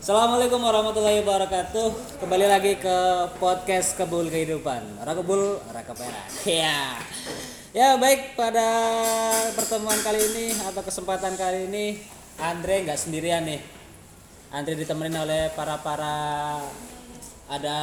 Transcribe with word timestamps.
Assalamualaikum 0.00 0.64
warahmatullahi 0.64 1.20
wabarakatuh. 1.20 2.16
Kembali 2.24 2.48
lagi 2.48 2.72
ke 2.80 2.96
podcast 3.36 3.92
Kebul 4.00 4.32
Kehidupan. 4.32 4.96
Orang 4.96 5.20
kebul, 5.20 5.60
orang 5.60 5.84
keperak. 5.84 6.24
Ya. 6.48 6.96
Ya 7.76 8.00
baik 8.00 8.32
pada 8.32 8.64
pertemuan 9.52 10.00
kali 10.00 10.24
ini 10.24 10.56
atau 10.56 10.80
kesempatan 10.80 11.36
kali 11.36 11.68
ini 11.68 12.00
Andre 12.40 12.88
nggak 12.88 12.96
sendirian 12.96 13.44
nih. 13.44 13.60
Andre 14.48 14.80
ditemenin 14.80 15.20
oleh 15.20 15.52
para 15.52 15.76
para 15.84 16.16
ada 17.52 17.76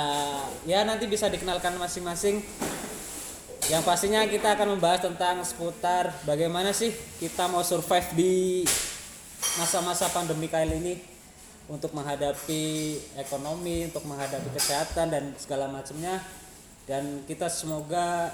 ya 0.65 0.89
nanti 0.89 1.05
bisa 1.05 1.29
dikenalkan 1.29 1.77
masing-masing. 1.77 2.41
Yang 3.69 3.83
pastinya 3.85 4.25
kita 4.25 4.57
akan 4.57 4.73
membahas 4.73 5.05
tentang 5.05 5.45
seputar 5.45 6.17
bagaimana 6.25 6.73
sih 6.73 6.89
kita 7.21 7.45
mau 7.45 7.61
survive 7.61 8.09
di 8.17 8.65
masa-masa 9.61 10.09
pandemi 10.09 10.49
kali 10.49 10.81
ini 10.81 11.16
untuk 11.67 11.91
menghadapi 11.91 12.95
ekonomi, 13.19 13.91
untuk 13.91 14.07
menghadapi 14.07 14.49
kesehatan 14.55 15.11
dan 15.11 15.23
segala 15.35 15.67
macamnya. 15.67 16.23
Dan 16.87 17.27
kita 17.27 17.51
semoga 17.51 18.31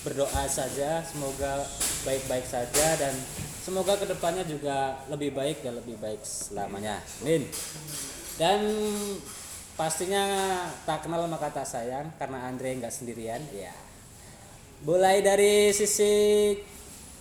berdoa 0.00 0.44
saja, 0.48 1.04
semoga 1.04 1.68
baik-baik 2.08 2.46
saja 2.48 2.96
dan 2.96 3.12
semoga 3.60 3.98
ke 4.00 4.08
depannya 4.08 4.46
juga 4.48 5.04
lebih 5.12 5.36
baik 5.36 5.60
dan 5.60 5.76
lebih 5.76 6.00
baik 6.00 6.24
selamanya. 6.24 7.02
Amin. 7.20 7.44
Dan 8.40 8.62
pastinya 9.74 10.24
tak 10.86 11.04
kenal 11.04 11.26
maka 11.26 11.50
tak 11.50 11.66
sayang 11.66 12.08
karena 12.16 12.48
Andre 12.48 12.78
nggak 12.78 12.94
sendirian. 12.94 13.42
Ya. 13.52 13.74
Mulai 14.86 15.20
dari 15.20 15.74
sisi 15.74 16.54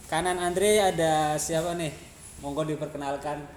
kanan 0.08 0.38
Andre 0.38 0.78
ada 0.80 1.36
siapa 1.41 1.73
nih? 1.73 1.91
Monggo 2.45 2.62
diperkenalkan. 2.64 3.56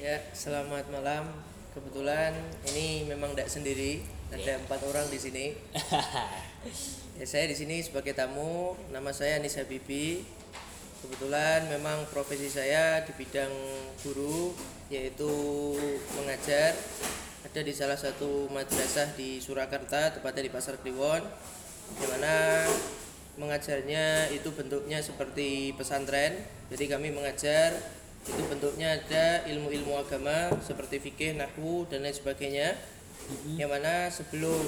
Ya, 0.00 0.16
selamat 0.32 0.88
malam. 0.88 1.28
Kebetulan 1.76 2.32
ini 2.72 3.04
memang 3.04 3.36
tidak 3.36 3.52
sendiri, 3.52 4.00
ada 4.32 4.56
empat 4.56 4.80
orang 4.88 5.04
di 5.12 5.20
sini. 5.20 5.46
Ya, 7.20 7.28
saya 7.28 7.44
di 7.44 7.52
sini 7.52 7.84
sebagai 7.84 8.16
tamu. 8.16 8.80
Nama 8.88 9.12
saya 9.12 9.36
Anissa 9.36 9.60
Bibi. 9.68 10.24
Kebetulan 11.04 11.68
memang 11.68 12.08
profesi 12.08 12.48
saya 12.48 13.04
di 13.04 13.12
bidang 13.12 13.52
guru, 14.00 14.56
yaitu 14.88 15.28
mengajar. 16.16 16.72
Ada 17.44 17.60
di 17.60 17.76
salah 17.76 18.00
satu 18.00 18.48
madrasah 18.48 19.12
di 19.20 19.36
Surakarta, 19.36 20.16
tepatnya 20.16 20.48
di 20.48 20.52
Pasar 20.52 20.80
Kliwon, 20.80 21.20
di 22.00 22.06
mana 22.08 22.64
mengajarnya 23.36 24.32
itu 24.32 24.48
bentuknya 24.56 25.04
seperti 25.04 25.76
pesantren. 25.76 26.40
Jadi 26.72 26.88
kami 26.88 27.12
mengajar 27.12 27.99
itu 28.20 28.42
bentuknya 28.52 29.00
ada 29.00 29.48
ilmu-ilmu 29.48 29.96
agama 29.96 30.52
seperti 30.60 31.00
fikih, 31.00 31.40
nahwu 31.40 31.88
dan 31.88 32.04
lain 32.04 32.12
sebagainya. 32.12 32.76
Yang 33.56 33.70
mana 33.70 33.94
sebelum 34.12 34.64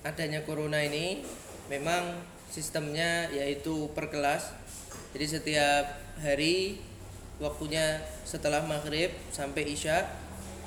adanya 0.00 0.40
corona 0.48 0.80
ini 0.80 1.20
memang 1.68 2.24
sistemnya 2.48 3.28
yaitu 3.30 3.92
per 3.92 4.08
kelas. 4.08 4.56
Jadi 5.12 5.26
setiap 5.26 5.84
hari 6.22 6.80
waktunya 7.40 8.00
setelah 8.24 8.64
maghrib 8.64 9.10
sampai 9.32 9.64
isya 9.64 10.04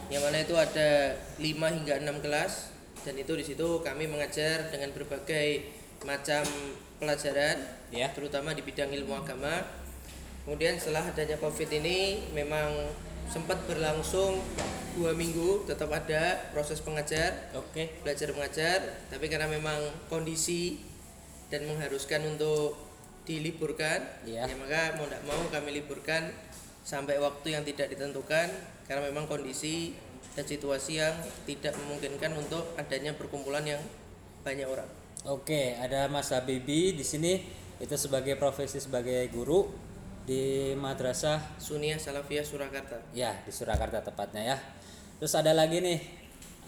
yang 0.09 0.25
mana 0.25 0.41
itu 0.41 0.57
ada 0.57 1.15
5 1.37 1.45
hingga 1.47 2.01
6 2.01 2.25
kelas 2.25 2.73
dan 3.05 3.13
itu 3.15 3.33
di 3.37 3.45
situ 3.45 3.79
kami 3.85 4.09
mengajar 4.09 4.67
dengan 4.73 4.89
berbagai 4.91 5.69
macam 6.03 6.43
pelajaran 6.99 7.83
Ya. 7.93 8.09
terutama 8.09 8.57
di 8.57 8.65
bidang 8.65 8.89
ilmu 8.89 9.13
agama 9.13 9.61
kemudian 10.43 10.75
setelah 10.75 11.07
adanya 11.07 11.39
covid 11.39 11.69
ini 11.71 12.27
memang 12.35 12.91
sempat 13.31 13.63
berlangsung 13.65 14.43
dua 14.93 15.15
minggu 15.15 15.65
tetap 15.65 15.89
ada 15.89 16.51
proses 16.53 16.83
pengajar 16.83 17.49
Oke. 17.57 17.97
belajar 18.05 18.29
mengajar 18.35 18.79
tapi 19.09 19.25
karena 19.31 19.49
memang 19.49 19.79
kondisi 20.11 20.83
dan 21.49 21.65
mengharuskan 21.65 22.21
untuk 22.29 22.77
diliburkan 23.23 24.03
Iya. 24.27 24.45
ya 24.45 24.55
maka 24.59 24.99
mau 24.99 25.07
tidak 25.07 25.23
mau 25.23 25.41
kami 25.49 25.79
liburkan 25.79 26.29
sampai 26.83 27.15
waktu 27.17 27.55
yang 27.55 27.63
tidak 27.63 27.87
ditentukan 27.95 28.51
karena 28.85 29.01
memang 29.07 29.25
kondisi 29.31 29.95
dan 30.35 30.43
situasi 30.43 30.99
yang 30.99 31.15
tidak 31.47 31.71
memungkinkan 31.79 32.35
untuk 32.35 32.75
adanya 32.75 33.15
perkumpulan 33.15 33.63
yang 33.63 33.79
banyak 34.43 34.67
orang 34.67 34.89
Oke, 35.23 35.71
ada 35.79 36.11
Mas 36.11 36.35
Habibi 36.35 36.99
di 36.99 37.05
sini 37.07 37.39
itu 37.79 37.95
sebagai 37.95 38.35
profesi 38.35 38.83
sebagai 38.83 39.23
guru 39.31 39.71
di 40.23 40.71
madrasah 40.79 41.59
Sunia 41.59 41.99
Salafiyah 41.99 42.47
Surakarta 42.47 42.95
ya 43.11 43.35
di 43.43 43.51
Surakarta 43.51 43.99
tepatnya 43.99 44.55
ya. 44.55 44.57
Terus 45.19 45.33
ada 45.35 45.51
lagi 45.51 45.83
nih 45.83 45.99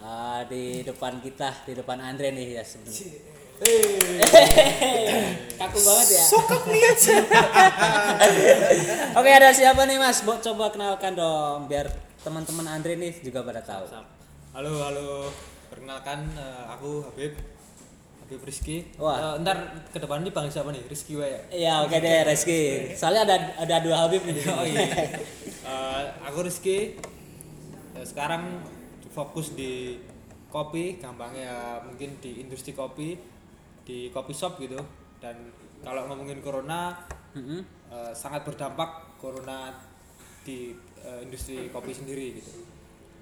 ah, 0.03 0.43
di 0.47 0.83
depan 0.83 1.23
kita, 1.23 1.63
di 1.63 1.75
depan 1.75 1.99
Andre 2.03 2.35
nih 2.35 2.59
ya 2.59 2.63
sebenarnya. 2.63 3.35
Kaku 5.55 5.79
banget 5.79 6.07
ya. 6.19 6.23
Sokak 6.27 6.67
Oke, 9.15 9.29
ada 9.31 9.49
siapa 9.55 9.87
nih 9.87 9.95
Mas? 9.95 10.27
Bo, 10.27 10.35
coba 10.43 10.67
kenalkan 10.75 11.15
dong 11.15 11.71
biar 11.71 11.87
teman-teman 12.19 12.67
Andre 12.67 12.99
nih 12.99 13.23
juga 13.23 13.47
pada 13.47 13.63
tahu. 13.63 13.87
Halo, 14.51 14.83
halo. 14.83 15.31
Perkenalkan 15.71 16.27
eh, 16.35 16.63
aku 16.67 17.07
Habib. 17.07 17.54
Habib 18.25 18.41
Rizky. 18.41 18.81
Wah. 18.97 19.37
Eh, 19.37 19.45
ntar 19.45 19.85
ke 19.93 20.01
depan 20.01 20.25
ini 20.25 20.33
panggil 20.33 20.49
siapa 20.49 20.73
nih? 20.73 20.81
Rizky 20.89 21.13
wae 21.13 21.29
ya. 21.29 21.41
Iya, 21.53 21.73
oke 21.85 21.93
deh 22.01 22.25
Reski. 22.25 22.89
Soalnya 22.97 23.21
ada 23.29 23.37
ada 23.61 23.75
dua 23.85 24.01
Habib 24.01 24.25
nih. 24.25 24.41
Oh 24.49 24.65
iya. 24.65 24.81
Eh, 25.65 26.03
aku 26.21 26.45
Rizky. 26.45 26.93
Eh, 27.97 28.05
sekarang 28.05 28.61
fokus 29.09 29.57
di 29.57 29.97
kopi, 30.49 31.01
gampangnya 31.01 31.81
mungkin 31.81 32.21
di 32.21 32.37
industri 32.37 32.77
kopi, 32.77 33.17
di 33.81 34.13
kopi 34.13 34.33
shop 34.33 34.61
gitu. 34.61 34.77
Dan 35.17 35.49
kalau 35.81 36.05
ngomongin 36.05 36.37
corona 36.41 36.93
Mm-mm. 37.33 37.61
eh, 37.89 38.13
sangat 38.13 38.45
berdampak 38.45 39.17
corona 39.17 39.73
di 40.45 40.73
eh, 41.01 41.19
industri 41.25 41.69
kopi 41.73 41.93
sendiri 41.93 42.41
gitu. 42.41 42.61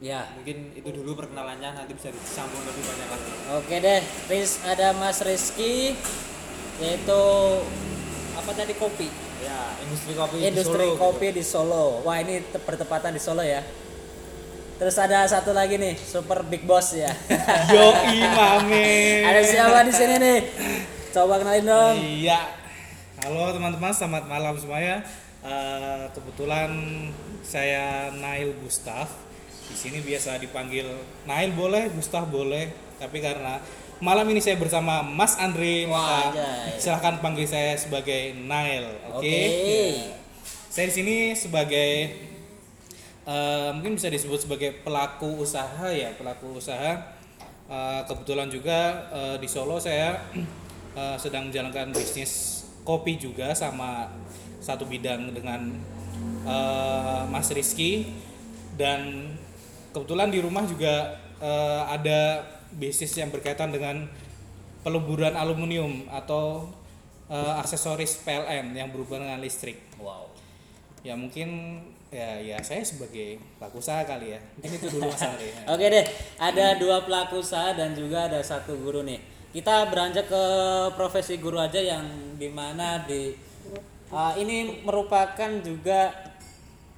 Ya. 0.04 0.28
Mungkin 0.36 0.76
itu 0.76 0.90
dulu 0.92 1.16
perkenalannya 1.16 1.80
nanti 1.80 1.96
bisa 1.96 2.12
disambung 2.12 2.60
lebih 2.68 2.84
banyak 2.84 3.08
lagi. 3.08 3.32
Oke 3.56 3.76
deh, 3.80 4.02
Riz 4.28 4.60
ada 4.68 4.92
Mas 5.00 5.24
Rizky 5.24 5.96
yaitu 6.84 7.24
apa 8.36 8.52
tadi 8.52 8.76
kopi? 8.76 9.08
Ya, 9.40 9.80
industri 9.80 10.12
kopi 10.12 10.36
di 10.36 10.44
Industri 10.52 10.86
Solo, 10.92 11.00
kopi 11.00 11.28
di 11.32 11.44
Solo. 11.44 11.86
Wah, 12.04 12.20
ini 12.20 12.44
te- 12.44 12.60
bertepatan 12.60 13.16
di 13.16 13.22
Solo 13.24 13.48
ya. 13.48 13.64
Terus 14.76 15.00
ada 15.00 15.24
satu 15.24 15.56
lagi 15.56 15.80
nih, 15.80 15.96
Super 15.96 16.44
Big 16.44 16.68
Boss 16.68 17.00
ya. 17.00 17.08
Yo 17.72 17.96
imame. 18.12 19.24
ada 19.24 19.40
siapa 19.40 19.88
di 19.88 19.94
sini 19.96 20.16
nih? 20.20 20.40
Coba 21.16 21.40
kenalin 21.40 21.64
dong. 21.64 21.96
Iya. 22.04 22.60
Halo 23.24 23.56
teman-teman, 23.56 23.96
selamat 23.96 24.28
malam 24.28 24.60
semuanya. 24.60 25.00
Eh, 25.48 26.04
kebetulan 26.12 26.72
saya 27.40 28.12
Nail 28.12 28.52
Gustaf. 28.60 29.32
Di 29.70 29.76
sini 29.76 30.00
biasa 30.04 30.38
dipanggil 30.40 30.86
Nail 31.24 31.52
boleh, 31.56 31.90
Gustaf 31.96 32.28
boleh. 32.28 32.72
Tapi 33.00 33.20
karena 33.24 33.60
malam 34.04 34.28
ini 34.32 34.44
saya 34.44 34.60
bersama 34.60 35.00
Mas 35.00 35.40
Andre, 35.40 35.88
Wah, 35.88 36.30
maka 36.32 36.40
silahkan 36.76 37.24
panggil 37.24 37.48
saya 37.48 37.80
sebagai 37.80 38.36
Nail. 38.36 38.84
Oke. 39.16 39.24
Oke. 39.24 39.84
Saya 40.74 40.90
di 40.90 40.94
sini 40.94 41.18
sebagai 41.38 41.92
eh, 43.24 43.70
mungkin 43.78 43.96
bisa 43.96 44.10
disebut 44.10 44.44
sebagai 44.44 44.74
pelaku 44.82 45.46
usaha 45.46 45.88
ya, 45.94 46.12
pelaku 46.18 46.58
usaha. 46.60 47.16
Eh, 47.70 48.02
kebetulan 48.10 48.52
juga 48.52 49.08
eh, 49.14 49.36
di 49.40 49.48
Solo 49.48 49.80
saya 49.80 50.20
eh, 51.00 51.18
sedang 51.22 51.48
menjalankan 51.48 51.96
bisnis 51.96 52.66
kopi 52.84 53.16
juga 53.16 53.56
sama 53.56 54.12
satu 54.60 54.84
bidang 54.84 55.32
dengan 55.32 55.72
eh, 56.44 57.24
Mas 57.32 57.48
Rizky 57.54 58.12
dan 58.76 59.32
kebetulan 59.94 60.34
di 60.34 60.42
rumah 60.42 60.66
juga 60.66 61.16
eh, 61.38 61.82
ada 61.88 62.44
bisnis 62.74 63.14
yang 63.14 63.30
berkaitan 63.30 63.70
dengan 63.70 64.10
peluburan 64.82 65.38
aluminium 65.38 66.10
atau 66.10 66.68
eh, 67.30 67.54
aksesoris 67.62 68.26
PLN 68.26 68.74
yang 68.74 68.90
berhubungan 68.90 69.30
dengan 69.30 69.42
listrik 69.42 69.78
Wow. 70.02 70.28
ya 71.00 71.16
mungkin 71.16 71.80
ya 72.12 72.38
ya 72.40 72.58
saya 72.62 72.84
sebagai 72.86 73.42
pelaku 73.58 73.82
usaha 73.82 74.04
kali 74.06 74.36
ya 74.36 74.40
mungkin 74.56 74.72
itu 74.78 74.88
dulu 74.94 75.10
mas 75.10 75.24
Ari 75.26 75.48
ya. 75.50 75.60
Oke 75.74 75.86
deh, 75.90 76.06
ada 76.38 76.66
dua 76.78 77.02
pelaku 77.04 77.42
usaha 77.42 77.74
dan 77.74 77.98
juga 77.98 78.30
ada 78.30 78.40
satu 78.44 78.78
guru 78.78 79.02
nih. 79.02 79.18
Kita 79.50 79.90
beranjak 79.90 80.30
ke 80.30 80.44
profesi 80.94 81.42
guru 81.42 81.58
aja 81.58 81.82
yang 81.82 82.06
di 82.38 82.50
mana 82.54 83.02
di 83.04 83.34
ah, 84.14 84.38
ini 84.38 84.86
merupakan 84.86 85.52
juga 85.66 86.14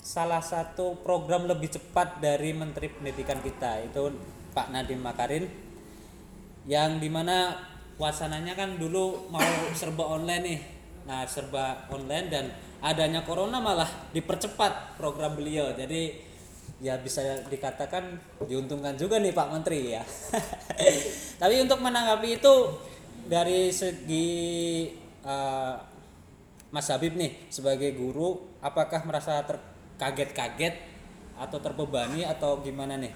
salah 0.05 0.37
satu 0.37 1.01
program 1.01 1.49
lebih 1.49 1.73
cepat 1.73 2.21
dari 2.21 2.53
Menteri 2.53 2.93
Pendidikan 2.93 3.41
kita 3.41 3.81
itu 3.81 4.13
Pak 4.53 4.69
Nadiem 4.69 5.01
Makarin 5.01 5.49
yang 6.69 7.01
di 7.01 7.09
mana 7.09 7.57
wacananya 7.97 8.53
kan 8.53 8.77
dulu 8.77 9.25
mau 9.33 9.41
serba 9.73 10.05
online 10.05 10.43
nih 10.45 10.61
nah 11.09 11.25
serba 11.25 11.89
online 11.89 12.27
dan 12.29 12.45
adanya 12.85 13.25
corona 13.25 13.57
malah 13.57 13.89
dipercepat 14.13 14.93
program 15.01 15.33
beliau 15.33 15.73
jadi 15.73 16.13
ya 16.77 17.01
bisa 17.01 17.41
dikatakan 17.49 18.21
diuntungkan 18.45 18.93
juga 18.99 19.17
nih 19.17 19.31
Pak 19.31 19.47
Menteri 19.47 19.95
ya. 19.95 20.03
Tapi 21.41 21.63
untuk 21.63 21.79
menanggapi 21.79 22.35
itu 22.35 22.55
dari 23.31 23.71
segi 23.71 24.27
eh, 25.23 25.75
Mas 26.75 26.91
Habib 26.91 27.15
nih 27.15 27.47
sebagai 27.47 27.95
guru, 27.95 28.59
apakah 28.59 29.07
merasa 29.07 29.39
terkaget-kaget 29.95 30.75
atau 31.39 31.57
terbebani 31.59 32.27
atau 32.27 32.59
gimana 32.59 32.99
nih? 32.99 33.11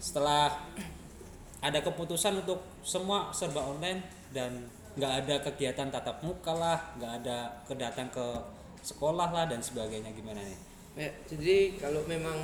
Setelah 0.00 0.52
ada 1.60 1.78
keputusan 1.80 2.44
untuk 2.44 2.60
semua 2.84 3.32
serba 3.32 3.64
online 3.64 4.00
dan 4.32 4.68
nggak 4.96 5.12
ada 5.24 5.36
kegiatan 5.44 5.88
tatap 5.88 6.20
muka 6.24 6.52
lah, 6.52 6.78
nggak 7.00 7.12
ada 7.24 7.64
kedatang 7.68 8.08
ke 8.12 8.26
sekolah 8.80 9.28
lah 9.32 9.44
dan 9.48 9.60
sebagainya 9.60 10.12
gimana 10.12 10.40
nih? 10.40 10.58
Ya, 10.98 11.10
jadi 11.28 11.78
kalau 11.80 12.02
memang 12.04 12.36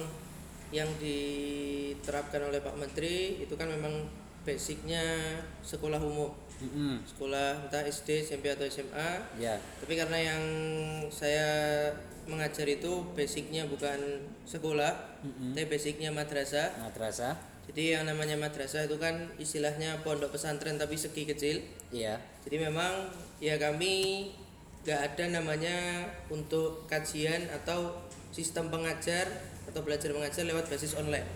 yang 0.71 0.89
diterapkan 1.01 2.49
oleh 2.49 2.61
Pak 2.61 2.77
Menteri 2.77 3.41
itu 3.43 3.55
kan 3.57 3.69
memang 3.69 4.07
basicnya 4.47 5.03
sekolah 5.67 5.99
umum, 5.99 6.31
Mm-mm. 6.57 7.05
sekolah 7.05 7.69
entah 7.69 7.85
SD, 7.85 8.25
SMP 8.25 8.49
atau 8.49 8.65
SMA. 8.65 9.11
Ya, 9.37 9.61
Tapi 9.83 9.93
karena 9.93 10.17
yang 10.17 10.43
saya 11.13 11.49
mengajar 12.27 12.67
itu 12.67 13.07
basicnya 13.15 13.69
bukan 13.71 14.25
sekolah, 14.49 15.21
tapi 15.55 15.67
basicnya 15.69 16.11
madrasah. 16.11 16.75
madrasah. 16.81 17.39
Jadi 17.67 17.99
yang 17.99 18.07
namanya 18.07 18.39
madrasah 18.39 18.87
itu 18.87 18.97
kan 18.97 19.27
istilahnya 19.43 20.01
pondok 20.07 20.35
pesantren 20.39 20.79
tapi 20.79 20.95
segi 20.95 21.27
kecil. 21.27 21.61
Iya. 21.91 22.19
Jadi 22.47 22.57
memang 22.63 23.11
ya 23.43 23.59
kami 23.59 24.31
nggak 24.87 25.01
ada 25.13 25.25
namanya 25.43 26.07
untuk 26.31 26.87
kajian 26.87 27.51
atau 27.51 28.07
sistem 28.31 28.71
pengajar 28.71 29.27
atau 29.67 29.83
belajar 29.83 30.15
mengajar 30.15 30.47
lewat 30.47 30.71
basis 30.71 30.95
online. 30.95 31.27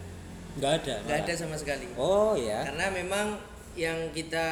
Nggak 0.58 0.72
ada. 0.86 0.94
Nggak 1.02 1.18
ada 1.26 1.34
sama 1.34 1.58
sekali. 1.58 1.86
Oh 1.98 2.38
ya. 2.38 2.62
Karena 2.62 2.94
memang 2.94 3.34
yang 3.80 4.12
kita 4.12 4.44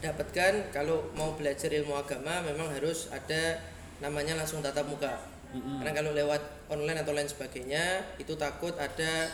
dapatkan 0.00 0.72
kalau 0.72 1.12
mau 1.12 1.36
belajar 1.36 1.68
ilmu 1.68 1.92
agama 1.92 2.40
memang 2.40 2.72
harus 2.72 3.12
ada 3.12 3.60
namanya 4.00 4.36
langsung 4.36 4.64
tatap 4.64 4.88
muka. 4.88 5.20
Karena 5.54 5.92
kalau 5.94 6.10
lewat 6.10 6.40
online 6.66 6.98
atau 6.98 7.14
lain 7.14 7.28
sebagainya 7.30 8.02
itu 8.18 8.34
takut 8.34 8.74
ada 8.74 9.28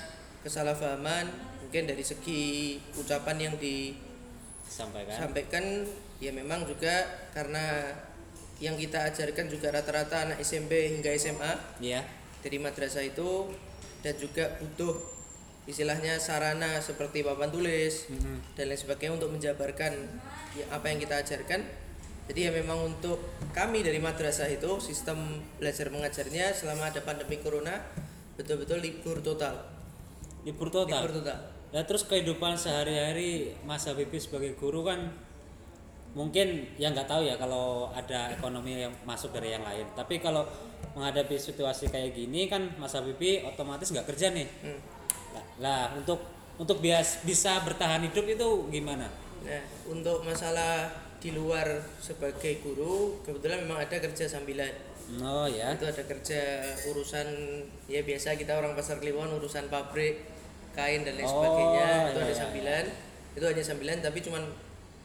kesalahpahaman 0.44 1.24
mungkin 1.64 1.86
dari 1.86 2.02
segi 2.02 2.76
ucapan 2.92 3.36
yang 3.40 3.54
Sampaikan. 4.68 5.08
disampaikan 5.08 5.64
ya 6.20 6.30
memang 6.30 6.68
juga 6.68 7.08
karena 7.32 7.88
yang 8.60 8.76
kita 8.76 9.08
ajarkan 9.08 9.48
juga 9.48 9.72
rata-rata 9.72 10.28
anak 10.28 10.38
SMP 10.44 10.92
hingga 10.92 11.08
SMA 11.16 11.80
Iya. 11.80 12.04
dari 12.44 12.60
madrasah 12.60 13.00
itu 13.00 13.48
dan 14.04 14.12
juga 14.20 14.60
butuh 14.60 15.00
istilahnya 15.68 16.16
sarana 16.16 16.80
seperti 16.80 17.20
papan 17.20 17.52
tulis 17.52 18.08
dan 18.56 18.64
lain 18.68 18.80
sebagainya 18.80 19.20
untuk 19.20 19.30
menjabarkan 19.32 19.92
ya, 20.56 20.64
apa 20.72 20.86
yang 20.88 20.98
kita 20.98 21.20
ajarkan 21.20 21.60
jadi 22.30 22.48
ya 22.48 22.50
memang 22.62 22.94
untuk 22.94 23.18
kami 23.52 23.82
dari 23.82 23.98
madrasah 23.98 24.48
itu 24.48 24.78
sistem 24.78 25.42
belajar 25.58 25.90
mengajarnya 25.90 26.54
selama 26.54 26.88
ada 26.88 27.02
pandemi 27.04 27.36
corona 27.42 27.76
betul-betul 28.38 28.80
libur 28.80 29.20
total 29.20 29.80
Libur 30.40 30.72
total. 30.72 31.04
libur 31.04 31.20
total 31.20 31.60
Ya 31.70 31.86
terus 31.86 32.02
kehidupan 32.02 32.58
sehari-hari 32.58 33.54
Mas 33.62 33.86
Habibie 33.86 34.18
sebagai 34.18 34.58
guru 34.58 34.82
kan 34.82 35.14
mungkin 36.18 36.66
ya 36.74 36.90
nggak 36.90 37.06
tahu 37.06 37.22
ya 37.22 37.38
kalau 37.38 37.94
ada 37.94 38.34
ekonomi 38.34 38.82
yang 38.82 38.90
masuk 39.06 39.30
dari 39.30 39.54
yang 39.54 39.62
lain. 39.62 39.86
Tapi 39.94 40.18
kalau 40.18 40.42
menghadapi 40.98 41.38
situasi 41.38 41.86
kayak 41.86 42.18
gini 42.18 42.50
kan 42.50 42.74
Mas 42.74 42.98
Habibie 42.98 43.46
otomatis 43.46 43.94
nggak 43.94 44.02
kerja 44.10 44.34
nih. 44.34 44.50
Hmm. 44.66 44.80
Lah, 45.60 45.92
untuk 45.94 46.24
untuk 46.56 46.80
bias 46.80 47.24
bisa 47.24 47.60
bertahan 47.64 48.04
hidup 48.04 48.24
itu 48.24 48.48
gimana? 48.68 49.08
Nah, 49.44 49.62
untuk 49.88 50.20
masalah 50.24 50.92
di 51.20 51.32
luar 51.36 51.64
sebagai 52.00 52.64
guru, 52.64 53.20
kebetulan 53.24 53.64
memang 53.64 53.84
ada 53.84 53.96
kerja 54.00 54.24
sambilan. 54.24 54.72
Oh 55.20 55.44
ya. 55.48 55.72
Itu 55.76 55.84
ada 55.88 56.04
kerja 56.04 56.64
urusan 56.92 57.26
ya 57.88 58.00
biasa 58.04 58.36
kita 58.40 58.56
orang 58.56 58.72
pasar 58.76 59.00
Kliwon 59.00 59.32
urusan 59.36 59.68
pabrik, 59.68 60.24
kain 60.72 61.04
dan 61.04 61.16
lain 61.20 61.28
Oh, 61.28 61.32
sebagainya. 61.40 61.88
Itu 62.12 62.18
iya, 62.20 62.24
ada 62.24 62.32
iya. 62.32 62.36
sambilan. 62.36 62.84
Itu 63.36 63.44
hanya 63.48 63.64
sambilan 63.64 63.98
tapi 64.00 64.18
cuman 64.24 64.42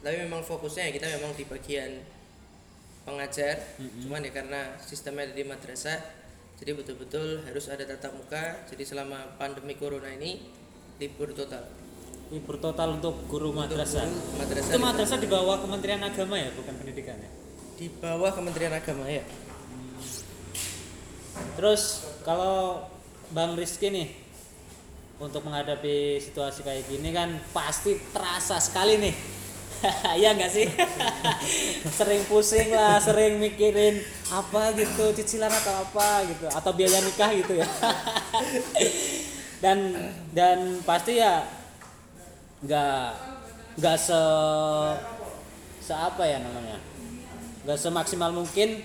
tapi 0.04 0.16
memang 0.22 0.40
fokusnya 0.44 0.88
ya 0.88 0.92
kita 0.94 1.06
memang 1.20 1.32
di 1.34 1.44
bagian 1.48 1.90
pengajar. 3.04 3.56
Cuman 3.76 4.20
ya 4.22 4.32
karena 4.32 4.60
sistemnya 4.78 5.26
ada 5.26 5.34
di 5.34 5.44
madrasah 5.44 5.98
jadi 6.56 6.72
betul-betul 6.72 7.44
harus 7.44 7.68
ada 7.68 7.84
tatap 7.84 8.16
muka. 8.16 8.64
Jadi 8.72 8.82
selama 8.88 9.36
pandemi 9.36 9.76
corona 9.76 10.08
ini 10.08 10.40
libur 10.96 11.28
total. 11.36 11.68
Libur 12.32 12.56
total 12.56 12.96
untuk 12.96 13.28
guru 13.28 13.52
madrasah. 13.52 14.08
guru 14.08 14.40
madrasah 14.40 14.72
Itu 14.72 14.80
madrasah 14.80 15.18
di 15.20 15.28
bawah 15.28 15.60
Kementerian 15.60 16.00
Agama 16.00 16.40
ya, 16.40 16.48
bukan 16.56 16.74
pendidikan 16.80 17.20
ya. 17.20 17.30
Di 17.76 17.86
bawah 18.00 18.32
Kementerian 18.32 18.72
Agama 18.72 19.04
ya. 19.04 19.20
Terus 21.60 22.08
kalau 22.24 22.88
Bang 23.36 23.52
Rizky 23.52 23.92
nih 23.92 24.08
untuk 25.20 25.44
menghadapi 25.44 26.20
situasi 26.20 26.64
kayak 26.64 26.88
gini 26.88 27.12
kan 27.12 27.36
pasti 27.52 28.00
terasa 28.16 28.56
sekali 28.56 28.96
nih. 28.96 29.35
Iya 30.20 30.34
nggak 30.34 30.50
sih? 30.50 30.66
sering 31.98 32.22
pusing 32.26 32.72
lah, 32.72 32.98
sering 32.98 33.36
mikirin 33.38 34.00
apa 34.32 34.72
gitu, 34.74 35.12
cicilan 35.14 35.52
atau 35.52 35.84
apa 35.86 36.24
gitu, 36.26 36.46
atau 36.48 36.70
biaya 36.72 36.98
nikah 37.04 37.30
gitu 37.36 37.60
ya. 37.60 37.68
dan 39.64 39.78
dan 40.36 40.84
pasti 40.84 41.16
ya 41.20 41.48
nggak 42.60 43.04
nggak 43.80 43.96
se 43.96 44.22
se 45.80 45.92
apa 45.96 46.24
ya 46.28 46.40
namanya 46.40 46.76
nggak 47.64 47.78
semaksimal 47.80 48.32
mungkin 48.36 48.84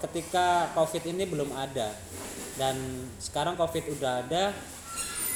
ketika 0.00 0.72
covid 0.76 1.04
ini 1.08 1.24
belum 1.24 1.52
ada 1.56 1.92
dan 2.56 2.76
sekarang 3.16 3.56
covid 3.56 3.84
udah 3.96 4.12
ada 4.24 4.52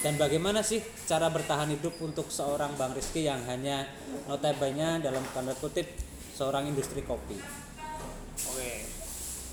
dan 0.04 0.14
bagaimana 0.14 0.60
sih 0.60 0.78
cara 1.02 1.26
bertahan 1.26 1.72
hidup 1.72 1.96
untuk 1.98 2.28
seorang 2.28 2.76
Bang 2.76 2.92
Rizky 2.92 3.24
yang 3.24 3.40
hanya 3.48 3.88
notabene 4.28 5.00
dalam 5.00 5.24
tanda 5.32 5.56
kutip 5.56 5.88
seorang 6.30 6.68
industri 6.68 7.00
kopi 7.02 7.40
Oke. 8.44 8.70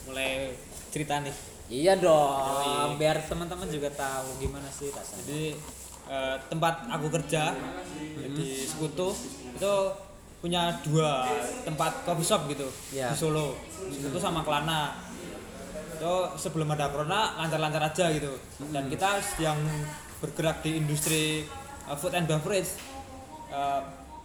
Mulai 0.03 0.51
cerita 0.91 1.21
nih. 1.21 1.31
iya 1.71 1.95
dong 1.95 2.99
biar 2.99 3.23
teman-teman 3.23 3.63
juga 3.65 3.87
tahu 3.89 4.43
gimana 4.43 4.67
sih 4.67 4.91
rasanya 4.91 5.23
Jadi 5.23 5.43
eh, 6.09 6.35
tempat 6.51 6.83
aku 6.91 7.07
kerja 7.09 7.55
di 8.27 8.67
Sekutu 8.67 9.15
itu 9.55 9.73
punya 10.41 10.73
dua 10.81 11.29
tempat 11.63 12.01
coffee 12.03 12.25
shop 12.25 12.49
gitu 12.49 12.67
Ya. 12.91 13.13
di 13.13 13.15
Solo. 13.15 13.53
Sekutu 13.87 14.17
sama 14.17 14.41
Kelana. 14.41 14.97
Itu 15.95 16.33
sebelum 16.33 16.65
ada 16.73 16.89
corona 16.89 17.37
lancar-lancar 17.37 17.93
aja 17.93 18.09
gitu. 18.09 18.33
Dan 18.73 18.89
kita 18.89 19.21
yang 19.37 19.55
bergerak 20.21 20.61
di 20.61 20.77
industri 20.77 21.43
eh, 21.89 21.97
food 21.97 22.13
and 22.13 22.29
beverage 22.29 22.77
eh, 23.49 23.81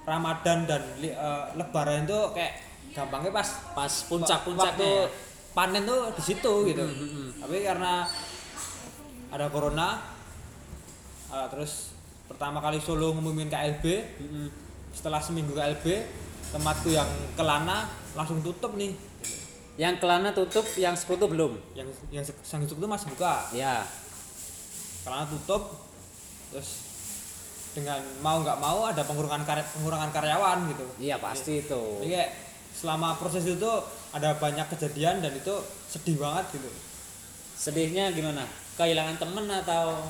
Ramadan 0.07 0.69
dan 0.69 0.83
eh, 1.03 1.45
Lebaran 1.57 2.07
itu 2.07 2.21
kayak 2.37 2.53
gampangnya 2.95 3.33
pas 3.33 3.49
pas 3.75 3.93
waktu 3.93 4.09
puncak-puncaknya 4.09 4.89
ya. 5.05 5.09
panen 5.53 5.83
tuh 5.85 6.01
di 6.17 6.23
situ 6.23 6.53
gitu. 6.73 6.85
Tapi 7.41 7.57
karena 7.61 8.09
ada 9.29 9.53
corona, 9.53 10.01
uh, 11.29 11.47
terus 11.53 11.93
pertama 12.25 12.63
kali 12.65 12.81
Solo 12.81 13.13
ngumumin 13.13 13.53
KLB, 13.53 13.85
setelah 14.97 15.21
seminggu 15.21 15.53
KLB, 15.53 16.09
tempatku 16.57 16.89
yang 16.89 17.09
kelana 17.37 17.91
langsung 18.17 18.41
tutup 18.41 18.75
nih. 18.81 18.97
yang 19.77 20.01
kelana 20.01 20.33
tutup 20.33 20.65
yang 20.81 20.97
sekutu 20.97 21.29
belum 21.29 21.53
Yang 21.77 22.01
yang 22.09 22.25
sang 22.41 22.65
itu 22.65 22.73
masih 22.81 23.13
buka, 23.13 23.45
ya 23.53 23.85
kelana 25.05 25.29
tutup, 25.29 25.86
terus 26.57 26.89
dengan 27.77 28.01
mau 28.25 28.41
nggak 28.41 28.57
mau 28.57 28.89
ada 28.89 29.05
pengurangan 29.05 29.45
karya, 29.45 29.61
pengurangan 29.77 30.09
karyawan 30.09 30.59
gitu. 30.73 30.87
iya 30.97 31.21
pasti 31.21 31.61
itu 31.61 31.83
Jadi 32.01 32.09
kayak 32.09 32.31
selama 32.73 33.21
proses 33.21 33.45
itu 33.45 33.73
ada 34.17 34.33
banyak 34.41 34.65
kejadian 34.73 35.21
dan 35.21 35.37
itu 35.37 35.53
sedih 35.85 36.17
banget 36.17 36.57
gitu. 36.57 36.71
sedihnya 37.57 38.17
gimana 38.17 38.49
kehilangan 38.81 39.21
temen 39.21 39.45
atau 39.53 40.01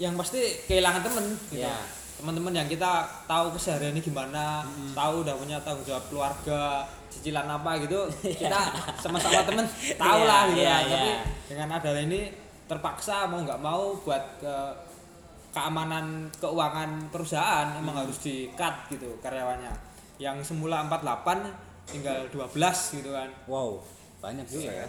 yang 0.00 0.16
pasti 0.16 0.40
kehilangan 0.64 1.04
temen 1.04 1.24
gitu. 1.52 1.60
Ya. 1.60 1.76
teman-teman 2.16 2.52
yang 2.56 2.68
kita 2.68 3.04
tahu 3.28 3.52
kesehariannya 3.52 4.00
gimana 4.00 4.64
tahu 4.92 5.24
udah 5.24 5.36
punya 5.36 5.60
tanggung 5.60 5.84
jawab 5.84 6.04
keluarga 6.08 6.88
cicilan 7.12 7.48
apa 7.48 7.84
gitu 7.84 8.08
kita 8.40 8.60
sama-sama 8.96 9.44
temen 9.44 9.64
tahu 10.00 10.20
Iya, 10.24 10.28
lah 10.28 10.42
gitu 10.48 10.60
iya, 10.64 10.72
kan. 10.72 10.88
tapi 10.88 11.08
iya. 11.12 11.20
dengan 11.52 11.68
adanya 11.76 12.02
ini 12.08 12.20
terpaksa 12.64 13.28
mau 13.28 13.44
nggak 13.44 13.60
mau 13.60 13.92
buat 14.00 14.24
ke 14.40 14.54
keamanan 15.50 16.30
keuangan 16.38 17.10
perusahaan 17.10 17.74
emang 17.74 18.06
harus 18.06 18.18
di 18.22 18.50
cut 18.54 18.86
gitu 18.88 19.18
karyawannya. 19.20 19.72
Yang 20.20 20.52
semula 20.54 20.84
48 20.86 21.90
tinggal 21.90 22.28
12 22.30 22.98
gitu 23.02 23.10
kan. 23.10 23.28
Wow 23.46 23.82
banyak 24.20 24.44
juga 24.46 24.84
ya. 24.84 24.86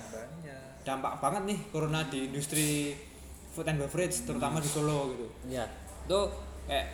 Dampak 0.84 1.24
banget 1.24 1.56
nih 1.56 1.60
corona 1.72 2.04
di 2.12 2.28
industri 2.28 2.92
food 3.52 3.68
and 3.68 3.80
beverage 3.80 4.28
terutama 4.28 4.60
di 4.60 4.68
Solo 4.68 5.12
gitu. 5.16 5.28
Iya. 5.48 5.66
itu 6.02 6.20
kayak 6.68 6.88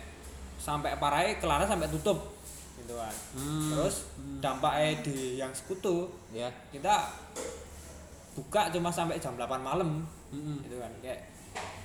sampai 0.60 0.94
parai 1.02 1.40
kelara 1.42 1.66
sampai 1.66 1.90
tutup 1.90 2.38
gitu 2.78 2.94
kan. 2.94 3.10
Hmm. 3.34 3.74
terus 3.74 4.06
dampaknya 4.38 5.02
di 5.02 5.34
yang 5.34 5.50
sekutu 5.50 6.06
Ya. 6.30 6.46
kita 6.70 7.10
buka 8.38 8.70
cuma 8.70 8.86
sampai 8.92 9.18
jam 9.18 9.34
8 9.34 9.58
malam 9.58 10.06
Mm-mm. 10.30 10.62
gitu 10.62 10.78
kan. 10.78 10.92
Kayak 11.02 11.26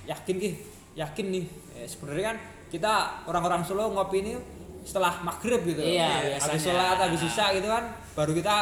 yakin 0.06 0.36
ki 0.38 0.50
yakin 0.94 1.26
nih. 1.30 1.44
Eh, 1.74 1.86
sebenarnya 1.86 2.24
kan 2.32 2.36
kita 2.70 2.92
orang-orang 3.26 3.62
Solo 3.62 3.90
ngopi 3.90 4.16
ini 4.20 4.32
setelah 4.82 5.22
maghrib 5.22 5.62
gitu. 5.64 5.80
Iya, 5.80 6.06
habis 6.36 6.44
biasanya. 6.44 6.60
sholat 6.60 6.96
habis 7.00 7.20
sisa 7.20 7.44
gitu 7.52 7.66
kan 7.66 7.84
baru 8.12 8.32
kita 8.32 8.56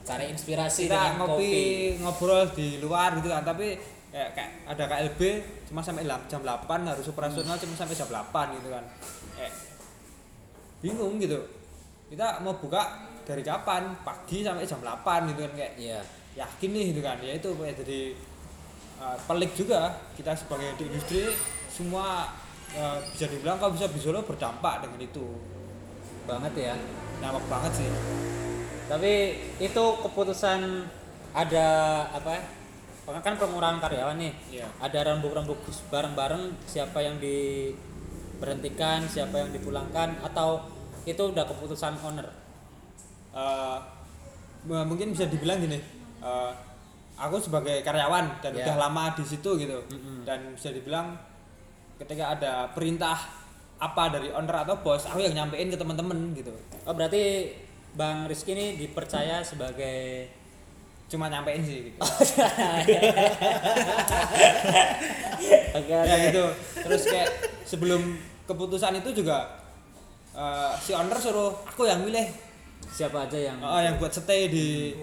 Cari 0.00 0.32
inspirasi 0.32 0.88
kita 0.88 0.96
dengan 0.96 1.14
ngopi 1.20 1.44
kopi. 1.44 1.62
ngobrol 2.00 2.42
di 2.56 2.68
luar 2.78 3.14
gitu 3.14 3.28
kan. 3.28 3.42
Tapi 3.42 3.76
kayak, 4.08 4.30
kayak 4.32 4.50
ada 4.66 4.84
KLB 4.86 5.20
cuma 5.68 5.80
sampai 5.80 6.02
jam 6.26 6.40
8 6.40 6.66
harus 6.82 7.06
operasional 7.06 7.54
cuma 7.54 7.74
sampai 7.76 7.94
jam 7.94 8.08
8 8.08 8.56
gitu 8.58 8.68
kan. 8.72 8.84
Kayak 9.36 9.52
bingung 10.80 11.20
gitu. 11.20 11.38
Kita 12.08 12.40
mau 12.40 12.56
buka 12.56 12.82
dari 13.22 13.44
kapan? 13.44 13.94
Pagi 14.02 14.42
sampai 14.42 14.64
jam 14.64 14.80
8 14.80 15.30
gitu 15.30 15.40
kan 15.44 15.52
kayak 15.54 15.72
Iya. 15.76 16.00
yakin 16.36 16.70
nih 16.70 16.84
gitu 16.94 17.00
kan. 17.02 17.16
Ya 17.20 17.32
itu 17.36 17.48
kayak 17.52 17.76
jadi 17.84 18.00
uh, 19.00 19.16
pelik 19.24 19.56
juga 19.56 19.96
kita 20.14 20.36
sebagai 20.36 20.76
di 20.76 20.92
industri 20.92 21.32
semua 21.72 22.28
uh, 22.76 22.98
bisa 23.10 23.26
dibilang 23.26 23.56
kalau 23.56 23.72
bisa 23.74 23.88
di 23.88 24.00
Solo 24.00 24.20
berdampak 24.22 24.84
dengan 24.84 25.00
itu 25.00 25.26
Banget 26.28 26.52
ya. 26.54 26.74
nampak 27.18 27.42
banget 27.50 27.72
sih 27.82 27.88
Tapi 28.86 29.12
itu 29.58 29.84
keputusan 30.04 30.86
ada 31.30 31.66
apa? 32.10 32.30
ya? 32.38 32.42
Kan 33.22 33.38
pengurangan 33.38 33.82
karyawan 33.82 34.18
nih. 34.18 34.34
Iya. 34.50 34.66
Ada 34.82 35.14
rembuk-rembuk 35.14 35.62
bareng-bareng 35.90 36.58
siapa 36.66 36.98
yang 37.02 37.18
diberhentikan, 37.22 39.06
siapa 39.06 39.46
yang 39.46 39.50
dipulangkan 39.54 40.18
atau 40.26 40.66
itu 41.06 41.22
udah 41.22 41.46
keputusan 41.46 41.98
owner. 42.02 42.28
uh, 43.30 43.78
mungkin 44.66 45.14
bisa 45.14 45.30
dibilang 45.30 45.62
gini 45.62 45.78
uh, 46.18 46.50
aku 47.20 47.36
sebagai 47.36 47.84
karyawan 47.84 48.40
dan 48.40 48.56
Ya. 48.56 48.64
udah 48.64 48.88
lama 48.88 49.12
di 49.12 49.22
situ 49.22 49.50
gitu. 49.56 49.76
Dan 50.24 50.56
bisa 50.56 50.72
dibilang 50.72 51.12
ketika 52.00 52.32
ada 52.32 52.52
perintah 52.72 53.16
apa 53.76 54.08
dari 54.08 54.28
owner 54.28 54.64
atau 54.64 54.80
bos 54.80 55.04
aku 55.04 55.20
yang 55.20 55.36
nyampein 55.36 55.68
ke 55.68 55.76
teman-teman 55.76 56.32
gitu. 56.32 56.52
Oh 56.84 56.92
berarti 56.92 57.52
Bang 57.92 58.24
Rizky 58.24 58.52
ini 58.52 58.76
dipercaya 58.76 59.40
sebagai 59.40 60.28
cuma 61.10 61.26
nyampein 61.26 61.60
sih 61.60 61.90
gitu. 61.90 61.98
Oke, 65.74 65.90
ya 65.92 66.16
gitu. 66.30 66.44
Terus 66.80 67.02
kayak 67.04 67.30
sebelum 67.64 68.16
keputusan 68.44 68.98
itu 68.98 69.22
juga 69.22 69.58
uh, 70.32 70.72
si 70.76 70.92
owner 70.92 71.18
suruh 71.18 71.52
aku 71.64 71.84
yang 71.84 72.02
milih. 72.02 72.26
Siapa 72.90 73.28
aja 73.28 73.38
yang 73.38 73.58
uh, 73.60 73.80
yang 73.80 73.96
buat 73.96 74.10
stay 74.10 74.48
di 74.48 74.96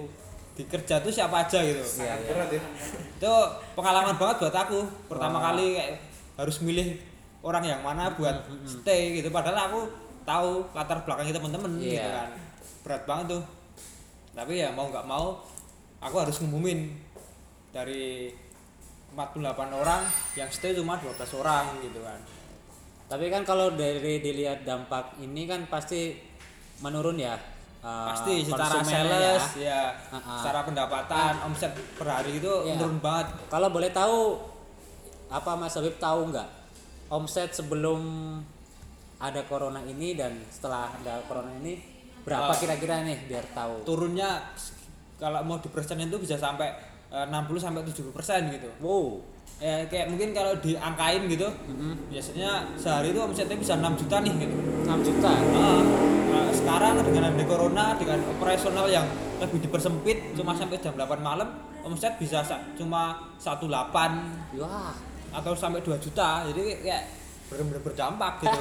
di 0.58 0.66
kerja 0.66 0.98
tuh 0.98 1.14
siapa 1.14 1.46
aja 1.46 1.62
gitu 1.62 1.80
Iya, 2.02 2.18
iya. 2.18 2.28
berat 2.28 2.50
ya 2.50 2.62
itu 3.14 3.34
pengalaman 3.78 4.18
banget 4.18 4.36
buat 4.42 4.56
aku 4.58 4.80
pertama 5.06 5.38
Wah. 5.38 5.44
kali 5.54 5.78
kayak 5.78 6.02
harus 6.36 6.58
milih 6.60 6.98
orang 7.46 7.64
yang 7.64 7.80
mana 7.80 8.10
buat 8.12 8.42
stay 8.66 9.16
gitu 9.16 9.30
padahal 9.30 9.70
aku 9.70 9.80
tahu 10.26 10.66
latar 10.74 11.06
belakangnya 11.06 11.38
temen-temen 11.38 11.72
gitu 11.78 11.96
Iya. 11.96 12.10
kan 12.10 12.30
berat 12.82 13.04
banget 13.06 13.26
tuh 13.38 13.44
tapi 14.34 14.54
ya 14.58 14.70
mau 14.70 14.90
nggak 14.90 15.06
mau 15.06 15.46
aku 15.98 16.16
harus 16.18 16.42
ngumumin 16.42 16.94
dari 17.70 18.34
48 19.14 19.46
orang 19.72 20.02
yang 20.34 20.50
stay 20.50 20.74
cuma 20.74 20.98
12 20.98 21.14
orang 21.38 21.78
gitu 21.80 22.02
kan 22.02 22.18
Tapi 23.08 23.32
kan 23.32 23.42
kalau 23.42 23.72
dari 23.72 24.20
dilihat 24.20 24.62
dampak 24.62 25.16
ini 25.18 25.48
kan 25.48 25.64
pasti 25.72 26.20
menurun 26.84 27.16
ya. 27.16 27.40
Eh, 27.80 28.06
pasti 28.08 28.34
secara 28.44 28.74
konsumennya 28.76 29.20
sales 29.32 29.46
ya, 29.56 29.82
Ah-ah. 30.10 30.38
secara 30.38 30.60
pendapatan 30.64 31.34
omset 31.44 31.70
per 31.94 32.08
hari 32.08 32.38
itu 32.38 32.54
Iya. 32.62 32.76
menurun 32.76 33.00
banget 33.00 33.28
Kalau 33.48 33.70
boleh 33.70 33.90
tahu 33.90 34.18
apa 35.28 35.52
Mas 35.54 35.74
Habib 35.74 35.96
tahu 35.98 36.30
nggak 36.30 36.50
omset 37.10 37.50
sebelum 37.52 38.00
ada 39.18 39.42
corona 39.44 39.82
ini 39.82 40.14
dan 40.14 40.32
setelah 40.48 40.94
ada 40.94 41.20
corona 41.24 41.50
ini 41.56 41.80
berapa 42.22 42.48
Ah. 42.48 42.56
kira-kira 42.56 43.02
nih 43.02 43.26
biar 43.26 43.46
tahu. 43.50 43.82
turunnya 43.84 44.44
kalau 45.16 45.42
mau 45.42 45.58
di 45.58 45.68
persen 45.68 45.98
itu 45.98 46.18
bisa 46.18 46.36
sampai 46.36 46.70
eh, 46.70 46.76
60 47.10 47.56
sampai 47.58 47.82
70 47.84 48.12
persen 48.12 48.42
gitu 48.50 48.68
Wow. 48.78 49.24
ya 49.58 49.82
kayak 49.86 50.08
mungkin 50.08 50.32
kalau 50.32 50.54
diangkain 50.56 51.26
gitu 51.26 51.48
biasanya 52.08 52.68
sehari 52.76 53.10
itu 53.10 53.18
omsetnya 53.18 53.56
bisa 53.56 53.74
6 53.74 53.96
juta 53.96 54.20
nih 54.20 54.34
gitu 54.38 54.56
6 54.84 55.02
juta. 55.02 55.32
Nah, 55.50 55.82
nah, 56.28 56.48
sekarang 56.52 57.02
dengan 57.02 57.24
ada 57.28 57.44
corona 57.44 57.86
dengan 57.96 58.20
operasional 58.30 58.86
yang 58.86 59.08
lebih 59.38 59.60
dipersempit 59.62 60.34
cuma 60.34 60.54
sampai 60.54 60.78
jam 60.78 60.94
8 60.94 61.18
malam 61.20 61.48
omset 61.82 62.18
bisa 62.18 62.42
sa- 62.42 62.62
cuma 62.74 63.18
18 63.38 64.14
Wah. 64.58 64.92
atau 65.32 65.54
sampai 65.54 65.80
2 65.80 65.98
juta 65.98 66.44
jadi 66.46 66.62
kayak 66.78 67.04
benar-benar 67.48 67.80
berdampak 67.80 68.34
gitu 68.44 68.60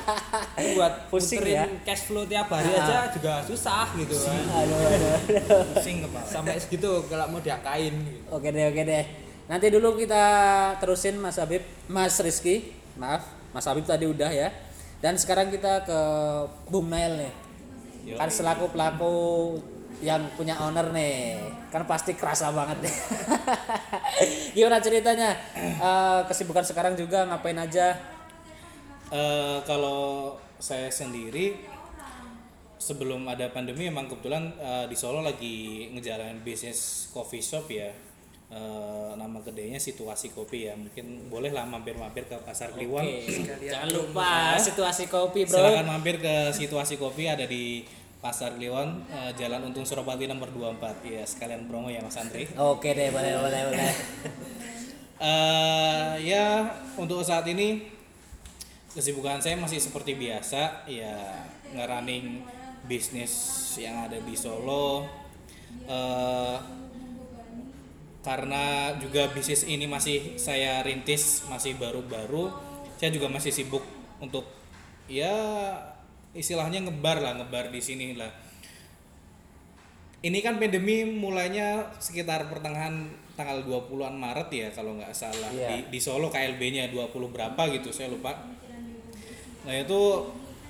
Ini 0.57 0.71
buat 0.78 0.95
Pusing 1.11 1.43
ya. 1.43 1.66
cash 1.83 2.07
flow 2.07 2.23
tiap 2.23 2.47
hari 2.47 2.71
aja 2.71 3.11
juga 3.11 3.43
susah 3.43 3.90
gitu 3.95 4.14
kan 4.14 4.38
Aduh, 4.47 4.78
aduh, 4.78 5.11
aduh. 5.11 5.62
pusing 5.75 6.07
kepala 6.07 6.23
sampai 6.23 6.55
segitu 6.57 6.90
kalau 7.07 7.26
mau 7.28 7.43
diangkain 7.43 7.90
gitu. 7.93 8.21
Oke 8.31 8.49
deh, 8.49 8.64
oke 8.66 8.83
deh. 8.83 9.05
Nanti 9.47 9.66
dulu 9.71 9.95
kita 9.95 10.25
terusin 10.78 11.19
Mas 11.19 11.38
Habib, 11.38 11.62
Mas 11.87 12.19
Rizky. 12.19 12.75
Maaf, 12.95 13.23
Mas 13.50 13.66
Habib 13.66 13.83
tadi 13.83 14.07
udah 14.07 14.26
ya. 14.26 14.50
Dan 14.99 15.14
sekarang 15.14 15.50
kita 15.50 15.83
ke 15.83 15.99
Bung 16.66 16.87
Nail 16.87 17.14
nih. 17.21 17.33
Yo. 18.07 18.14
Kan 18.14 18.26
selaku 18.26 18.71
pelaku 18.71 19.14
yang 19.99 20.28
punya 20.35 20.59
owner 20.61 20.93
nih, 20.93 21.40
kan 21.71 21.87
pasti 21.87 22.12
kerasa 22.12 22.50
banget 22.50 22.85
deh. 22.85 22.97
Gimana 24.55 24.78
ceritanya? 24.78 25.31
Eh, 25.57 26.21
kesibukan 26.26 26.62
sekarang 26.62 26.95
juga 26.95 27.25
ngapain 27.25 27.57
aja? 27.57 27.97
Eh, 29.13 29.59
kalau 29.63 30.35
saya 30.59 30.91
sendiri 30.91 31.55
sebelum 32.77 33.23
ada 33.31 33.51
pandemi 33.55 33.87
emang 33.87 34.11
kebetulan 34.11 34.51
eh, 34.59 34.85
di 34.91 34.97
Solo 34.99 35.23
lagi 35.23 35.89
ngejalanin 35.95 36.43
bisnis 36.43 37.11
coffee 37.15 37.43
shop 37.43 37.71
ya. 37.71 37.91
Eh, 38.47 39.11
nama 39.19 39.43
kedainya 39.43 39.75
situasi 39.75 40.31
kopi 40.31 40.71
ya 40.71 40.75
mungkin 40.79 41.27
bolehlah 41.27 41.67
mampir-mampir 41.67 42.31
ke 42.31 42.39
pasar 42.47 42.71
Kliwon 42.79 43.03
jangan 43.59 43.91
lupa 43.91 44.55
situasi 44.55 45.11
kopi 45.11 45.43
bro. 45.43 45.59
silakan 45.59 45.91
mampir 45.91 46.23
ke 46.23 46.55
situasi 46.55 46.95
kopi 46.95 47.27
ada 47.27 47.43
di 47.43 47.83
pasar 48.23 48.55
Kliwon 48.55 49.03
eh, 49.11 49.35
Jalan 49.35 49.67
Untung 49.67 49.83
Suropati 49.83 50.31
nomor 50.31 50.47
24 50.55 50.79
ya 51.03 51.27
sekalian 51.27 51.67
promo 51.67 51.91
ya 51.91 51.99
Mas 52.07 52.15
Andri 52.23 52.47
Oke 52.55 52.95
deh, 52.95 53.11
boleh, 53.11 53.35
boleh, 53.35 53.61
boleh. 53.67 53.91
eh 55.27 56.15
ya 56.23 56.71
untuk 56.95 57.27
saat 57.27 57.51
ini 57.51 57.96
kesibukan 58.97 59.45
saya 59.45 59.61
masih 59.61 59.76
seperti 59.76 60.17
biasa 60.17 60.88
ya 60.88 61.45
ngerunning 61.76 62.41
bisnis 62.88 63.31
yang 63.76 64.09
ada 64.09 64.17
di 64.17 64.33
Solo 64.33 65.05
eh 65.85 66.57
karena 68.25 68.91
juga 68.99 69.31
bisnis 69.31 69.62
ini 69.69 69.87
masih 69.87 70.35
saya 70.41 70.83
rintis 70.83 71.47
masih 71.47 71.79
baru-baru 71.79 72.50
saya 72.99 73.12
juga 73.15 73.31
masih 73.31 73.53
sibuk 73.55 73.85
untuk 74.19 74.49
ya 75.07 75.31
istilahnya 76.35 76.83
ngebar 76.88 77.23
lah 77.23 77.38
ngebar 77.38 77.71
di 77.71 77.79
sini 77.79 78.19
lah 78.19 78.33
ini 80.26 80.43
kan 80.43 80.59
pandemi 80.59 81.07
mulainya 81.07 81.95
sekitar 82.03 82.50
pertengahan 82.50 83.15
tanggal 83.37 83.62
20-an 83.62 84.17
Maret 84.17 84.49
ya 84.50 84.69
kalau 84.75 84.97
nggak 84.99 85.12
salah 85.15 85.53
Iya. 85.53 85.69
di, 85.87 85.95
di 85.95 86.00
Solo 86.03 86.33
KLB-nya 86.33 86.88
20 86.91 87.12
berapa 87.31 87.62
gitu 87.71 87.93
saya 87.93 88.09
lupa. 88.11 88.33
Nah 89.66 89.75
itu 89.75 90.02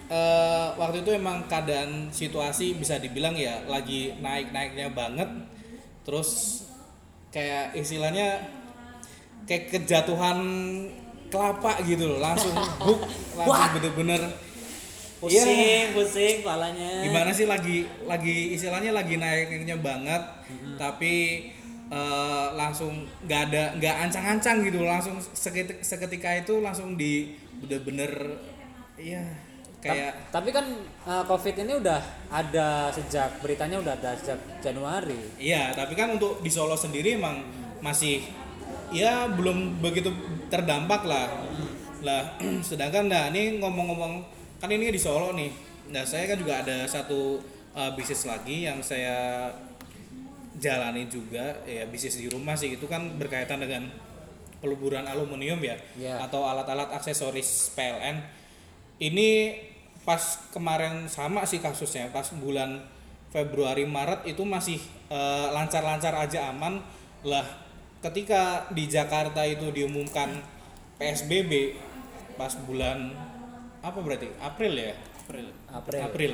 eh, 0.09 0.67
waktu 0.75 1.05
itu 1.05 1.11
emang 1.13 1.45
keadaan 1.47 2.09
situasi 2.09 2.75
bisa 2.75 2.97
dibilang 2.97 3.37
ya 3.37 3.61
lagi 3.67 4.17
naik-naiknya 4.19 4.91
banget. 4.91 5.29
Terus 6.03 6.63
kayak 7.29 7.77
istilahnya 7.77 8.41
kayak 9.45 9.71
kejatuhan 9.71 10.39
kelapa 11.29 11.83
gitu 11.85 12.07
loh 12.07 12.19
langsung 12.19 12.55
buk 12.87 13.03
langsung 13.37 13.79
bener-bener 13.79 14.23
Pusing, 15.17 15.49
Iya. 15.49 15.97
pusing 15.97 16.45
kepalanya. 16.45 17.01
gimana 17.01 17.33
sih 17.33 17.49
lagi 17.49 17.89
lagi 18.05 18.53
istilahnya 18.53 18.93
lagi 18.93 19.17
naiknya 19.17 19.81
banget 19.81 20.23
tapi 20.77 21.15
eh, 21.89 22.47
langsung 22.53 23.09
nggak 23.25 23.41
ada 23.49 23.63
nggak 23.81 23.97
ancang-ancang 24.07 24.61
gitu 24.61 24.85
langsung 24.85 25.17
seketika, 25.33 25.81
seketika 25.81 26.31
itu 26.37 26.61
langsung 26.61 27.01
di 27.01 27.33
bener-bener 27.59 28.13
iya 28.97 29.23
kayak 29.77 30.33
Tapi 30.35 30.51
kan 30.51 30.67
uh, 31.07 31.23
COVID 31.25 31.63
ini 31.63 31.79
udah 31.79 32.01
ada 32.27 32.91
sejak 32.91 33.39
beritanya 33.39 33.79
udah 33.79 33.95
ada 33.95 34.19
sejak 34.19 34.41
Januari. 34.59 35.39
iya 35.39 35.71
tapi 35.73 35.95
kan 35.95 36.11
untuk 36.11 36.41
di 36.41 36.51
Solo 36.51 36.75
sendiri 36.75 37.15
emang 37.15 37.45
masih 37.79 38.25
ya 38.91 39.31
belum 39.31 39.79
begitu 39.79 40.11
terdampak 40.49 41.05
lah 41.05 41.29
lah 42.03 42.35
sedangkan 42.69 43.07
nah 43.07 43.29
ini 43.31 43.61
ngomong-ngomong 43.61 44.25
kan 44.59 44.71
ini 44.73 44.91
di 44.91 44.99
Solo 44.99 45.37
nih 45.37 45.53
nah 45.93 46.03
saya 46.03 46.27
kan 46.27 46.41
juga 46.41 46.67
ada 46.67 46.83
satu 46.89 47.39
uh, 47.77 47.91
bisnis 47.95 48.27
lagi 48.27 48.67
yang 48.67 48.83
saya 48.83 49.53
jalani 50.57 51.05
juga 51.07 51.63
ya 51.63 51.85
bisnis 51.87 52.17
di 52.17 52.27
rumah 52.27 52.57
sih 52.57 52.75
itu 52.75 52.89
kan 52.89 53.21
berkaitan 53.21 53.61
dengan 53.61 53.87
peluburan 54.59 55.05
aluminium 55.05 55.61
ya 55.61 55.77
Ya. 56.01 56.17
atau 56.25 56.43
alat-alat 56.43 56.91
aksesoris 56.91 57.71
PLN 57.77 58.19
ini 58.97 59.59
pas 60.07 60.39
kemarin 60.55 61.11
sama 61.11 61.43
sih 61.43 61.59
kasusnya 61.59 62.09
pas 62.15 62.31
bulan 62.39 62.79
Februari 63.35 63.85
Maret 63.85 64.25
itu 64.25 64.47
masih 64.47 64.79
eh, 65.11 65.49
lancar-lancar 65.53 66.15
aja 66.15 66.49
aman. 66.55 66.81
Lah 67.27 67.45
ketika 68.01 68.71
di 68.71 68.87
Jakarta 68.87 69.43
itu 69.43 69.69
diumumkan 69.75 70.41
PSBB 70.97 71.77
pas 72.39 72.55
bulan 72.65 73.13
apa 73.83 73.99
berarti? 74.01 74.31
April 74.41 74.73
ya? 74.79 74.95
April. 75.27 75.47
April. 75.75 76.01
April. 76.07 76.33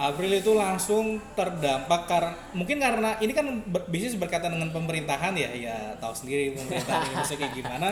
April 0.00 0.30
itu 0.40 0.52
langsung 0.56 1.20
terdampak 1.36 2.08
karena 2.08 2.32
mungkin 2.56 2.80
karena 2.80 3.20
ini 3.20 3.36
kan 3.36 3.44
ber- 3.68 3.86
bisnis 3.92 4.16
berkaitan 4.16 4.56
dengan 4.56 4.72
pemerintahan 4.72 5.36
ya? 5.36 5.52
Ya 5.52 5.76
tahu 6.00 6.16
sendiri 6.16 6.56
pemerintahan 6.56 7.12
Indonesia 7.12 7.36
kayak 7.36 7.54
gimana 7.54 7.88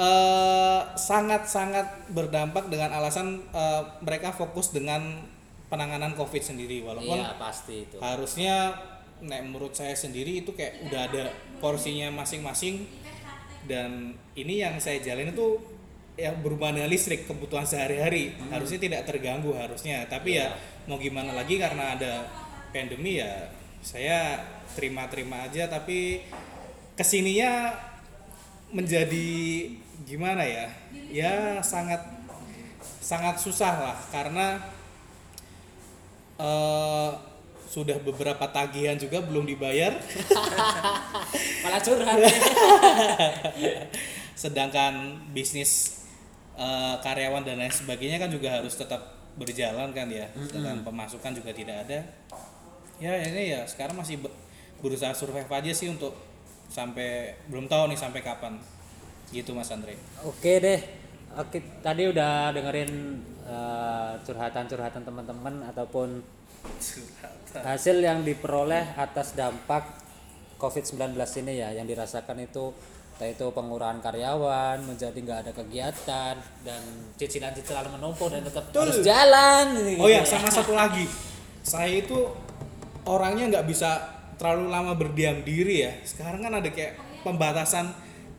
eh 0.00 0.80
sangat-sangat 0.96 2.08
berdampak 2.08 2.72
dengan 2.72 2.96
alasan 2.96 3.44
eh, 3.52 3.82
mereka 4.00 4.32
fokus 4.32 4.72
dengan 4.72 5.28
penanganan 5.68 6.16
COVID 6.16 6.42
sendiri. 6.42 6.80
Walaupun 6.80 7.20
Iya 7.20 7.36
pasti 7.36 7.84
itu. 7.86 7.96
harusnya 8.00 8.74
nek 9.20 9.44
menurut 9.44 9.76
saya 9.76 9.92
sendiri 9.92 10.40
itu 10.40 10.56
kayak 10.56 10.88
udah 10.88 11.00
ada 11.12 11.24
porsinya 11.60 12.08
masing-masing. 12.16 12.88
Dan 13.68 14.16
ini 14.34 14.64
yang 14.64 14.80
saya 14.80 15.04
jalin 15.04 15.36
itu 15.36 15.60
ya 16.16 16.32
berhubungan 16.32 16.80
dengan 16.80 16.90
listrik 16.90 17.28
kebutuhan 17.28 17.68
sehari-hari. 17.68 18.32
Harusnya 18.48 18.80
tidak 18.80 19.04
terganggu 19.04 19.52
harusnya. 19.52 20.08
Tapi 20.08 20.40
ya 20.40 20.56
mau 20.88 20.96
gimana 20.96 21.36
lagi 21.36 21.60
karena 21.60 21.94
ada 22.00 22.24
pandemi 22.72 23.20
ya 23.20 23.52
saya 23.84 24.40
terima-terima 24.74 25.44
aja. 25.44 25.68
Tapi 25.68 26.24
ke 26.96 27.04
sininya 27.04 27.76
menjadi 28.72 29.28
gimana 30.10 30.42
ya? 30.42 30.66
Ya 31.06 31.62
sangat 31.62 32.02
sangat 32.98 33.38
susah 33.38 33.74
lah 33.78 33.96
karena 34.10 34.58
eh 36.42 37.10
sudah 37.70 38.02
beberapa 38.02 38.42
tagihan 38.50 38.98
juga 38.98 39.22
belum 39.22 39.46
dibayar. 39.46 39.94
Malah 41.62 41.78
curhat. 41.78 42.18
sedangkan 44.42 45.20
bisnis 45.30 46.02
eh, 46.58 46.94
karyawan 46.98 47.46
dan 47.46 47.62
lain 47.62 47.70
sebagainya 47.70 48.18
kan 48.18 48.26
juga 48.26 48.58
harus 48.58 48.74
tetap 48.74 48.98
berjalan 49.38 49.94
kan 49.94 50.10
ya? 50.10 50.26
Sedangkan 50.34 50.82
pemasukan 50.82 51.30
juga 51.38 51.54
tidak 51.54 51.86
ada. 51.86 52.02
Ya 52.98 53.14
ini 53.22 53.54
ya 53.54 53.62
sekarang 53.70 53.94
masih 53.94 54.18
be- 54.18 54.34
berusaha 54.82 55.14
survive 55.14 55.46
aja 55.46 55.70
sih 55.70 55.86
untuk 55.86 56.12
sampai 56.66 57.38
belum 57.46 57.70
tahu 57.70 57.94
nih 57.94 57.98
sampai 57.98 58.20
kapan 58.26 58.58
gitu 59.30 59.54
mas 59.54 59.70
Andre 59.70 59.94
Oke 60.26 60.58
deh. 60.58 60.80
Oke, 61.38 61.62
tadi 61.78 62.10
udah 62.10 62.50
dengerin 62.50 62.90
eh, 63.46 64.12
curhatan-curhatan 64.26 65.06
teman-teman 65.06 65.62
ataupun 65.70 66.18
hasil 67.54 67.96
yang 68.02 68.26
diperoleh 68.26 68.98
atas 68.98 69.38
dampak 69.38 69.86
COVID-19 70.60 71.16
ini 71.46 71.62
ya 71.62 71.72
yang 71.72 71.88
dirasakan 71.88 72.36
itu 72.44 72.74
entah 73.16 73.28
itu 73.36 73.46
pengurangan 73.52 74.00
karyawan 74.00 74.80
menjadi 74.84 75.16
nggak 75.16 75.38
ada 75.44 75.52
kegiatan 75.52 76.34
dan 76.64 76.82
cicilan-cicilan 77.20 77.92
menumpuk 77.92 78.32
dan 78.32 78.44
tetap 78.44 78.72
Betul. 78.72 78.88
harus 78.88 78.98
jalan 79.04 79.66
Oh 80.00 80.08
ya, 80.08 80.24
gitu 80.24 80.34
sama 80.36 80.48
satu 80.48 80.72
lagi. 80.72 81.04
Saya 81.60 82.00
itu 82.00 82.26
orangnya 83.04 83.54
nggak 83.56 83.66
bisa 83.68 84.18
terlalu 84.40 84.72
lama 84.72 84.96
berdiam 84.96 85.36
diri 85.44 85.84
ya. 85.84 85.92
Sekarang 86.00 86.40
kan 86.40 86.58
ada 86.58 86.68
kayak 86.72 86.96
pembatasan 87.20 87.92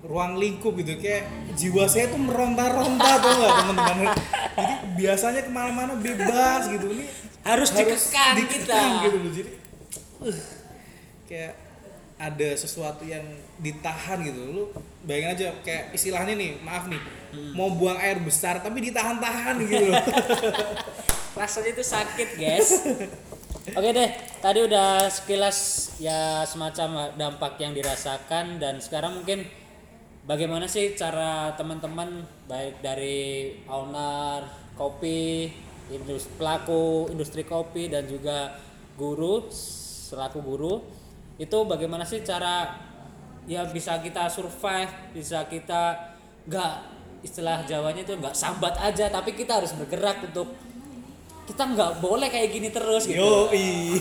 ruang 0.05 0.37
lingkup 0.37 0.73
gitu. 0.81 0.97
Kayak 0.97 1.29
jiwa 1.53 1.85
saya 1.85 2.09
tuh 2.09 2.21
meronta-ronta 2.21 3.09
tuh 3.21 3.31
nggak 3.37 3.53
teman-teman? 3.61 4.07
Jadi 4.51 4.73
biasanya 4.97 5.41
ke 5.45 5.51
mana-mana 5.51 5.93
bebas 5.97 6.67
gitu. 6.69 6.87
Ini 6.91 7.05
Harus 7.41 7.73
dikekang 7.73 8.37
dikekang 8.37 8.91
kita. 8.93 9.03
gitu 9.05 9.17
loh. 9.17 9.31
Jadi 9.33 9.51
uh, 10.21 10.39
kayak 11.25 11.53
ada 12.21 12.49
sesuatu 12.53 13.01
yang 13.01 13.25
ditahan 13.57 14.21
gitu. 14.21 14.41
Lu 14.53 14.63
bayangin 15.01 15.29
aja 15.33 15.45
kayak 15.65 15.89
istilahnya 15.97 16.37
nih 16.37 16.61
maaf 16.61 16.85
nih 16.85 17.01
mau 17.57 17.73
buang 17.73 17.97
air 17.97 18.21
besar 18.21 18.61
tapi 18.61 18.77
ditahan-tahan 18.89 19.57
gitu 19.65 19.89
loh. 19.89 19.97
Rasanya 21.39 21.73
itu 21.73 21.81
sakit 21.81 22.29
guys. 22.37 22.69
Oke 23.73 23.89
deh 23.93 24.09
tadi 24.41 24.59
udah 24.65 25.09
sekilas 25.09 25.57
ya 26.01 26.45
semacam 26.45 27.13
dampak 27.13 27.61
yang 27.61 27.73
dirasakan 27.73 28.57
dan 28.61 28.81
sekarang 28.81 29.21
mungkin 29.21 29.45
bagaimana 30.25 30.69
sih 30.69 30.93
cara 30.93 31.53
teman-teman 31.57 32.21
baik 32.45 32.81
dari 32.85 33.57
owner 33.65 34.45
kopi 34.77 35.49
industri 35.91 36.31
pelaku 36.37 37.09
industri 37.11 37.43
kopi 37.43 37.89
dan 37.89 38.05
juga 38.05 38.55
guru 38.95 39.49
selaku 39.51 40.39
guru 40.39 40.73
itu 41.41 41.57
bagaimana 41.65 42.05
sih 42.05 42.21
cara 42.21 42.77
ya 43.49 43.65
bisa 43.65 43.97
kita 43.97 44.29
survive 44.29 44.91
bisa 45.17 45.49
kita 45.49 46.13
nggak 46.45 46.73
istilah 47.25 47.65
Jawanya 47.65 48.05
itu 48.05 48.13
nggak 48.17 48.33
sambat 48.37 48.77
aja 48.81 49.09
tapi 49.09 49.33
kita 49.33 49.61
harus 49.61 49.73
bergerak 49.73 50.21
untuk 50.25 50.53
kita 51.49 51.63
nggak 51.65 51.91
boleh 52.01 52.29
kayak 52.29 52.49
gini 52.53 52.69
terus 52.69 53.09
gitu 53.09 53.21
Yoi. 53.21 53.97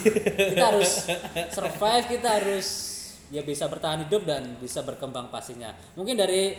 kita 0.52 0.64
harus 0.68 1.08
survive 1.56 2.04
kita 2.06 2.28
harus 2.40 2.89
ya 3.30 3.42
bisa 3.42 3.66
bertahan 3.66 4.04
hidup 4.04 4.26
dan 4.26 4.58
bisa 4.58 4.82
berkembang 4.82 5.30
pastinya. 5.30 5.70
Mungkin 5.94 6.18
dari 6.18 6.54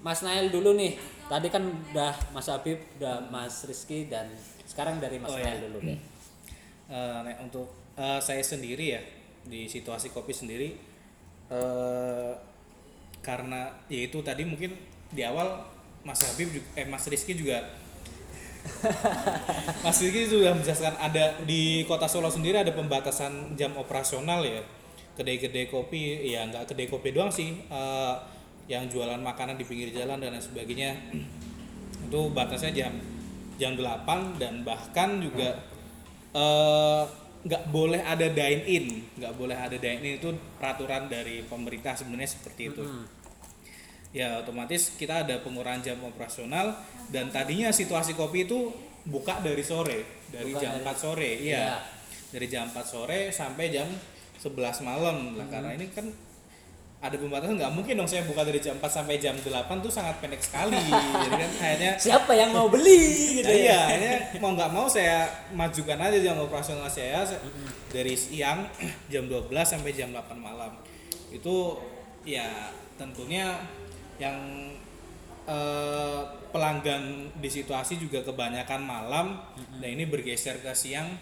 Mas 0.00 0.22
Nail 0.22 0.48
dulu 0.48 0.74
nih. 0.74 0.94
Tadi 1.26 1.48
kan 1.48 1.64
udah 1.64 2.12
Mas 2.30 2.46
Habib 2.46 2.78
udah 2.98 3.26
Mas 3.28 3.64
Rizky 3.64 4.06
dan 4.06 4.30
sekarang 4.64 4.98
dari 4.98 5.18
Mas 5.18 5.30
Oh, 5.30 5.36
Nail 5.36 5.58
ya. 5.58 5.64
dulu 5.68 5.78
deh. 5.82 5.98
Eh, 6.84 7.18
nek 7.24 7.36
untuk 7.42 7.66
eh, 7.96 8.20
saya 8.20 8.44
sendiri 8.44 8.86
ya 8.92 9.00
di 9.44 9.64
situasi 9.64 10.08
kopi 10.08 10.32
sendiri 10.32 10.68
eh 11.44 12.32
karena 13.20 13.68
ya 13.88 14.00
itu 14.04 14.20
tadi 14.20 14.44
mungkin 14.44 14.72
di 15.08 15.20
awal 15.20 15.64
Mas 16.00 16.20
Habib 16.20 16.52
juga, 16.52 16.66
eh 16.76 16.84
Mas 16.84 17.04
Rizky 17.04 17.32
juga 17.32 17.60
Mas 19.84 20.00
Rizky 20.00 20.28
sudah 20.28 20.52
menjelaskan 20.52 20.96
ada 20.96 21.36
di 21.44 21.84
kota 21.84 22.08
Solo 22.08 22.28
sendiri 22.28 22.60
ada 22.60 22.72
pembatasan 22.72 23.56
jam 23.56 23.76
operasional 23.76 24.40
ya 24.44 24.60
kedai-kedai 25.14 25.66
kopi 25.66 26.26
ya 26.26 26.42
nggak 26.44 26.70
kedai 26.70 26.86
kopi 26.86 27.10
doang 27.10 27.30
sih 27.30 27.54
eh, 27.64 28.14
yang 28.66 28.88
jualan 28.88 29.18
makanan 29.18 29.54
di 29.54 29.64
pinggir 29.64 29.90
jalan 29.90 30.18
dan 30.18 30.32
lain 30.32 30.40
sebagainya. 30.40 30.96
Itu 32.08 32.30
batasnya 32.30 32.72
jam 32.72 32.92
jam 33.54 33.72
8 33.76 34.36
dan 34.36 34.60
bahkan 34.62 35.18
juga 35.18 35.54
nggak 37.44 37.62
boleh 37.68 38.00
ada 38.00 38.26
dine 38.26 38.64
in 38.64 38.86
nggak 39.14 39.34
boleh 39.36 39.54
ada 39.54 39.76
dine 39.76 40.00
in 40.00 40.12
itu 40.16 40.32
peraturan 40.56 41.06
dari 41.06 41.44
pemerintah 41.44 41.92
sebenarnya 41.92 42.30
seperti 42.30 42.72
itu. 42.72 42.82
Ya 44.10 44.40
otomatis 44.40 44.94
kita 44.94 45.26
ada 45.26 45.42
pengurangan 45.42 45.82
jam 45.84 45.98
operasional 46.00 46.72
dan 47.10 47.28
tadinya 47.28 47.68
situasi 47.68 48.14
kopi 48.14 48.46
itu 48.46 48.72
buka 49.04 49.38
dari 49.38 49.60
sore 49.60 50.24
dari 50.32 50.54
Buka 50.54 50.62
jam 50.62 50.72
dari- 50.74 50.86
4 50.88 50.96
sore 50.96 51.30
Iya. 51.36 51.58
iya. 51.60 51.76
Dari 52.32 52.46
jam 52.48 52.64
4 52.72 52.80
sore 52.82 53.18
sampai 53.28 53.68
jam 53.68 53.86
11 54.44 54.52
malam 54.82 55.16
lah 55.34 55.46
karena 55.48 55.72
ini 55.72 55.88
kan 55.88 56.04
ada 57.00 57.20
pembatasan 57.20 57.60
nggak 57.60 57.72
mungkin 57.72 58.00
dong 58.00 58.08
saya 58.08 58.24
buka 58.24 58.40
dari 58.42 58.56
jam 58.56 58.76
4 58.76 58.88
sampai 58.88 59.20
jam 59.20 59.36
8 59.36 59.44
tuh 59.78 59.92
sangat 59.92 60.16
pendek 60.20 60.40
sekali 60.40 60.72
jadi 61.24 61.36
kan 61.36 61.50
akhirnya 61.54 61.92
siapa 61.96 62.32
yang 62.32 62.48
mau 62.48 62.68
beli 62.68 63.00
gitu 63.40 63.44
Nah, 63.44 63.52
iya, 63.52 63.68
ya 63.68 63.80
akhirnya 63.84 64.16
mau 64.40 64.50
nggak 64.52 64.70
mau 64.72 64.86
saya 64.88 65.28
majukan 65.52 66.00
aja 66.00 66.16
jam 66.16 66.36
operasional 66.38 66.88
saya 66.88 67.20
se- 67.20 67.40
dari 67.92 68.16
siang 68.16 68.64
jam 69.12 69.28
12 69.28 69.52
sampai 69.52 69.92
jam 69.92 70.08
8 70.10 70.32
malam. 70.34 70.72
Itu 71.28 71.76
ya 72.24 72.72
tentunya 72.96 73.52
yang 74.16 74.72
eh, 75.44 76.20
pelanggan 76.48 77.02
di 77.36 77.50
situasi 77.50 78.00
juga 78.00 78.24
kebanyakan 78.24 78.80
malam 78.80 79.26
dan 79.76 79.88
ini 79.90 80.06
bergeser 80.06 80.62
ke 80.62 80.72
siang 80.72 81.12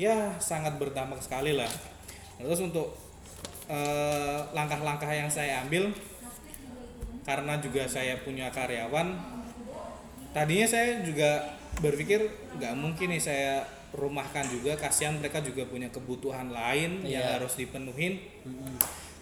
ya 0.00 0.40
sangat 0.40 0.80
berdampak 0.80 1.20
sekali 1.20 1.52
lah. 1.52 1.68
Terus 2.38 2.60
untuk 2.60 2.94
eh, 3.66 4.38
langkah-langkah 4.50 5.10
yang 5.10 5.28
saya 5.28 5.60
ambil 5.60 5.90
karena 7.22 7.60
juga 7.60 7.84
saya 7.84 8.16
punya 8.18 8.48
karyawan 8.48 9.12
tadinya 10.32 10.64
saya 10.64 11.04
juga 11.04 11.44
berpikir 11.78 12.24
nggak 12.56 12.72
mungkin 12.72 13.12
nih 13.12 13.20
saya 13.20 13.52
rumahkan 13.92 14.48
juga 14.48 14.76
kasihan 14.76 15.16
mereka 15.16 15.40
juga 15.40 15.68
punya 15.68 15.88
kebutuhan 15.88 16.48
lain 16.48 17.04
yang 17.04 17.20
Iya. 17.20 17.36
harus 17.36 17.52
dipenuhin 17.52 18.16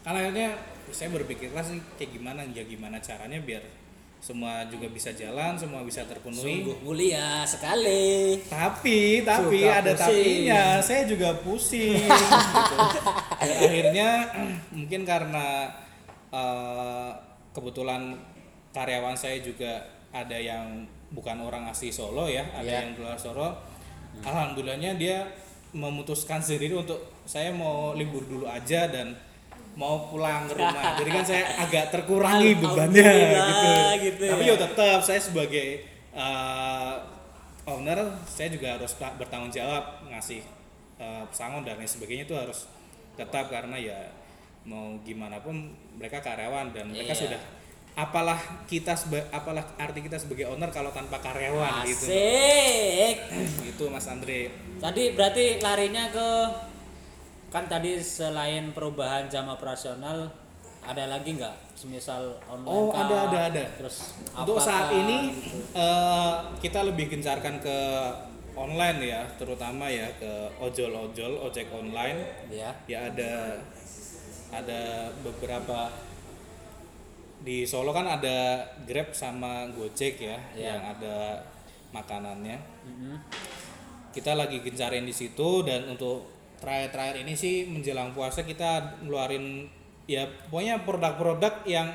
karena 0.03 0.19
akhirnya 0.23 0.49
saya 0.91 1.11
berpikir 1.11 1.51
nih 1.51 1.83
kayak 1.99 2.15
gimana 2.15 2.47
ya 2.47 2.63
gimana 2.63 3.03
caranya 3.03 3.43
biar 3.43 3.63
semua 4.27 4.67
juga 4.67 4.91
bisa 4.91 5.15
jalan 5.15 5.55
semua 5.55 5.81
bisa 5.81 6.03
terpenuhi 6.03 6.67
Sungguh 6.67 6.83
mulia 6.83 7.47
sekali. 7.47 8.43
tapi 8.45 9.23
tapi 9.23 9.63
Suka 9.63 9.79
ada 9.79 9.93
pusing. 9.95 10.03
tapinya 10.03 10.63
saya 10.81 11.03
juga 11.07 11.31
pusing 11.39 11.95
gitu. 12.59 12.77
Dan 13.39 13.55
akhirnya 13.63 14.09
mungkin 14.77 15.03
karena 15.03 15.71
eh, 16.29 17.11
kebetulan 17.53 18.19
karyawan 18.71 19.15
saya 19.15 19.39
juga 19.39 19.79
ada 20.11 20.35
yang 20.35 20.83
bukan 21.09 21.39
orang 21.39 21.71
asli 21.71 21.89
Solo 21.89 22.27
ya 22.27 22.43
ada 22.51 22.67
Iya. 22.67 22.77
yang 22.83 22.89
di 22.93 23.01
luar 23.01 23.15
Solo 23.17 23.49
alhamdulillahnya 24.21 24.99
dia 24.99 25.23
memutuskan 25.71 26.43
sendiri 26.45 26.75
untuk 26.75 26.99
saya 27.23 27.55
mau 27.55 27.93
libur 27.93 28.23
dulu 28.23 28.47
aja 28.47 28.87
dan 28.87 29.15
mau 29.77 30.09
pulang 30.09 30.45
ke 30.47 30.55
rumah 30.55 30.83
jadi 30.99 31.11
kan 31.13 31.25
saya 31.25 31.43
agak 31.59 31.85
terkurangi 31.91 32.57
bebannya 32.57 33.13
gitu, 33.13 33.69
gitu 34.03 34.25
tapi 34.27 34.43
ya. 34.43 34.53
ya 34.53 34.57
tetap 34.59 34.99
saya 35.01 35.21
sebagai 35.21 35.85
eh, 36.11 36.95
owner 37.65 37.99
saya 38.25 38.49
juga 38.49 38.75
harus 38.75 38.95
ta- 38.95 39.13
bertanggung 39.15 39.51
jawab 39.51 39.85
ngasih 40.07 40.41
eh, 40.97 41.23
pesangon 41.27 41.61
dan 41.61 41.77
lain 41.77 41.87
sebagainya 41.87 42.25
itu 42.25 42.33
harus 42.33 42.65
tetap 43.13 43.47
karena 43.47 43.77
ya 43.77 43.99
mau 44.65 44.97
gimana 45.01 45.39
pun 45.39 45.55
mereka 45.95 46.19
karyawan 46.19 46.73
dan 46.73 46.89
mereka 46.89 47.13
Iya. 47.13 47.23
sudah 47.23 47.41
apalah 47.97 48.37
kita 48.67 48.93
seba- 48.93 49.25
apalah 49.31 49.65
arti 49.77 50.01
kita 50.01 50.17
sebagai 50.17 50.45
owner 50.47 50.69
kalau 50.69 50.91
tanpa 50.91 51.17
karyawan 51.17 51.81
gitu 51.87 52.09
Asik. 52.09 53.17
gitu 53.63 53.85
Mas 53.89 54.05
Andre 54.05 54.53
Tadi 54.77 55.13
berarti 55.13 55.57
larinya 55.59 56.05
ke 56.09 56.29
kan 57.47 57.65
tadi 57.65 57.97
selain 57.97 58.71
perubahan 58.71 59.27
jam 59.27 59.47
operasional 59.47 60.29
ada 60.81 61.05
lagi 61.09 61.35
nggak 61.35 61.57
semisal 61.75 62.23
online 62.45 62.71
Oh 62.71 62.89
kah? 62.89 63.05
ada 63.05 63.17
ada 63.27 63.39
ada. 63.51 63.65
terus 63.75 64.15
Untuk 64.33 64.57
saat 64.57 64.91
ini 64.93 65.35
gitu? 65.35 65.59
eh, 65.73 66.33
kita 66.59 66.83
lebih 66.83 67.07
gencarkan 67.09 67.59
ke 67.59 67.79
online 68.55 68.99
ya, 69.03 69.21
terutama 69.37 69.85
ya 69.85 70.09
ke 70.17 70.31
ojol-ojol, 70.57 71.43
ojek 71.43 71.69
online. 71.69 72.25
ya 72.49 72.73
Ya 72.87 73.05
ada 73.07 73.61
ada 74.49 74.83
beberapa 75.21 75.91
di 77.39 77.63
Solo 77.63 77.93
kan 77.93 78.09
ada 78.09 78.65
Grab 78.83 79.13
sama 79.13 79.69
Gojek 79.69 80.17
ya, 80.19 80.39
Iya. 80.51 80.73
yang 80.73 80.83
ada 80.89 81.17
makanannya. 81.93 82.57
Mhm. 82.87 83.15
Kita 84.11 84.33
lagi 84.33 84.59
gencarin 84.59 85.05
di 85.05 85.13
situ 85.13 85.61
dan 85.61 85.85
untuk 85.87 86.25
terakhir-terakhir 86.61 87.17
ini 87.23 87.35
sih 87.37 87.69
menjelang 87.69 88.17
puasa 88.17 88.43
kita 88.43 89.03
ngeluarin 89.05 89.69
ya 90.09 90.25
pokoknya 90.49 90.87
produk-produk 90.87 91.67
yang 91.69 91.93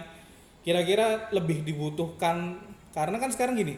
kira-kira 0.61 1.31
lebih 1.33 1.65
dibutuhkan. 1.65 2.59
Karena 2.91 3.17
kan 3.23 3.31
sekarang 3.31 3.55
gini 3.55 3.75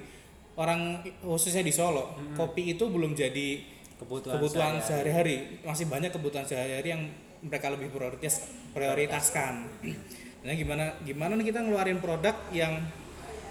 orang 0.58 1.02
khususnya 1.22 1.62
di 1.66 1.74
Solo 1.74 2.18
kopi 2.38 2.78
itu 2.78 2.90
belum 2.90 3.14
jadi 3.18 3.74
Kebutuhan 3.94 4.36
kebutuhan 4.36 4.74
sehari-hari. 4.84 5.64
masih 5.64 5.86
banyak 5.88 6.12
kebutuhan 6.12 6.44
sehari-hari 6.44 6.92
yang 6.92 7.04
mereka 7.40 7.72
lebih 7.72 7.88
prioritas 7.94 8.44
prioritaskan. 8.76 9.70
Nah 10.44 10.54
gimana 10.60 10.92
gimana 11.08 11.40
nih 11.40 11.56
kita 11.56 11.64
ngeluarin 11.64 12.04
produk 12.04 12.36
yang 12.52 12.84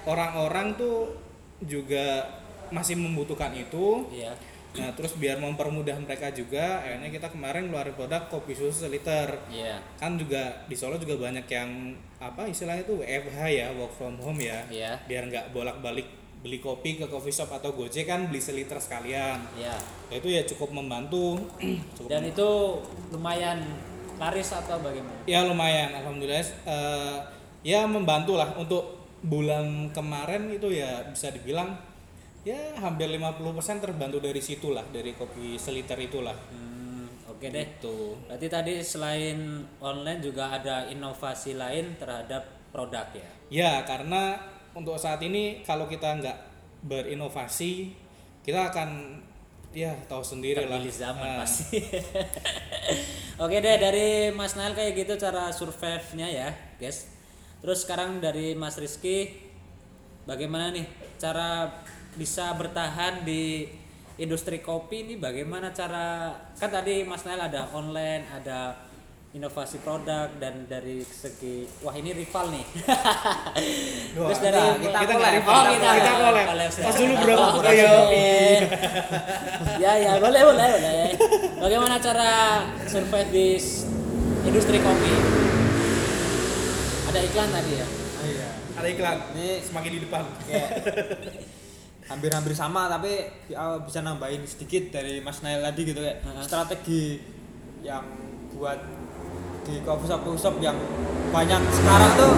orang-orang 0.05 0.77
tuh 0.77 1.16
juga 1.64 2.27
masih 2.68 3.01
membutuhkan 3.01 3.55
itu? 3.57 4.12
Iya 4.12 4.37
Nah, 4.73 4.89
terus 4.97 5.13
biar 5.21 5.37
mempermudah 5.37 6.01
mereka 6.01 6.33
juga, 6.33 6.81
akhirnya 6.81 7.13
kita 7.13 7.29
kemarin 7.29 7.69
ngeluarin 7.69 7.93
produk 7.93 8.25
kopi 8.33 8.57
susu 8.57 8.89
seliter. 8.89 9.29
iya 9.53 9.77
Kan 10.01 10.17
juga 10.17 10.65
di 10.65 10.73
Solo 10.73 10.97
juga 10.97 11.29
banyak 11.29 11.45
yang 11.45 11.93
apa 12.17 12.49
istilahnya 12.49 12.89
itu 12.89 12.97
WFH 12.97 13.39
ya, 13.53 13.67
work 13.77 13.93
from 13.93 14.17
home 14.17 14.41
ya. 14.41 14.65
Iya. 14.73 14.97
Biar 15.05 15.29
nggak 15.29 15.53
bolak-balik 15.53 16.09
beli 16.43 16.59
kopi 16.59 16.99
ke 16.99 17.07
coffee 17.07 17.31
shop 17.31 17.55
atau 17.55 17.71
Gojek 17.71 18.09
kan 18.09 18.27
beli 18.27 18.43
seliter 18.43 18.75
sekalian. 18.81 19.39
iya 19.55 19.77
Nah, 20.11 20.17
itu 20.19 20.29
ya 20.33 20.43
cukup 20.43 20.75
membantu. 20.75 21.39
cukup 21.97 22.09
dan 22.11 22.27
itu 22.27 22.49
lumayan 23.15 23.63
laris 24.19 24.51
atau 24.55 24.79
bagaimana 24.81 25.23
ya 25.27 25.47
lumayan, 25.47 25.91
alhamdulillah. 25.99 26.43
eh, 26.67 27.19
ya 27.63 27.87
membantu 27.87 28.35
lah 28.35 28.55
untuk 28.59 29.03
bulan 29.23 29.91
kemarin 29.95 30.51
itu 30.51 30.75
ya 30.75 31.07
bisa 31.07 31.31
dibilang 31.31 31.79
ya 32.42 32.59
hampir 32.83 33.07
50% 33.07 33.78
terbantu 33.78 34.18
dari 34.18 34.42
situlah 34.42 34.83
dari 34.90 35.14
kopi 35.14 35.55
seliter 35.59 35.98
itulah. 35.98 36.35
Hmm, 36.50 37.07
oke 37.31 37.46
deh. 37.46 37.66
Gitu. 37.78 38.18
berarti 38.26 38.46
tadi 38.50 38.74
selain 38.83 39.62
online 39.78 40.18
juga 40.18 40.50
ada 40.50 40.90
inovasi 40.90 41.55
lain 41.55 41.94
terhadap 41.98 42.42
produk 42.74 43.07
ya? 43.14 43.31
Ya, 43.52 43.72
karena 43.87 44.40
untuk 44.74 44.98
saat 44.98 45.22
ini 45.22 45.62
kalau 45.62 45.87
kita 45.87 46.18
nggak 46.18 46.38
berinovasi, 46.83 47.94
kita 48.42 48.74
akan 48.74 49.20
ya 49.72 49.94
tahu 50.11 50.20
sendiri 50.20 50.68
lah. 50.68 50.83
zaman 50.90 51.38
Nah, 51.38 51.46
pasti. 51.46 51.81
Oke 53.42 53.59
deh 53.64 53.76
dari 53.81 54.31
Mas 54.31 54.55
Nail 54.55 54.76
kayak 54.76 54.92
gitu 54.98 55.16
cara 55.16 55.48
survive-nya 55.55 56.28
ya 56.28 56.48
guys. 56.76 57.09
Terus 57.62 57.87
sekarang 57.87 58.18
dari 58.18 58.52
Mas 58.59 58.76
Rizky 58.76 59.33
bagaimana 60.28 60.74
nih 60.74 60.87
cara 61.16 61.70
bisa 62.12 62.53
bertahan 62.53 63.22
di 63.22 63.64
industri 64.14 64.61
kopi 64.61 65.03
ini 65.03 65.14
bagaimana 65.16 65.70
cara 65.70 66.29
kan 66.55 66.68
tadi 66.68 67.03
Mas 67.03 67.25
Nail 67.25 67.40
ada 67.40 67.72
online 67.72 68.29
ada 68.31 68.77
inovasi 69.33 69.81
produk 69.81 70.29
dan 70.37 70.68
dari 70.68 71.01
segi 71.01 71.64
wah 71.81 71.90
ini 71.90 72.12
rival 72.12 72.53
nih 72.53 72.66
Wah, 74.12 74.29
terus 74.29 74.40
dari 74.42 74.61
enggak, 74.61 74.77
kita 74.79 74.98
kita 75.01 75.12
collab, 75.14 75.33
oh 75.40 75.64
kita- 75.72 75.94
kita 75.96 76.11
collab. 76.12 76.46
Pas 76.68 76.94
dulu 76.94 77.14
bro, 77.16 77.37
Oke, 77.57 77.68
ayo. 77.72 77.88
oke. 78.05 78.29
ya 79.81 79.92
ya 79.96 80.12
boleh 80.20 80.42
boleh 80.44 80.66
boleh 80.70 81.09
bagaimana 81.59 81.96
cara 81.96 82.33
survive 82.85 83.31
di 83.31 83.48
industri 84.44 84.77
kopi 84.79 85.12
ada 87.09 87.18
iklan 87.22 87.48
tadi 87.51 87.72
ya 87.72 87.87
iya 88.22 88.48
ada 88.72 88.87
iklan. 88.87 89.16
Ini 89.33 89.48
semakin 89.62 89.90
di 89.90 90.01
depan. 90.03 90.22
kayak 90.44 90.68
hampir-hampir 92.12 92.53
sama 92.53 92.87
tapi 92.87 93.12
ya, 93.46 93.79
bisa 93.79 94.01
nambahin 94.01 94.44
sedikit 94.44 94.92
dari 94.92 95.18
Mas 95.18 95.40
Nail 95.40 95.61
tadi 95.61 95.81
gitu 95.85 95.98
kayak 95.98 96.20
Heeh. 96.20 96.42
strategi 96.42 97.03
yang 97.81 98.05
buat 98.53 98.79
di 99.62 99.81
coffee 99.81 100.07
shop 100.07 100.20
coffee 100.22 100.42
shop 100.42 100.57
yang 100.59 100.77
banyak 101.29 101.61
sekarang 101.72 102.12
tuh 102.14 102.35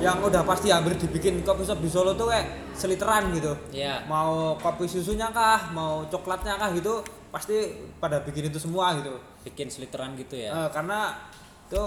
yang 0.00 0.16
udah 0.18 0.42
pasti 0.42 0.68
hampir 0.68 0.96
dibikin 0.96 1.40
coffee 1.40 1.62
shop 1.62 1.76
di 1.76 1.88
Solo 1.88 2.12
tuh 2.14 2.28
kayak 2.28 2.72
seliteran 2.72 3.32
gitu 3.32 3.52
Iya. 3.70 4.04
mau 4.04 4.56
kopi 4.56 4.84
susunya 4.84 5.28
kah 5.28 5.68
mau 5.70 6.04
coklatnya 6.06 6.56
kah 6.56 6.72
gitu 6.72 7.04
pasti 7.28 7.68
pada 7.96 8.20
bikin 8.20 8.48
itu 8.48 8.56
semua 8.56 8.96
gitu 8.96 9.12
bikin 9.42 9.68
seliteran 9.68 10.16
gitu 10.16 10.34
ya 10.34 10.50
Eh, 10.50 10.68
karena 10.70 11.14
itu 11.64 11.82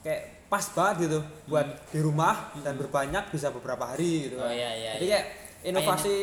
kayak 0.00 0.35
pas 0.46 0.62
banget 0.70 0.96
gitu 1.04 1.18
buat 1.46 1.66
di 1.90 1.98
rumah 1.98 2.54
dan 2.60 2.74
berbanyak 2.74 3.28
bisa 3.28 3.50
beberapa 3.50 3.82
hari 3.84 4.30
gitu 4.30 4.38
Oh, 4.38 4.46
iya, 4.46 4.70
iya, 4.72 4.90
Jadi 4.94 5.04
iya. 5.04 5.18
kayak 5.18 5.26
inovasi 5.66 6.16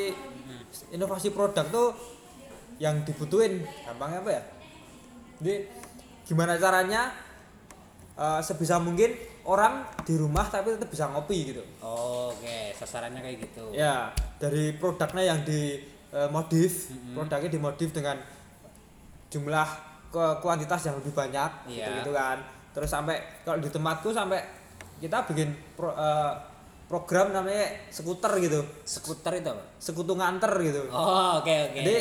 inovasi 0.90 1.28
produk 1.30 1.66
tuh 1.68 1.90
yang 2.78 3.04
dibutuhin 3.04 3.62
gampangnya 3.84 4.20
apa 4.20 4.32
ya? 4.32 4.44
Jadi 5.38 5.56
gimana 6.24 6.56
caranya 6.56 7.12
eh, 8.16 8.40
sebisa 8.40 8.80
mungkin 8.80 9.12
orang 9.44 9.84
di 10.02 10.16
rumah 10.16 10.48
tapi 10.48 10.72
tetap 10.72 10.88
bisa 10.88 11.12
ngopi 11.12 11.52
gitu. 11.52 11.64
Oh, 11.80 12.32
oke 12.32 12.72
sasarannya 12.74 13.20
kayak 13.20 13.38
gitu 13.44 13.76
Ya, 13.76 14.08
dari 14.40 14.72
produknya 14.74 15.36
yang 15.36 15.40
di 15.44 15.84
eh, 16.10 16.30
modif, 16.32 16.88
produknya 17.12 17.52
dimodif 17.52 17.92
dengan 17.92 18.16
jumlah 19.28 19.68
ke 20.08 20.26
kuantitas 20.40 20.86
yang 20.86 20.96
lebih 21.02 21.12
banyak 21.12 21.52
Iya. 21.68 21.76
gitu, 21.76 21.92
gitu 22.00 22.12
kan. 22.14 22.38
Terus 22.74 22.90
sampai 22.90 23.16
kalau 23.42 23.58
di 23.58 23.70
tempatku 23.70 24.10
sampai 24.10 24.42
kita 24.98 25.24
bikin 25.26 25.50
pro- 25.74 25.94
eh, 25.94 26.34
program 26.84 27.30
namanya 27.32 27.88
skuter 27.88 28.34
gitu. 28.40 28.62
skuter 28.84 29.34
itu 29.36 29.48
apa 29.48 29.64
Sekutu 29.78 30.14
nganter 30.14 30.52
gitu. 30.60 30.82
oh 30.88 31.38
oke 31.38 31.50
oke 31.70 31.80
Jadi 31.80 31.96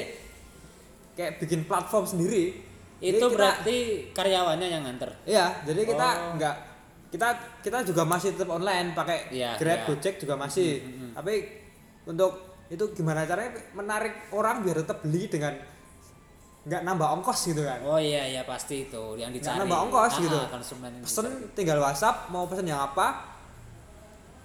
kayak 1.12 1.32
bikin 1.38 1.60
platform 1.62 2.04
sendiri. 2.04 2.56
Jadi 2.98 3.08
itu 3.10 3.20
kita- 3.20 3.34
berarti 3.34 3.76
karyawannya 4.12 4.66
yang 4.68 4.82
nganter 4.82 5.10
Iya, 5.24 5.46
jadi 5.62 5.80
kita 5.84 6.08
Oh. 6.08 6.34
nggak 6.36 6.56
kita 7.10 7.28
kita 7.60 7.78
juga 7.84 8.02
masih 8.04 8.32
tetap 8.32 8.48
online 8.50 8.92
pakai 8.92 9.28
Iya, 9.28 9.56
Grab, 9.56 9.78
iya. 9.78 9.86
Gojek 9.86 10.14
juga 10.16 10.34
masih. 10.34 10.80
Tapi 11.12 11.34
untuk 12.04 12.32
itu 12.66 12.84
gimana 12.92 13.22
caranya 13.22 13.52
menarik 13.72 14.32
orang 14.32 14.62
biar 14.62 14.80
tetap 14.80 15.04
beli 15.04 15.28
dengan 15.28 15.52
nggak 16.62 16.82
nambah 16.82 17.08
ongkos 17.18 17.50
gitu 17.50 17.62
kan. 17.62 17.82
oh 17.82 17.98
iya 17.98 18.22
iya 18.24 18.42
pasti 18.42 18.86
itu 18.86 19.02
yang 19.14 19.28
Nggak 19.28 19.42
dicari 19.42 19.58
nambah 19.60 19.78
ongkos 19.82 20.12
Ah, 20.12 20.20
gitu. 20.20 20.38
konsumen 20.48 20.90
yang 20.92 21.02
Pesen 21.02 21.24
dicari. 21.26 21.54
tinggal 21.54 21.78
WhatsApp 21.78 22.16
mau 22.28 22.46
pesen 22.46 22.66
yang 22.66 22.80
apa. 22.80 23.06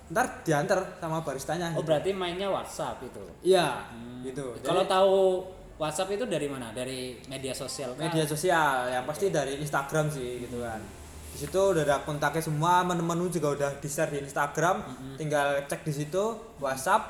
Ntar 0.08 0.26
diantar 0.42 0.80
sama 0.98 1.20
baristanya. 1.20 1.68
oh 1.70 1.78
gitu. 1.78 1.86
berarti 1.86 2.10
mainnya 2.12 2.48
WhatsApp 2.48 3.04
itu 3.04 3.22
Iya, 3.44 3.86
gitu. 4.24 4.56
Jadi, 4.56 4.66
Kalau 4.66 4.84
tahu 4.84 5.16
WhatsApp 5.76 6.10
itu 6.12 6.26
dari 6.26 6.48
mana? 6.48 6.72
Dari 6.72 7.22
media 7.28 7.54
sosial 7.54 7.92
kah? 7.94 8.02
media 8.02 8.24
sosial 8.24 8.88
yang 8.88 9.04
pasti 9.04 9.30
dari 9.30 9.60
Instagram 9.60 10.08
sih 10.08 10.42
gitu 10.42 10.60
kan. 10.60 10.80
di 11.28 11.46
situ 11.46 11.62
udah 11.62 11.86
ada 11.86 12.02
kontaknya 12.02 12.42
semua 12.42 12.82
menu-menu 12.82 13.30
juga 13.30 13.54
udah 13.54 13.72
di 13.78 13.86
share 13.86 14.10
di 14.10 14.26
Instagram 14.26 14.82
tinggal 15.14 15.62
cek 15.64 15.86
di 15.86 15.94
situ 15.94 16.24
WhatsApp 16.58 17.04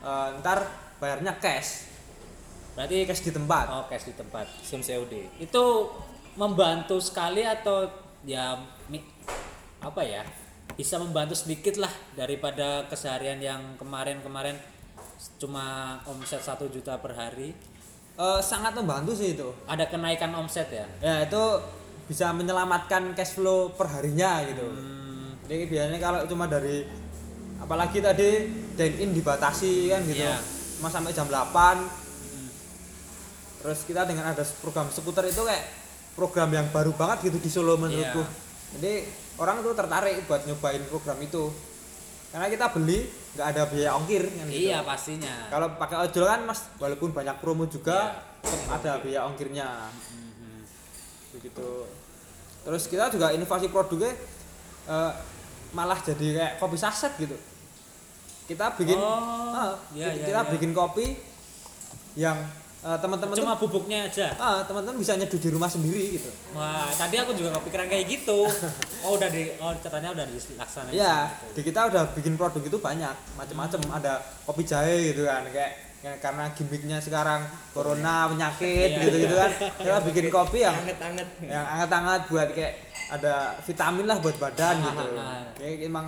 eh, 0.00 0.40
ntar 0.40 0.64
bayarnya 0.96 1.36
cash 1.36 1.92
Berarti 2.74 3.06
cash 3.06 3.22
di 3.22 3.30
tempat 3.30 3.64
oh, 3.70 3.84
cash 3.86 4.10
di 4.10 4.14
tempat. 4.14 4.46
Sistem 4.60 4.82
COD. 4.82 5.14
Itu 5.38 5.94
membantu 6.34 6.98
sekali 6.98 7.46
atau 7.46 7.86
ya 8.26 8.58
apa 9.80 10.02
ya? 10.02 10.22
Bisa 10.74 10.98
membantu 10.98 11.38
sedikit 11.38 11.78
lah 11.78 11.92
daripada 12.12 12.82
keseharian 12.90 13.38
yang 13.38 13.78
kemarin-kemarin 13.78 14.58
cuma 15.38 15.96
omset 16.04 16.42
satu 16.42 16.66
juta 16.66 16.98
per 16.98 17.14
hari. 17.14 17.54
Eh, 18.14 18.40
sangat 18.42 18.78
membantu 18.78 19.10
sih 19.10 19.34
itu 19.34 19.50
Ada 19.66 19.90
kenaikan 19.90 20.30
omset 20.34 20.70
ya. 20.70 20.86
ya 21.02 21.26
itu 21.26 21.42
bisa 22.06 22.30
menyelamatkan 22.30 23.10
cash 23.10 23.34
flow 23.34 23.74
perharinya 23.74 24.38
gitu 24.46 24.62
Hmm, 24.62 25.34
jadi 25.50 25.66
biasanya 25.66 25.98
kalau 25.98 26.20
cuma 26.28 26.46
dari 26.46 26.86
apalagi 27.58 27.98
tadi 27.98 28.46
dine 28.78 28.96
in 29.02 29.10
dibatasi 29.10 29.90
kan 29.90 29.98
gitu 30.06 30.22
Iya. 30.22 30.38
cuma 30.78 30.86
sampai 30.86 31.10
jam 31.10 31.26
8 31.26 32.03
terus 33.64 33.80
kita 33.88 34.04
dengan 34.04 34.28
ada 34.28 34.44
program 34.60 34.92
skuter 34.92 35.24
itu 35.24 35.40
kayak 35.40 35.64
program 36.12 36.52
yang 36.52 36.68
baru 36.68 36.92
banget 36.92 37.32
gitu 37.32 37.40
di 37.40 37.48
Solo 37.48 37.80
menurutku 37.80 38.20
Iya. 38.20 38.28
jadi 38.76 38.92
orang 39.40 39.64
tuh 39.64 39.72
tertarik 39.72 40.20
buat 40.28 40.44
nyobain 40.44 40.84
program 40.92 41.18
itu 41.24 41.48
karena 42.28 42.46
kita 42.52 42.66
beli 42.76 43.08
nggak 43.34 43.46
ada 43.50 43.62
biaya 43.66 43.90
ongkir 43.96 44.22
kan 44.28 44.46
gitu. 44.46 44.68
iya 44.68 44.78
pastinya. 44.84 45.34
kalau 45.48 45.66
pakai 45.80 45.96
ojol 46.06 46.24
kan 46.28 46.40
mas 46.44 46.60
walaupun 46.76 47.10
banyak 47.10 47.36
promo 47.40 47.64
juga 47.66 48.20
tetap 48.44 48.62
ada 48.68 48.92
biaya 49.00 49.20
ongkirnya 49.26 49.88
begitu 51.32 51.88
terus 52.62 52.84
kita 52.86 53.10
juga 53.10 53.32
inovasi 53.32 53.72
produknya 53.72 54.12
eh, 54.86 55.12
malah 55.74 55.98
jadi 55.98 56.26
kayak 56.36 56.52
kopi 56.60 56.76
saset 56.78 57.10
gitu 57.18 57.34
kita 58.44 58.76
bikin 58.76 59.00
Oh, 59.00 59.56
ah, 59.56 59.72
iya, 59.96 60.12
iya, 60.12 60.26
kita 60.28 60.40
iya. 60.44 60.52
bikin 60.52 60.70
kopi 60.76 61.16
yang 62.14 62.36
eh, 62.84 62.98
teman-teman 62.98 63.32
tuh 63.32 63.40
Cuma 63.40 63.56
bubuknya 63.56 64.04
aja. 64.04 64.28
ah, 64.36 64.60
teman-teman 64.60 65.00
bisa 65.00 65.16
nyeduh 65.16 65.36
di 65.36 65.48
rumah 65.48 65.66
sendiri 65.66 66.14
gitu 66.14 66.28
Wah, 66.52 66.86
tadi 66.90 67.16
aku 67.16 67.32
juga 67.32 67.56
kepikiran 67.56 67.88
kayak 67.88 68.04
gitu. 68.06 68.44
Oh, 69.04 69.16
udah 69.16 69.28
di 69.28 69.52
oh 69.54 69.68
katanya 69.78 70.12
udah 70.12 70.24
dilaksanain. 70.24 70.92
Iya, 70.92 71.28
di 71.52 71.60
kita 71.60 71.88
udah 71.88 72.08
bikin 72.12 72.34
produk 72.34 72.56
itu 72.58 72.78
banyak, 72.78 73.12
macam-macam. 73.34 73.78
Hmm. 73.78 73.98
Ada 74.00 74.12
kopi 74.44 74.64
jahe 74.64 75.12
gitu 75.12 75.24
kan, 75.24 75.44
kayak, 75.46 75.72
kayak 76.00 76.18
karena 76.20 76.44
gimmicknya 76.50 76.98
sekarang 76.98 77.44
corona 77.70 78.32
penyakit 78.32 78.88
Iya, 78.90 79.00
gitu-gitu 79.02 79.36
kan. 79.36 79.50
Kita 79.76 79.98
bikin 80.02 80.26
kopi 80.28 80.58
yang 80.60 80.72
Anget-anget. 80.74 81.28
yang 81.42 81.64
hangat-hangat 81.66 82.20
buat 82.28 82.48
kayak 82.52 82.72
ada 83.12 83.34
vitamin 83.60 84.06
lah 84.08 84.16
buat 84.18 84.36
badan 84.38 84.74
gitu. 84.82 85.04
Ah, 85.14 85.20
ah. 85.20 85.44
Kayak 85.52 85.76
emang 85.84 86.06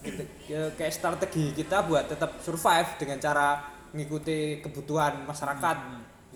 gitu, 0.00 0.22
ya 0.48 0.64
kayak 0.72 0.92
strategi 0.96 1.52
kita 1.52 1.84
buat 1.84 2.08
tetap 2.08 2.40
survive 2.40 2.88
dengan 2.96 3.20
cara 3.20 3.60
mengikuti 3.92 4.64
kebutuhan 4.64 5.28
masyarakat 5.28 5.76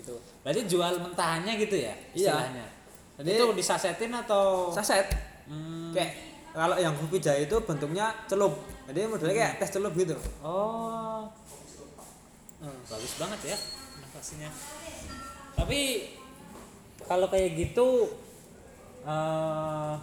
gitu. 0.04 0.20
Berarti 0.44 0.68
jual 0.68 1.00
mentahannya 1.00 1.56
gitu 1.56 1.80
ya 1.80 1.96
Iya. 2.12 2.36
istilahnya. 2.36 2.66
Dan 3.16 3.24
Jadi- 3.24 3.38
itu 3.40 3.46
disasetin 3.56 4.12
atau 4.12 4.68
Saset 4.68 5.08
Hmm, 5.44 5.92
kayak 5.92 6.12
kalau 6.52 6.76
yang 6.76 6.92
kopi 6.96 7.20
jahe 7.20 7.44
itu 7.44 7.56
bentuknya 7.64 8.12
celup. 8.24 8.56
Jadi 8.88 9.04
modelnya 9.04 9.36
kayak 9.36 9.52
tes 9.60 9.72
celup 9.72 9.92
gitu. 9.92 10.16
Oh. 10.40 11.24
Hmm. 12.60 12.80
Bagus 12.84 13.12
banget 13.16 13.52
ya 13.52 13.56
inovasinya. 13.96 14.48
Tapi 15.52 15.80
kalau 17.04 17.28
kayak 17.28 17.56
gitu 17.56 18.08
eh 19.04 19.94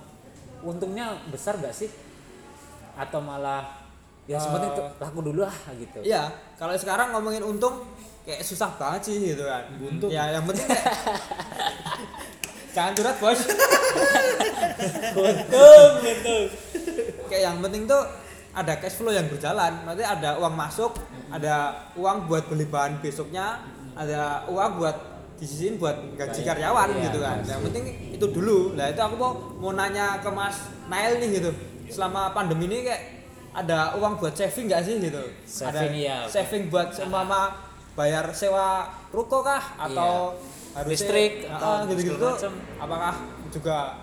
untungnya 0.61 1.17
besar 1.33 1.57
gak 1.57 1.73
sih? 1.73 1.89
Atau 2.93 3.17
malah 3.17 3.65
ya 4.31 4.37
sebenarnya 4.39 4.71
Eh, 4.71 4.89
laku 4.97 5.19
dulu 5.21 5.41
ah 5.43 5.55
gitu. 5.75 5.99
Iya, 6.01 6.23
kalau 6.55 6.71
sekarang 6.73 7.11
ngomongin 7.11 7.43
untung 7.43 7.83
kayak 8.23 8.39
susah 8.41 8.71
banget 8.79 9.11
sih 9.11 9.35
gitu 9.35 9.43
kan. 9.43 9.67
Untung. 9.77 10.07
Ya 10.07 10.31
yang 10.31 10.47
penting 10.47 10.63
kayak 10.63 10.87
Jangan 12.71 12.95
curhat, 12.95 13.17
Bos. 13.19 13.39
Untung 15.11 15.91
untung. 15.99 16.45
kayak 17.27 17.43
yang 17.43 17.57
penting 17.59 17.83
tuh 17.83 18.01
ada 18.51 18.73
cash 18.79 18.95
flow 18.95 19.11
yang 19.11 19.27
berjalan. 19.27 19.83
Nanti 19.83 20.03
ada 20.03 20.39
uang 20.39 20.55
masuk, 20.55 20.91
ada 21.27 21.87
uang 21.95 22.27
buat 22.27 22.47
beli 22.47 22.67
bahan 22.67 22.99
besoknya, 22.99 23.59
ada 23.95 24.47
uang 24.47 24.79
buat 24.79 24.95
disisihin 25.35 25.75
buat 25.75 25.97
gaji 26.15 26.45
karyawan 26.45 26.87
Iya, 26.93 27.01
gitu 27.09 27.19
kan. 27.19 27.37
Yang 27.43 27.61
penting 27.67 27.83
itu 28.13 28.25
dulu. 28.29 28.77
Nah, 28.77 28.87
itu 28.87 29.01
aku 29.01 29.15
mau 29.17 29.31
mau 29.57 29.71
nanya 29.73 30.19
ke 30.21 30.29
Mas 30.29 30.55
Nail 30.87 31.19
nih 31.19 31.41
gitu. 31.41 31.51
Selama 31.91 32.31
pandemi 32.31 32.71
ini 32.71 32.87
kayak 32.87 33.01
ada 33.53 33.95
uang 33.95 34.15
buat 34.15 34.31
saving 34.31 34.65
nggak 34.65 34.81
sih 34.81 34.95
gitu? 35.01 35.23
Saving, 35.43 35.69
ada 35.69 35.81
iya. 35.91 36.17
saving 36.25 36.67
buat 36.67 36.89
seumpama 36.89 37.51
bayar 37.91 38.31
sewa 38.31 38.83
ruko 39.09 39.41
kah 39.41 39.59
atau 39.77 40.35
Iya. 40.71 40.87
Listrik 40.87 41.33
Ah, 41.45 41.59
atau 41.59 41.71
gitu-gitu 41.85 42.15
macam. 42.23 42.53
apakah 42.79 43.13
juga 43.49 43.99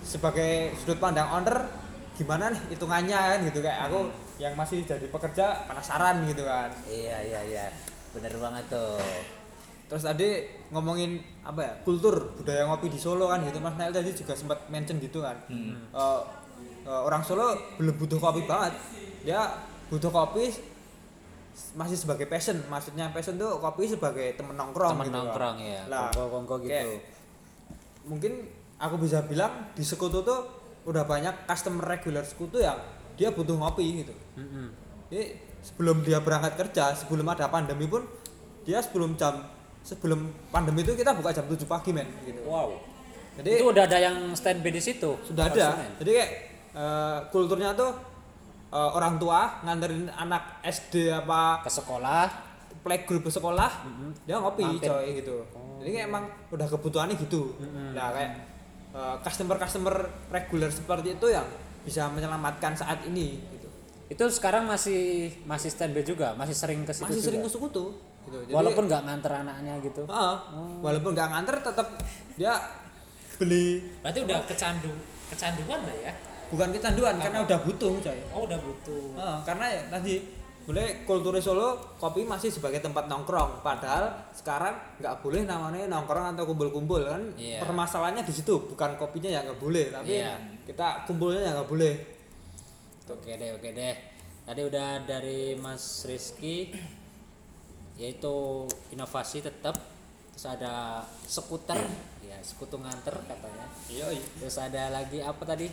sebagai 0.00 0.52
sudut 0.76 1.02
pandang 1.02 1.26
owner 1.28 1.66
gimana 2.14 2.46
nih 2.48 2.62
hitungannya 2.70 3.18
kan 3.18 3.38
gitu 3.42 3.58
kayak 3.58 3.90
aku 3.90 4.06
yang 4.36 4.54
masih 4.54 4.82
jadi 4.82 5.06
pekerja 5.08 5.66
penasaran 5.66 6.22
gitu 6.24 6.42
kan 6.42 6.70
Iya 6.86 7.18
iya 7.20 7.40
iya. 7.44 7.66
Bener 8.12 8.30
banget 8.36 8.62
tuh. 8.68 8.94
terus 9.84 10.00
tadi 10.02 10.42
ngomongin 10.70 11.18
apa 11.42 11.60
ya 11.60 11.72
kultur 11.82 12.32
budaya 12.32 12.64
ngopi 12.64 12.88
di 12.88 12.96
Solo 12.96 13.26
kan 13.26 13.42
gitu 13.42 13.58
Mas 13.58 13.74
Nail 13.74 13.90
tadi 13.90 14.10
juga 14.10 14.32
sempat 14.32 14.64
mention 14.66 14.96
gitu 14.96 15.18
kan 15.18 15.34
Eh, 15.44 15.74
eh, 15.92 16.20
orang 16.86 17.20
Solo 17.20 17.48
belum 17.76 17.94
butuh 17.96 18.18
kopi 18.18 18.44
banget 18.44 18.74
dia 19.22 19.40
butuh 19.86 20.08
kopi 20.08 20.52
masih 21.72 21.94
sebagai 21.94 22.26
passion 22.26 22.58
maksudnya 22.66 23.08
passion 23.08 23.34
tuh 23.34 23.56
kopi 23.56 23.86
sebagai 23.86 24.34
temen 24.34 24.52
nongkrong 24.52 24.90
Temen 24.92 25.06
gitu 25.06 25.12
kan. 25.12 25.18
nongkrong 25.22 25.56
ya. 25.58 25.80
Lah, 25.86 26.10
Kongko-kongko 26.10 26.54
gitu. 26.60 26.68
kayak 26.68 26.86
mungkin 28.04 28.32
aku 28.76 28.94
bisa 28.98 29.22
bilang 29.22 29.70
di 29.70 29.80
sekutu 29.80 30.20
tuh 30.20 30.40
udah 30.84 31.02
banyak 31.02 31.46
customer 31.46 31.80
regular 31.88 32.20
sekutu 32.20 32.58
yang 32.58 32.76
dia 33.14 33.30
butuh 33.30 33.54
ngopi 33.54 34.02
gitu 34.02 34.12
Mm-mm. 34.34 34.66
jadi 35.08 35.38
sebelum 35.62 36.02
dia 36.02 36.18
berangkat 36.18 36.58
kerja 36.58 36.92
sebelum 36.92 37.24
ada 37.24 37.46
pandemi 37.46 37.86
pun 37.86 38.02
dia 38.62 38.82
sebelum 38.82 39.14
jam 39.14 39.40
sebelum 39.80 40.20
pandemi 40.50 40.82
itu 40.82 40.92
kita 40.92 41.14
buka 41.14 41.30
jam 41.30 41.46
7 41.46 41.56
pagi 41.64 41.90
men 41.90 42.10
gitu 42.20 42.42
Wow. 42.44 42.76
jadi 43.36 43.50
itu 43.56 43.64
udah 43.64 43.84
ada 43.84 43.98
yang 44.00 44.16
standby 44.32 44.68
di 44.68 44.78
situ. 44.78 45.16
sudah 45.22 45.46
ada 45.46 45.54
konsumen. 45.72 45.90
jadi 45.98 46.10
kayak 46.12 46.30
eh, 46.74 47.18
kulturnya 47.30 47.72
tuh 47.72 47.90
eh, 48.68 48.90
orang 48.92 49.16
tua 49.16 49.62
nganterin 49.62 50.10
anak 50.10 50.60
SD 50.62 51.08
apa 51.10 51.62
ke 51.62 51.70
sekolah. 51.70 52.52
playgroup 52.84 53.24
sekolah 53.24 53.70
dia 54.28 54.36
ngopi 54.36 54.60
Mampir. 54.60 54.84
coy 54.84 55.16
gitu. 55.16 55.40
Jadi 55.80 55.88
kayak 55.88 56.04
emang 56.04 56.28
udah 56.52 56.68
kebutuhannya 56.68 57.16
gitu. 57.16 57.56
Nah 57.96 58.12
kayak 58.12 58.30
customer 59.24 59.56
customer 59.56 59.94
reguler 60.28 60.68
seperti 60.68 61.16
itu 61.16 61.32
yang 61.32 61.48
bisa 61.80 62.12
menyelamatkan 62.12 62.76
saat 62.76 63.00
ini 63.08 63.40
gitu. 63.56 63.68
Itu 64.12 64.24
sekarang 64.28 64.68
masih 64.68 65.32
masih 65.48 65.72
standby 65.72 66.04
juga? 66.04 66.36
Masih 66.36 66.52
sering 66.52 66.84
ke 66.84 66.92
situ 66.92 67.08
masih 67.08 67.24
juga? 67.24 67.28
sering 67.32 67.40
ke 67.40 67.50
sekutu 67.56 67.84
gitu. 68.28 68.36
Jadi- 68.44 68.52
walaupun 68.52 68.84
nggak 68.84 69.02
nganter 69.08 69.32
anaknya 69.32 69.74
gitu? 69.80 70.02
Ah, 70.04 70.36
walaupun 70.84 71.16
nggak 71.16 71.28
nganter 71.32 71.56
tetap 71.64 71.88
dia 72.36 72.52
beli 73.40 73.80
berarti 74.04 74.18
udah 74.22 74.38
kecandu 74.44 74.92
kecanduan 75.32 75.80
lah 75.82 75.96
ya 76.04 76.12
bukan 76.54 76.70
kecanduan 76.70 77.18
karena 77.18 77.42
udah 77.42 77.58
butuh 77.66 77.92
coy 77.98 78.18
oh 78.30 78.46
udah 78.46 78.58
butuh. 78.62 79.04
Ah, 79.18 79.38
karena 79.42 79.66
ya 79.66 79.82
tadi 79.90 80.14
boleh 80.64 81.04
kultur 81.04 81.36
Solo 81.44 81.76
kopi 82.00 82.24
masih 82.24 82.48
sebagai 82.48 82.80
tempat 82.80 83.04
nongkrong. 83.04 83.60
Padahal 83.60 84.32
sekarang 84.32 84.72
nggak 84.96 85.20
boleh 85.20 85.44
namanya 85.44 85.84
nongkrong 85.92 86.32
atau 86.32 86.48
kumpul-kumpul 86.48 87.04
kan? 87.04 87.20
Iya. 87.36 87.60
permasalahannya 87.60 88.24
di 88.24 88.32
situ 88.32 88.72
bukan 88.72 88.96
kopinya 88.96 89.28
yang 89.28 89.44
nggak 89.44 89.60
boleh 89.60 89.92
tapi 89.92 90.24
Iya. 90.24 90.40
kita 90.64 91.04
kumpulnya 91.04 91.44
yang 91.44 91.54
nggak 91.60 91.68
boleh. 91.68 91.94
Oke 93.12 93.36
deh 93.36 93.50
oke 93.52 93.68
deh. 93.76 93.94
Tadi 94.48 94.60
udah 94.64 95.04
dari 95.04 95.52
Mas 95.60 96.08
Rizky 96.08 96.72
yaitu 98.00 98.64
inovasi 98.90 99.44
tetap 99.44 99.76
terus 100.34 100.46
ada 100.50 101.04
skuter 101.28 101.78
ya 102.24 102.40
sekutu 102.40 102.80
nganter 102.80 103.12
katanya. 103.28 103.68
Iya 103.92 104.08
terus 104.40 104.56
ada 104.56 104.88
lagi 104.90 105.20
apa 105.20 105.44
tadi 105.44 105.68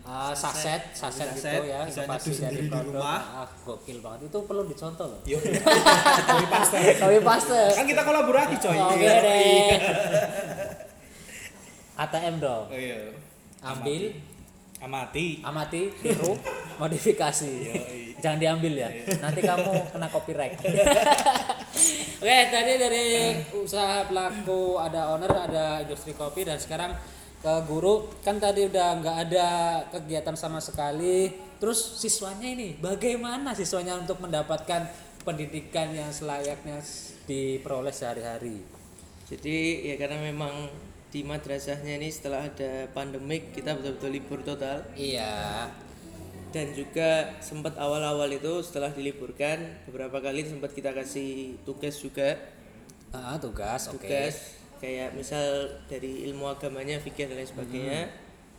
Ah, 0.00 0.32
saset, 0.32 0.80
saset, 0.90 1.28
Saset, 1.28 1.60
gitu 1.60 1.68
ya, 1.68 1.84
bisa 1.84 2.02
inovasi 2.02 2.30
dari 2.34 2.56
di 2.56 2.72
produk. 2.72 2.98
rumah. 2.98 3.20
Ah, 3.36 3.48
gokil 3.62 3.98
banget. 4.00 4.20
Itu 4.26 4.38
perlu 4.42 4.62
dicontoh 4.64 5.06
loh. 5.06 5.20
Yo. 5.22 5.38
Kopi 5.38 6.46
pasta. 6.48 6.76
Kopi 6.98 7.18
paste. 7.20 7.62
Kan 7.76 7.84
kita 7.84 8.02
kolaborasi 8.02 8.54
coy. 8.58 8.76
Oke 8.80 9.06
deh. 9.06 9.76
ATM 11.96 12.34
dong. 12.40 12.64
Oh 12.66 12.78
iya. 12.80 13.12
Ambil, 13.60 14.16
Amati. 14.80 15.44
amati, 15.44 15.82
tiru, 16.00 16.32
modifikasi. 16.80 17.52
Jangan 18.18 18.40
diambil 18.40 18.72
ya. 18.72 18.88
Nanti 19.20 19.44
kamu 19.44 19.92
kena 19.92 20.08
copyright. 20.08 20.56
Oke, 22.20 22.38
tadi 22.48 22.72
dari 22.76 23.06
usaha 23.52 24.04
pelaku 24.04 24.76
ada 24.76 25.12
owner, 25.12 25.28
ada 25.28 25.80
industri 25.80 26.12
kopi 26.12 26.44
dan 26.44 26.56
sekarang 26.56 26.96
ke 27.40 27.54
guru 27.64 28.04
kan 28.20 28.36
tadi 28.36 28.68
udah 28.68 29.00
nggak 29.00 29.16
ada 29.28 29.48
kegiatan 29.88 30.36
sama 30.36 30.60
sekali. 30.60 31.32
Terus 31.60 32.00
siswanya 32.00 32.48
ini 32.48 32.76
bagaimana 32.76 33.56
siswanya 33.56 33.96
untuk 33.96 34.20
mendapatkan 34.20 34.88
pendidikan 35.24 35.92
yang 35.92 36.12
selayaknya 36.12 36.80
diperoleh 37.24 37.92
sehari-hari? 37.92 38.60
Jadi 39.28 39.88
ya 39.88 39.96
karena 39.96 40.20
memang 40.20 40.68
di 41.10 41.26
madrasahnya 41.26 41.98
ini 41.98 42.08
setelah 42.12 42.46
ada 42.46 42.86
pandemik 42.92 43.56
kita 43.56 43.76
betul-betul 43.76 44.10
libur 44.12 44.40
total. 44.44 44.84
Iya. 44.94 45.68
Dan 46.50 46.74
juga 46.74 47.38
sempat 47.38 47.78
awal-awal 47.78 48.26
itu 48.34 48.58
setelah 48.66 48.90
diliburkan 48.90 49.86
beberapa 49.86 50.18
kali 50.18 50.44
sempat 50.44 50.74
kita 50.74 50.90
kasih 50.92 51.56
tugas 51.62 51.94
juga. 52.02 52.36
Ah, 53.14 53.38
tugas 53.38 53.86
oke. 53.90 54.02
Tugas 54.02 54.59
kayak 54.80 55.12
misal 55.14 55.68
dari 55.86 56.26
ilmu 56.32 56.48
agamanya 56.48 56.98
fikih 56.98 57.28
dan 57.28 57.36
lain 57.38 57.48
sebagainya. 57.48 58.00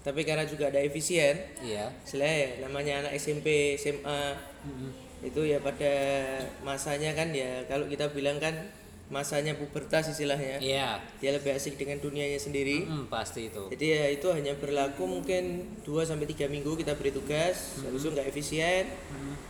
Tapi 0.02 0.26
karena 0.26 0.50
juga 0.50 0.74
ada 0.74 0.82
efisien 0.82 1.38
iya. 1.62 1.94
Istilahnya 2.02 2.38
ya 2.38 2.50
namanya 2.66 2.94
anak 3.06 3.14
SMP 3.22 3.78
SMA 3.78 4.34
itu 5.22 5.42
ya 5.46 5.62
pada 5.62 5.94
masanya 6.66 7.14
kan 7.14 7.30
ya 7.30 7.62
kalau 7.70 7.86
kita 7.86 8.10
bilang 8.10 8.42
kan 8.42 8.58
masanya 9.12 9.54
pubertas 9.60 10.08
istilahnya 10.08 10.58
iya. 10.64 10.96
dia 11.20 11.36
lebih 11.36 11.52
asik 11.52 11.76
dengan 11.76 12.00
dunianya 12.00 12.40
sendiri. 12.40 12.88
Hmm, 12.88 13.12
pasti 13.12 13.52
itu. 13.52 13.68
Jadi 13.70 13.86
ya 13.92 14.08
itu 14.08 14.32
hanya 14.32 14.56
berlaku 14.56 15.04
mungkin 15.04 15.68
2 15.84 16.08
sampai 16.08 16.26
tiga 16.32 16.48
minggu 16.48 16.80
kita 16.80 16.96
beri 16.96 17.12
tugas 17.12 17.78
habis 17.84 18.02
itu 18.02 18.10
nggak 18.10 18.32
efisien. 18.32 18.88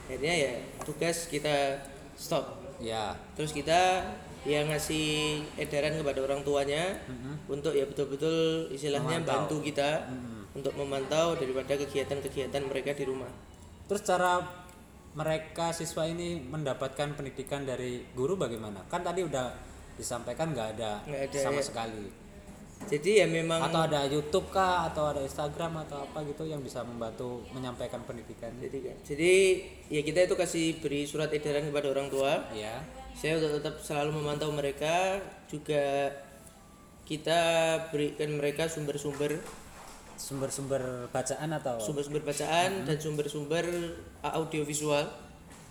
Akhirnya 0.10 0.34
ya 0.34 0.54
tugas 0.84 1.30
kita 1.30 1.78
stop. 2.22 2.62
Ya. 2.78 3.18
Terus 3.34 3.50
kita 3.50 4.06
ya 4.46 4.66
ngasih 4.66 5.42
edaran 5.58 5.98
kepada 5.98 6.22
orang 6.22 6.42
tuanya 6.42 6.98
untuk 7.46 7.74
ya 7.78 7.86
betul-betul 7.86 8.70
istilahnya 8.74 9.22
bantu 9.26 9.62
kita 9.62 10.06
untuk 10.54 10.74
memantau 10.78 11.34
daripada 11.34 11.74
kegiatan-kegiatan 11.74 12.62
mereka 12.70 12.94
di 12.94 13.10
rumah. 13.10 13.30
Terus 13.90 14.06
cara 14.06 14.38
mereka 15.12 15.74
siswa 15.76 16.08
ini 16.08 16.40
mendapatkan 16.40 17.18
pendidikan 17.18 17.66
dari 17.66 18.06
guru 18.16 18.38
bagaimana? 18.40 18.86
Kan 18.88 19.04
tadi 19.04 19.26
udah 19.26 19.52
disampaikan 20.00 20.56
nggak 20.56 20.80
ada, 20.80 21.04
ada, 21.04 21.38
sama 21.38 21.60
ya. 21.60 21.66
sekali 21.68 22.21
jadi 22.90 23.24
ya 23.24 23.28
memang 23.30 23.62
atau 23.62 23.86
ada 23.86 24.08
YouTube 24.10 24.50
kah 24.50 24.90
atau 24.90 25.12
ada 25.12 25.22
Instagram 25.22 25.86
atau 25.86 26.08
apa 26.08 26.26
gitu 26.26 26.48
yang 26.48 26.64
bisa 26.64 26.82
membantu 26.82 27.46
menyampaikan 27.54 28.02
pendidikan? 28.08 28.50
Jadi 28.58 28.78
jadi 29.06 29.34
ya 29.92 30.02
kita 30.02 30.32
itu 30.32 30.36
kasih 30.40 30.66
beri 30.82 31.06
surat 31.06 31.30
edaran 31.30 31.68
kepada 31.70 31.88
orang 31.92 32.08
tua. 32.10 32.48
Ya 32.56 32.82
saya 33.16 33.38
untuk 33.38 33.60
tetap 33.60 33.76
selalu 33.84 34.18
memantau 34.18 34.50
mereka 34.56 35.20
juga 35.52 36.16
kita 37.06 37.40
berikan 37.92 38.40
mereka 38.40 38.72
sumber-sumber 38.72 39.44
sumber-sumber 40.16 41.10
bacaan 41.10 41.50
atau? 41.50 41.82
sumber-sumber 41.82 42.22
bacaan 42.22 42.86
dan 42.86 42.98
sumber-sumber 43.02 43.66
audiovisual. 44.22 45.10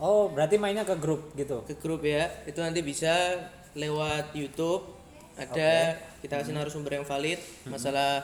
Oh 0.03 0.29
berarti 0.33 0.59
mainnya 0.59 0.83
ke 0.83 0.97
grup 0.99 1.33
gitu? 1.39 1.63
Ke 1.65 1.79
grup 1.79 2.03
ya. 2.03 2.29
Itu 2.45 2.61
nanti 2.61 2.83
bisa 2.83 3.39
lewat 3.79 4.35
YouTube 4.35 5.01
ada 5.39 5.97
kita 6.21 6.41
kasih 6.41 6.53
narasumber 6.53 7.01
yang 7.01 7.07
valid 7.09 7.41
masalah 7.67 8.23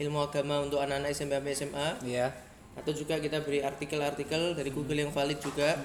ilmu 0.00 0.24
agama 0.24 0.64
untuk 0.64 0.80
anak-anak 0.80 1.12
SMP 1.12 1.36
sampai 1.36 1.52
SMA. 1.54 1.88
Iya. 2.06 2.26
Atau 2.78 2.96
juga 2.96 3.20
kita 3.20 3.44
beri 3.44 3.60
artikel-artikel 3.60 4.56
dari 4.56 4.70
Google 4.72 5.04
yang 5.04 5.12
valid 5.12 5.36
juga. 5.42 5.76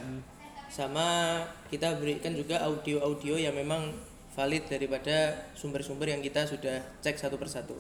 Sama 0.72 1.40
kita 1.68 2.00
berikan 2.00 2.32
juga 2.32 2.64
audio-audio 2.64 3.36
yang 3.36 3.54
memang 3.54 3.92
valid 4.36 4.68
daripada 4.68 5.48
sumber-sumber 5.56 6.12
yang 6.12 6.24
kita 6.24 6.48
sudah 6.48 6.80
cek 7.04 7.16
satu 7.20 7.36
persatu. 7.36 7.76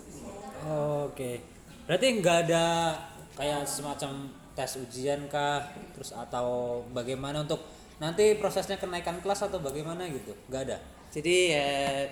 Oke. 1.07 1.39
Berarti 1.87 2.07
nggak 2.19 2.37
ada 2.49 2.95
kayak 3.35 3.63
semacam 3.67 4.31
tes 4.55 4.79
ujian 4.79 5.27
kah? 5.31 5.63
Terus 5.95 6.15
atau 6.15 6.81
bagaimana 6.91 7.43
untuk 7.43 7.63
nanti 7.99 8.35
prosesnya 8.35 8.75
kenaikan 8.75 9.23
kelas 9.23 9.47
atau 9.47 9.59
bagaimana 9.63 10.07
gitu? 10.11 10.35
Nggak 10.51 10.61
ada? 10.71 10.77
Jadi 11.11 11.55
ya 11.55 12.03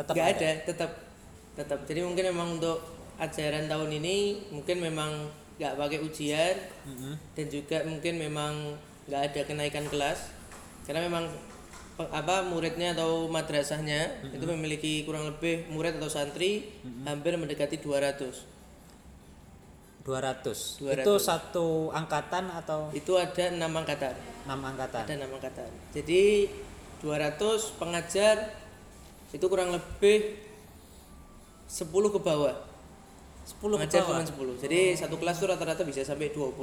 Tetap 0.00 0.14
nggak 0.16 0.28
ada. 0.32 0.40
ada 0.40 0.50
tetap 0.64 0.90
tetap 1.52 1.78
jadi 1.84 2.00
mungkin 2.08 2.24
memang 2.32 2.48
untuk 2.56 2.78
ajaran 3.20 3.68
tahun 3.68 3.90
ini 4.00 4.16
mungkin 4.48 4.80
memang 4.80 5.28
nggak 5.60 5.76
pakai 5.76 6.00
ujian 6.00 6.56
dan 7.36 7.46
juga 7.52 7.84
mungkin 7.84 8.16
memang 8.16 8.80
nggak 9.04 9.22
ada 9.28 9.40
kenaikan 9.44 9.84
kelas. 9.92 10.32
Karena 10.88 11.04
memang 11.04 11.28
apa 12.00 12.48
muridnya 12.48 12.96
atau 12.96 13.28
madrasahnya 13.28 14.24
itu 14.32 14.40
memiliki 14.48 15.04
kurang 15.04 15.28
lebih 15.28 15.68
murid 15.68 16.00
atau 16.00 16.08
santri 16.08 16.72
hampir 17.04 17.36
mendekati 17.36 17.76
200 17.76 18.48
200. 20.00 20.80
200. 20.80 21.04
Itu 21.04 21.14
satu 21.20 21.92
angkatan 21.92 22.48
atau? 22.48 22.88
Itu 22.96 23.20
ada 23.20 23.52
enam 23.52 23.68
angkatan. 23.76 24.16
Enam 24.48 24.60
angkatan? 24.64 25.04
ada 25.04 25.12
enam 25.12 25.30
angkatan. 25.36 25.70
Jadi 25.92 26.48
200 27.04 27.76
pengajar 27.76 28.48
itu 29.30 29.46
kurang 29.46 29.70
lebih 29.70 30.36
10 31.70 31.86
ke 31.86 32.18
bawah. 32.18 32.70
10 33.46 33.58
ke 33.58 33.76
pengajar 33.82 34.02
bawah. 34.06 34.22
cuma 34.22 34.54
10 34.54 34.62
jadi 34.62 34.80
satu 34.94 35.16
kelas 35.18 35.36
tuh 35.42 35.48
rata-rata 35.50 35.82
bisa 35.82 36.06
sampai 36.06 36.30
20 36.30 36.54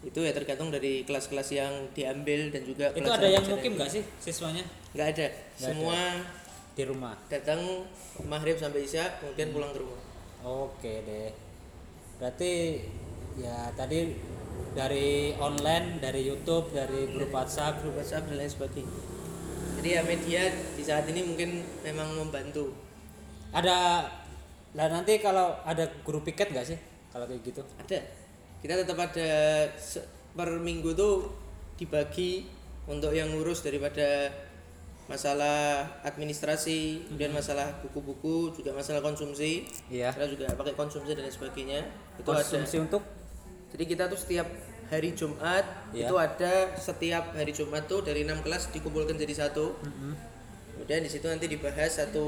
itu 0.00 0.20
ya 0.24 0.32
tergantung 0.32 0.72
dari 0.72 1.04
kelas-kelas 1.04 1.48
yang 1.52 1.72
diambil 1.92 2.48
dan 2.48 2.64
juga 2.64 2.88
Itu 2.96 3.04
ada 3.12 3.28
yang 3.28 3.44
mukim 3.44 3.76
nggak 3.76 3.90
sih 3.92 4.00
siswanya? 4.16 4.64
Nggak 4.96 5.08
ada. 5.16 5.26
Semua 5.60 6.00
di 6.72 6.82
rumah? 6.88 7.12
datang 7.28 7.60
maghrib 8.24 8.56
sampai 8.56 8.88
isya 8.88 9.20
kemudian 9.20 9.52
pulang 9.52 9.76
ke 9.76 9.84
rumah. 9.84 10.00
Oke 10.40 11.04
deh. 11.04 11.36
Berarti 12.16 12.80
ya 13.36 13.68
tadi 13.76 14.16
dari 14.72 15.36
online, 15.36 16.00
dari 16.00 16.24
YouTube, 16.24 16.72
dari 16.72 17.04
grup 17.12 17.36
WhatsApp, 17.36 17.84
grup 17.84 18.00
WhatsApp 18.00 18.24
dan 18.32 18.40
lain 18.40 18.48
sebagainya 18.48 19.09
jadi 19.80 19.96
ya 19.96 20.02
media 20.04 20.42
di 20.76 20.84
saat 20.84 21.08
ini 21.08 21.24
mungkin 21.24 21.64
memang 21.80 22.12
membantu. 22.12 22.68
Ada 23.48 24.04
lah 24.76 24.86
nanti 24.92 25.16
kalau 25.24 25.56
ada 25.64 25.88
guru 26.04 26.20
piket 26.20 26.52
nggak 26.52 26.68
sih? 26.68 26.76
Kalau 27.08 27.24
kayak 27.24 27.40
gitu? 27.40 27.64
ada. 27.64 27.98
Kita 28.60 28.76
tetap 28.76 29.00
ada 29.00 29.30
per 30.36 30.50
minggu 30.60 30.92
tuh 30.92 31.32
dibagi 31.80 32.44
untuk 32.84 33.16
yang 33.16 33.32
ngurus 33.32 33.64
daripada 33.64 34.28
masalah 35.08 35.88
administrasi 36.04 37.08
kemudian 37.08 37.32
masalah 37.32 37.80
buku-buku 37.80 38.52
juga 38.52 38.76
masalah 38.76 39.00
konsumsi. 39.00 39.64
Iya. 39.88 40.12
kita 40.12 40.28
juga 40.28 40.46
pakai 40.60 40.76
konsumsi 40.76 41.16
dan 41.16 41.24
sebagainya. 41.32 41.88
Itu 42.20 42.28
Konsumsi 42.28 42.76
ada 42.76 42.84
untuk? 42.84 43.02
Jadi 43.72 43.84
kita 43.88 44.12
tuh 44.12 44.20
setiap 44.20 44.44
hari 44.90 45.14
Jumat 45.14 45.62
Iya. 45.94 46.10
itu 46.10 46.14
ada 46.14 46.52
setiap 46.74 47.30
hari 47.32 47.54
Jumat 47.54 47.86
tuh 47.86 48.02
dari 48.02 48.26
enam 48.26 48.42
kelas 48.42 48.68
dikumpulkan 48.70 49.14
jadi 49.14 49.46
satu. 49.46 49.78
Kemudian 50.74 51.00
di 51.00 51.10
situ 51.10 51.30
nanti 51.30 51.46
dibahas 51.46 52.02
satu 52.02 52.26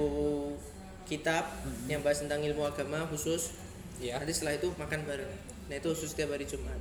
kitab 1.02 1.42
yang 1.90 2.00
bahas 2.00 2.22
tentang 2.22 2.40
ilmu 2.40 2.62
agama 2.62 3.02
khusus. 3.10 3.52
Iya. 3.98 4.18
nanti 4.18 4.32
setelah 4.32 4.56
itu 4.56 4.70
makan 4.74 5.02
bareng. 5.02 5.32
Nah 5.66 5.74
itu 5.74 5.88
khusus 5.90 6.14
setiap 6.14 6.32
hari 6.32 6.46
Jumat. 6.46 6.78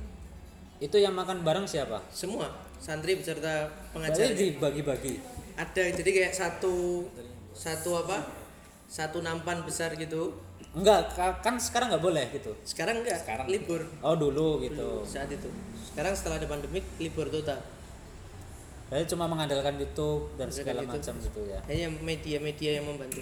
Itu 0.78 0.98
yang 0.98 1.14
makan 1.14 1.42
bareng 1.42 1.66
siapa? 1.66 2.02
semua 2.10 2.50
santri 2.78 3.14
beserta 3.14 3.70
pengajar. 3.94 4.34
Dibagi-bagi. 4.34 5.22
ada 5.54 5.82
jadi 5.84 6.10
kayak 6.10 6.34
satu 6.34 7.06
satu 7.54 7.90
apa? 8.02 8.18
Satu 8.86 9.22
nampan 9.22 9.62
besar 9.64 9.94
gitu 9.96 10.34
Enggak, 10.72 11.12
ka- 11.12 11.36
kan 11.38 11.54
sekarang 11.56 11.92
nggak 11.92 12.00
boleh 12.00 12.24
gitu. 12.32 12.48
sekarang 12.62 13.00
enggak 13.00 13.20
Sekarang. 13.20 13.44
libur 13.44 13.84
Oh 14.00 14.16
dulu 14.16 14.60
gitu. 14.60 15.04
saat 15.04 15.28
itu 15.28 15.48
sekarang 15.84 16.16
setelah 16.16 16.36
ada 16.36 16.48
pandemik 16.48 16.80
libur 16.96 17.28
total 17.28 17.60
Berarti 18.88 19.08
cuma 19.08 19.24
mengandalkan 19.24 19.76
YouTube 19.76 20.32
dan 20.34 20.48
segala 20.48 20.80
YouTube. 20.80 20.96
macam 20.96 21.14
gitu 21.18 21.40
ya. 21.46 21.58
hanya 21.66 21.88
media-media 21.94 22.70
yang 22.76 22.86
membantu 22.86 23.20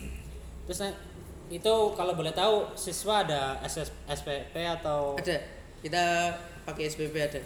Terus 0.65 0.79
nah, 0.81 0.93
itu 1.49 1.75
kalau 1.93 2.15
boleh 2.15 2.31
tahu 2.33 2.71
siswa 2.75 3.23
ada 3.23 3.59
SS, 3.61 3.91
SPP 4.09 4.55
atau 4.73 5.15
ada 5.15 5.35
kita 5.81 6.03
pakai 6.63 6.87
SPP 6.87 7.15
ada 7.17 7.43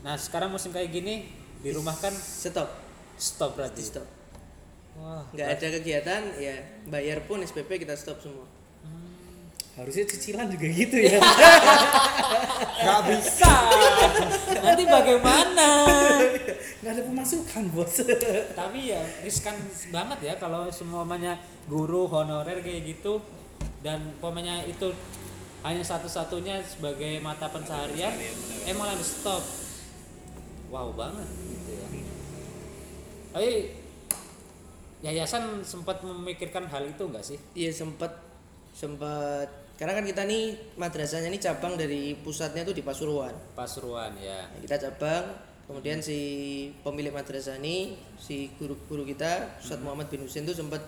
Nah, 0.00 0.16
sekarang 0.16 0.48
musim 0.48 0.68
kayak 0.68 0.88
gini 0.90 1.28
di 1.58 1.70
rumah 1.70 1.92
kan 1.94 2.12
stop 2.12 2.68
stop 3.14 3.52
berarti. 3.52 3.80
stop 3.82 4.04
Wah, 4.94 5.24
nggak 5.30 5.48
ada 5.50 5.66
kegiatan 5.70 6.22
ya 6.34 6.56
bayar 6.86 7.20
pun 7.22 7.40
SPP 7.40 7.76
kita 7.78 7.92
stop 7.94 8.16
semua 8.18 8.44
Harusnya 9.78 10.04
cicilan 10.08 10.50
juga 10.50 10.66
gitu 10.66 10.96
ya. 10.98 11.18
nggak 12.82 13.00
bisa. 13.12 13.52
Nanti 14.60 14.82
bagaimana? 14.88 15.68
Nggak 16.80 16.92
ada 16.96 17.02
pemasukan 17.06 17.64
bos. 17.70 18.02
Tapi 18.56 18.78
ya 18.90 19.02
riskan 19.22 19.56
banget 19.94 20.18
ya 20.26 20.34
kalau 20.40 20.66
semuanya 20.72 21.38
guru 21.70 22.10
honorer 22.10 22.58
kayak 22.64 22.98
gitu 22.98 23.22
dan 23.80 24.12
pokoknya 24.20 24.64
itu 24.68 24.92
hanya 25.60 25.84
satu-satunya 25.84 26.64
sebagai 26.64 27.20
mata 27.20 27.48
pencaharian 27.52 28.12
eh 28.64 28.72
malah 28.72 28.96
di 28.96 29.04
stop 29.04 29.44
wow 30.72 30.88
banget 30.96 31.28
gitu 31.28 31.70
ya 31.76 31.86
tapi 33.30 33.52
yayasan 35.04 35.60
sempat 35.64 36.00
memikirkan 36.00 36.64
hal 36.68 36.88
itu 36.88 37.02
enggak 37.04 37.24
sih 37.24 37.38
iya 37.52 37.72
sempat 37.72 38.29
sempat 38.74 39.48
karena 39.80 39.96
kan 39.96 40.04
kita 40.04 40.28
nih 40.28 40.76
madrasahnya 40.76 41.32
ini 41.32 41.40
cabang 41.40 41.72
dari 41.72 42.12
pusatnya 42.12 42.68
tuh 42.68 42.76
di 42.76 42.84
Pasuruan. 42.84 43.32
Pasuruan 43.56 44.12
ya. 44.20 44.44
Nah, 44.52 44.60
kita 44.60 44.76
cabang 44.76 45.24
kemudian 45.64 46.04
si 46.04 46.18
pemilik 46.84 47.14
madrasah 47.14 47.56
ini 47.56 47.96
si 48.20 48.52
guru-guru 48.60 49.08
kita 49.08 49.56
Ustadz 49.62 49.80
Muhammad 49.80 50.12
bin 50.12 50.20
Husin 50.26 50.44
tuh 50.44 50.52
sempat 50.52 50.84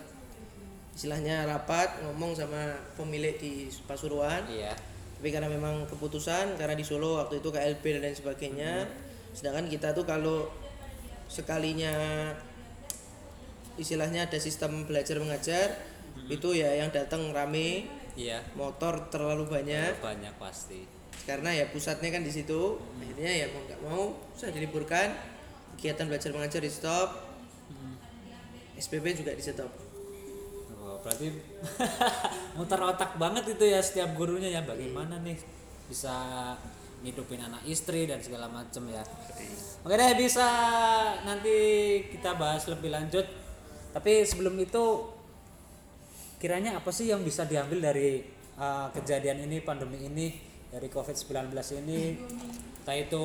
istilahnya 0.92 1.48
rapat 1.48 2.04
ngomong 2.04 2.36
sama 2.36 2.76
pemilik 2.92 3.32
di 3.40 3.72
Pasuruan. 3.88 4.44
Iya. 4.52 4.76
tapi 5.22 5.30
karena 5.30 5.46
memang 5.46 5.86
keputusan 5.86 6.58
karena 6.58 6.74
di 6.74 6.82
Solo 6.82 7.22
waktu 7.22 7.38
itu 7.38 7.48
KLB 7.48 7.84
dan 7.94 8.00
lain 8.10 8.18
sebagainya. 8.18 8.72
Sedangkan 9.30 9.70
kita 9.70 9.94
tuh 9.94 10.02
kalau 10.02 10.50
sekalinya 11.30 11.94
istilahnya 13.78 14.26
ada 14.26 14.36
sistem 14.42 14.82
belajar 14.84 15.16
mengajar 15.22 15.91
itu 16.32 16.56
ya 16.56 16.72
yang 16.76 16.88
datang 16.88 17.32
rame. 17.32 17.86
Iya. 18.12 18.44
motor 18.52 19.08
terlalu 19.08 19.48
banyak. 19.48 19.96
Banyak 20.04 20.36
pasti. 20.36 20.84
karena 21.22 21.54
ya 21.54 21.70
pusatnya 21.70 22.10
kan 22.10 22.26
di 22.26 22.32
situ. 22.34 22.76
Akhirnya 22.98 23.30
ya 23.30 23.46
mau 23.54 23.62
nggak 23.62 23.80
mau 23.86 24.02
saya 24.34 24.50
diliburkan. 24.52 25.14
Kegiatan 25.78 26.10
belajar 26.10 26.30
mengajar 26.34 26.60
di 26.60 26.72
stop. 26.72 27.32
SPP 28.76 29.22
juga 29.22 29.30
di 29.36 29.42
stop. 29.44 29.70
Oh, 30.82 30.98
berarti 30.98 31.30
muter 32.58 32.80
otak 32.82 33.14
banget 33.14 33.54
itu 33.54 33.64
ya 33.70 33.78
setiap 33.78 34.18
gurunya 34.18 34.50
ya. 34.50 34.66
Bagaimana 34.66 35.22
nih 35.22 35.38
bisa 35.86 36.16
ngidupin 37.02 37.42
anak 37.42 37.62
istri 37.66 38.10
dan 38.10 38.18
segala 38.18 38.50
macem 38.50 38.86
ya. 38.90 39.02
Oke 39.82 39.94
deh 39.94 40.14
bisa 40.18 40.46
nanti 41.22 41.54
kita 42.10 42.34
bahas 42.34 42.66
lebih 42.66 42.90
lanjut. 42.90 43.26
Tapi 43.92 44.24
sebelum 44.24 44.56
itu 44.58 45.11
kiranya 46.42 46.82
apa 46.82 46.90
sih 46.90 47.06
yang 47.06 47.22
bisa 47.22 47.46
diambil 47.46 47.78
dari 47.78 48.18
uh, 48.58 48.90
kejadian 48.90 49.46
ini 49.46 49.62
pandemi 49.62 50.10
ini 50.10 50.34
dari 50.74 50.90
COVID-19 50.90 51.54
ini 51.86 52.18
entah 52.82 52.98
itu 52.98 53.24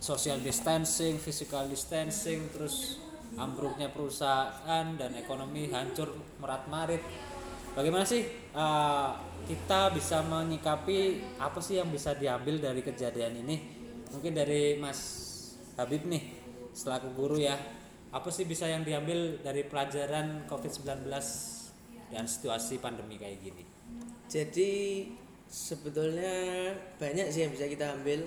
social 0.00 0.40
distancing, 0.40 1.20
physical 1.20 1.68
distancing, 1.68 2.48
terus 2.48 2.96
ambruknya 3.36 3.92
perusahaan 3.92 4.96
dan 4.96 5.12
ekonomi 5.20 5.68
hancur 5.68 6.16
merat-marit. 6.40 7.04
Bagaimana 7.76 8.08
sih 8.08 8.24
uh, 8.56 9.12
kita 9.44 9.92
bisa 9.92 10.24
menyikapi 10.24 11.20
apa 11.36 11.60
sih 11.60 11.76
yang 11.76 11.92
bisa 11.92 12.16
diambil 12.16 12.56
dari 12.56 12.80
kejadian 12.80 13.44
ini? 13.44 13.56
Mungkin 14.16 14.32
dari 14.32 14.80
Mas 14.80 15.00
Habib 15.76 16.08
nih 16.08 16.24
selaku 16.72 17.12
guru 17.12 17.36
ya. 17.36 17.60
Apa 18.16 18.32
sih 18.32 18.48
bisa 18.48 18.64
yang 18.64 18.80
diambil 18.80 19.44
dari 19.44 19.60
pelajaran 19.68 20.48
COVID-19 20.48 21.04
dan 22.08 22.24
situasi 22.24 22.78
pandemi 22.78 23.16
kayak 23.16 23.38
gini? 23.40 23.64
jadi 24.26 25.06
sebetulnya 25.46 26.34
banyak 26.96 27.26
sih 27.28 27.42
yang 27.42 27.50
bisa 27.50 27.64
kita 27.64 27.94
ambil 27.94 28.26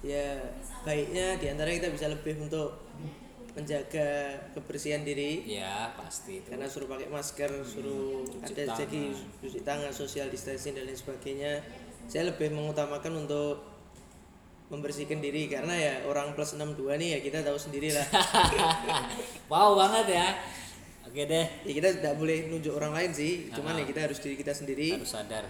ya 0.00 0.40
baiknya 0.80 1.36
di 1.36 1.46
antara 1.46 1.68
kita 1.68 1.88
bisa 1.88 2.08
lebih 2.08 2.40
untuk 2.40 2.80
menjaga 3.50 4.08
kebersihan 4.54 5.02
diri 5.02 5.44
Ya 5.44 5.92
pasti 5.92 6.40
itu. 6.40 6.48
karena 6.48 6.64
suruh 6.64 6.88
pakai 6.88 7.10
masker 7.10 7.50
suruh 7.60 8.24
ada 8.40 8.48
tangan. 8.54 8.78
jadi 8.78 9.02
cuci 9.36 9.60
tangan 9.60 9.92
social 9.92 10.30
distancing 10.30 10.72
dan 10.72 10.86
lain 10.86 10.96
sebagainya 10.96 11.60
saya 12.08 12.32
lebih 12.32 12.48
mengutamakan 12.50 13.20
untuk 13.20 13.60
membersihkan 14.70 15.18
diri 15.18 15.50
karena 15.50 15.74
ya 15.74 15.94
orang 16.06 16.32
plus 16.32 16.54
62 16.54 16.78
nih 16.96 17.08
ya 17.10 17.20
kita 17.20 17.42
tahu 17.42 17.58
sendiri 17.58 17.90
lah 17.90 18.06
wow 19.52 19.74
banget 19.76 20.16
ya. 20.16 20.26
Oke 21.10 21.26
deh, 21.26 21.46
ya 21.60 21.72
kita 21.74 21.88
tidak 21.92 22.14
boleh 22.16 22.46
nunjuk 22.46 22.70
orang 22.70 22.92
lain 22.92 23.10
sih 23.10 23.50
cuman 23.50 23.74
ya 23.74 23.84
kita 23.84 24.00
harus 24.00 24.18
diri 24.18 24.34
kita 24.36 24.52
sendiri 24.52 24.94
harus 24.94 25.10
sadar. 25.10 25.42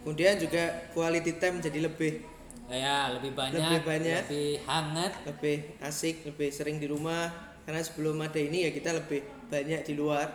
kemudian 0.00 0.38
juga 0.38 0.62
quality 0.88 1.32
time 1.36 1.58
jadi 1.58 1.82
lebih 1.84 2.22
Ya 2.68 3.08
lebih 3.10 3.32
banyak, 3.32 3.56
Lebih 3.56 3.80
banyak. 3.82 4.22
lebih 4.28 4.60
hangat. 4.62 5.12
lebih 5.24 5.56
asik 5.80 6.22
lebih 6.22 6.48
sering 6.48 6.76
di 6.76 6.84
rumah 6.84 7.32
karena 7.64 7.80
sebelum 7.80 8.14
ada 8.18 8.36
ini 8.36 8.62
ya 8.62 8.70
kita 8.70 8.92
lebih 8.92 9.20
banyak 9.48 9.80
di 9.82 9.94
luar 9.94 10.28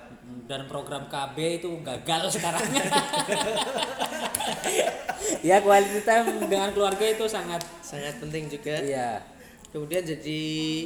dan 0.44 0.66
program 0.66 1.06
KB 1.06 1.38
itu 1.60 1.70
gagal 1.80 2.34
sekarang. 2.34 2.66
ya 5.42 5.60
quality 5.60 6.02
time 6.02 6.28
dengan 6.42 6.70
keluarga 6.72 7.06
itu 7.06 7.26
sangat 7.26 7.62
sangat 7.82 8.18
penting 8.18 8.50
juga 8.50 8.82
iya. 8.82 9.22
kemudian 9.70 10.02
jadi 10.02 10.42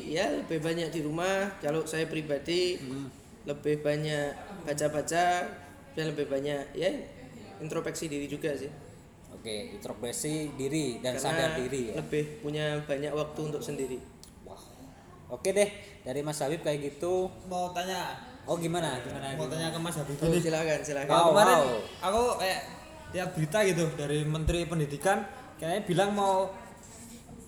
ya 0.06 0.26
lebih 0.38 0.60
banyak 0.60 0.90
di 0.90 1.00
rumah 1.00 1.56
kalau 1.58 1.84
saya 1.84 2.06
pribadi 2.06 2.76
lebih 3.48 3.80
banyak 3.80 4.36
baca-baca 4.62 5.26
dan 5.96 6.04
lebih 6.12 6.28
banyak 6.28 6.76
ya 6.76 6.92
introspeksi 7.58 8.06
diri 8.06 8.28
juga 8.28 8.52
sih 8.54 8.70
Oke, 9.28 9.72
introspeksi 9.72 10.52
diri 10.54 10.98
dan 11.00 11.16
karena 11.16 11.24
sadar 11.24 11.50
diri 11.56 11.94
ya. 11.94 12.04
lebih 12.04 12.24
punya 12.42 12.66
banyak 12.84 13.12
waktu 13.12 13.40
untuk 13.48 13.62
sendiri 13.62 13.98
Wah. 14.44 14.60
Oke 15.30 15.52
deh, 15.52 15.70
dari 16.02 16.20
Mas 16.22 16.40
Habib 16.40 16.60
kayak 16.62 16.80
gitu. 16.84 17.28
mau 17.48 17.72
tanya 17.72 18.16
Oh 18.44 18.56
gimana? 18.56 18.96
Gimana? 19.00 19.36
mau 19.36 19.48
tanya 19.48 19.72
ke 19.72 19.80
Mas 19.80 19.96
Habib 19.96 20.16
oh, 20.18 20.32
silakan 20.34 20.80
silakan 20.80 21.12
Wow, 21.12 21.28
kemarin 21.32 21.58
wow. 21.60 21.80
aku 22.04 22.22
kayak 22.40 22.62
lihat 23.08 23.30
berita 23.32 23.60
gitu 23.64 23.86
dari 23.96 24.20
Menteri 24.24 24.60
Pendidikan 24.64 25.18
kayaknya 25.56 25.82
bilang 25.84 26.12
mau 26.12 26.48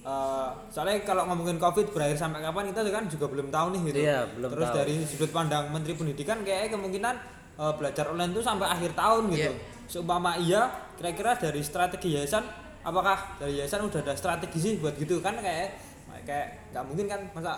eh, 0.09 0.49
soalnya 0.73 0.97
kalau 1.05 1.29
ngomongin 1.29 1.61
COVID 1.61 1.93
berakhir 1.93 2.17
sampai 2.17 2.41
kapan 2.41 2.73
kita 2.73 2.81
kan 2.89 3.05
juga 3.05 3.25
belum 3.29 3.47
tahu 3.53 3.67
nih 3.77 3.81
gitu. 3.93 3.99
Iya, 4.01 4.19
belum 4.33 4.49
Terus 4.57 4.67
tahu. 4.73 4.77
dari 4.81 4.95
sudut 5.05 5.31
pandang 5.31 5.65
Menteri 5.69 5.93
Pendidikan 5.93 6.41
kayaknya 6.41 6.69
kemungkinan 6.73 7.15
eh, 7.61 7.73
belajar 7.77 8.05
online 8.09 8.31
itu 8.33 8.41
sampai 8.41 8.67
akhir 8.67 8.91
tahun 8.97 9.23
gitu. 9.29 9.53
Iya. 9.53 9.77
Seumpama 9.89 10.37
iya, 10.41 10.61
kira-kira 10.97 11.37
dari 11.37 11.61
strategi 11.61 12.17
yayasan 12.17 12.45
apakah 12.81 13.37
dari 13.37 13.61
yayasan 13.61 13.85
udah 13.85 13.99
ada 14.01 14.13
strategi 14.17 14.57
sih 14.57 14.73
buat 14.81 14.97
gitu 14.97 15.21
kan 15.21 15.37
kayak 15.37 15.77
kayak 16.25 16.73
nggak 16.73 16.83
mungkin 16.85 17.05
kan 17.09 17.21
masa 17.33 17.53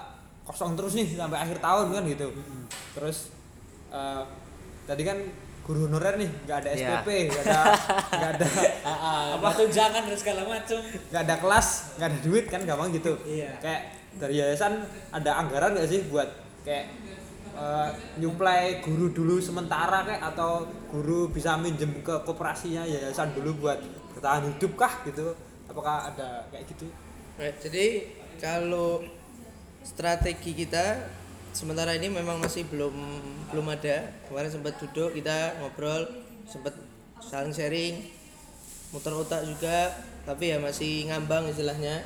kosong 0.47 0.73
terus 0.75 0.95
nih 0.97 1.07
sampai 1.15 1.39
akhir 1.39 1.57
tahun 1.63 1.87
kan 1.95 2.03
gitu. 2.07 2.27
Terus 2.97 3.31
eh, 3.91 4.23
tadi 4.87 5.03
kan 5.07 5.17
guru 5.61 5.85
honorer 5.85 6.17
nih 6.17 6.29
nggak 6.41 6.57
ada 6.59 6.69
Iya. 6.71 6.87
SPP 6.97 7.07
nggak 7.27 7.43
ada 7.43 7.59
nggak 8.17 8.31
ada 8.33 8.47
apa 9.31 9.47
tuh 9.53 9.67
jangan 9.69 10.01
dan 10.03 10.15
segala 10.15 10.41
macam. 10.43 10.79
nggak 10.81 11.21
ada 11.21 11.35
kelas 11.37 11.67
nggak 11.95 12.07
ada 12.07 12.19
duit 12.19 12.45
kan 12.45 12.61
gampang 12.61 12.89
gitu 12.91 13.13
Iya. 13.23 13.51
kayak 13.57 13.81
dari 14.13 14.35
yayasan 14.37 14.73
ada 15.09 15.31
anggaran 15.37 15.71
nggak 15.73 15.87
sih 15.87 16.01
buat 16.05 16.27
kayak 16.61 16.85
eh, 17.51 17.89
nyuplai 18.17 18.79
guru 18.79 19.09
dulu 19.09 19.37
sementara 19.37 20.01
kayak 20.01 20.23
atau 20.27 20.63
guru 20.87 21.29
bisa 21.29 21.55
minjem 21.55 21.93
ke 21.99 22.15
koperasinya 22.21 22.83
yayasan 22.83 23.31
dulu 23.31 23.61
buat 23.61 23.79
bertahan 24.11 24.49
hidup 24.49 24.75
kah 24.75 25.03
gitu 25.03 25.31
apakah 25.65 26.07
ada 26.07 26.43
kayak 26.49 26.65
gitu 26.67 26.89
Right, 27.33 27.57
jadi 27.57 28.05
kalau 28.37 29.01
strategi 29.81 30.51
kita 30.55 30.99
sementara 31.51 31.95
ini 31.95 32.07
memang 32.07 32.39
masih 32.39 32.67
belum 32.67 32.95
belum 33.51 33.67
ada. 33.71 34.09
Kemarin 34.27 34.51
sempat 34.51 34.79
duduk 34.79 35.15
kita 35.15 35.59
ngobrol, 35.59 36.07
sempat 36.47 36.75
saling 37.19 37.53
sharing, 37.53 38.07
muter 38.91 39.13
otak 39.15 39.43
juga, 39.47 39.91
tapi 40.23 40.51
ya 40.51 40.57
masih 40.59 41.07
ngambang 41.11 41.47
istilahnya. 41.51 42.03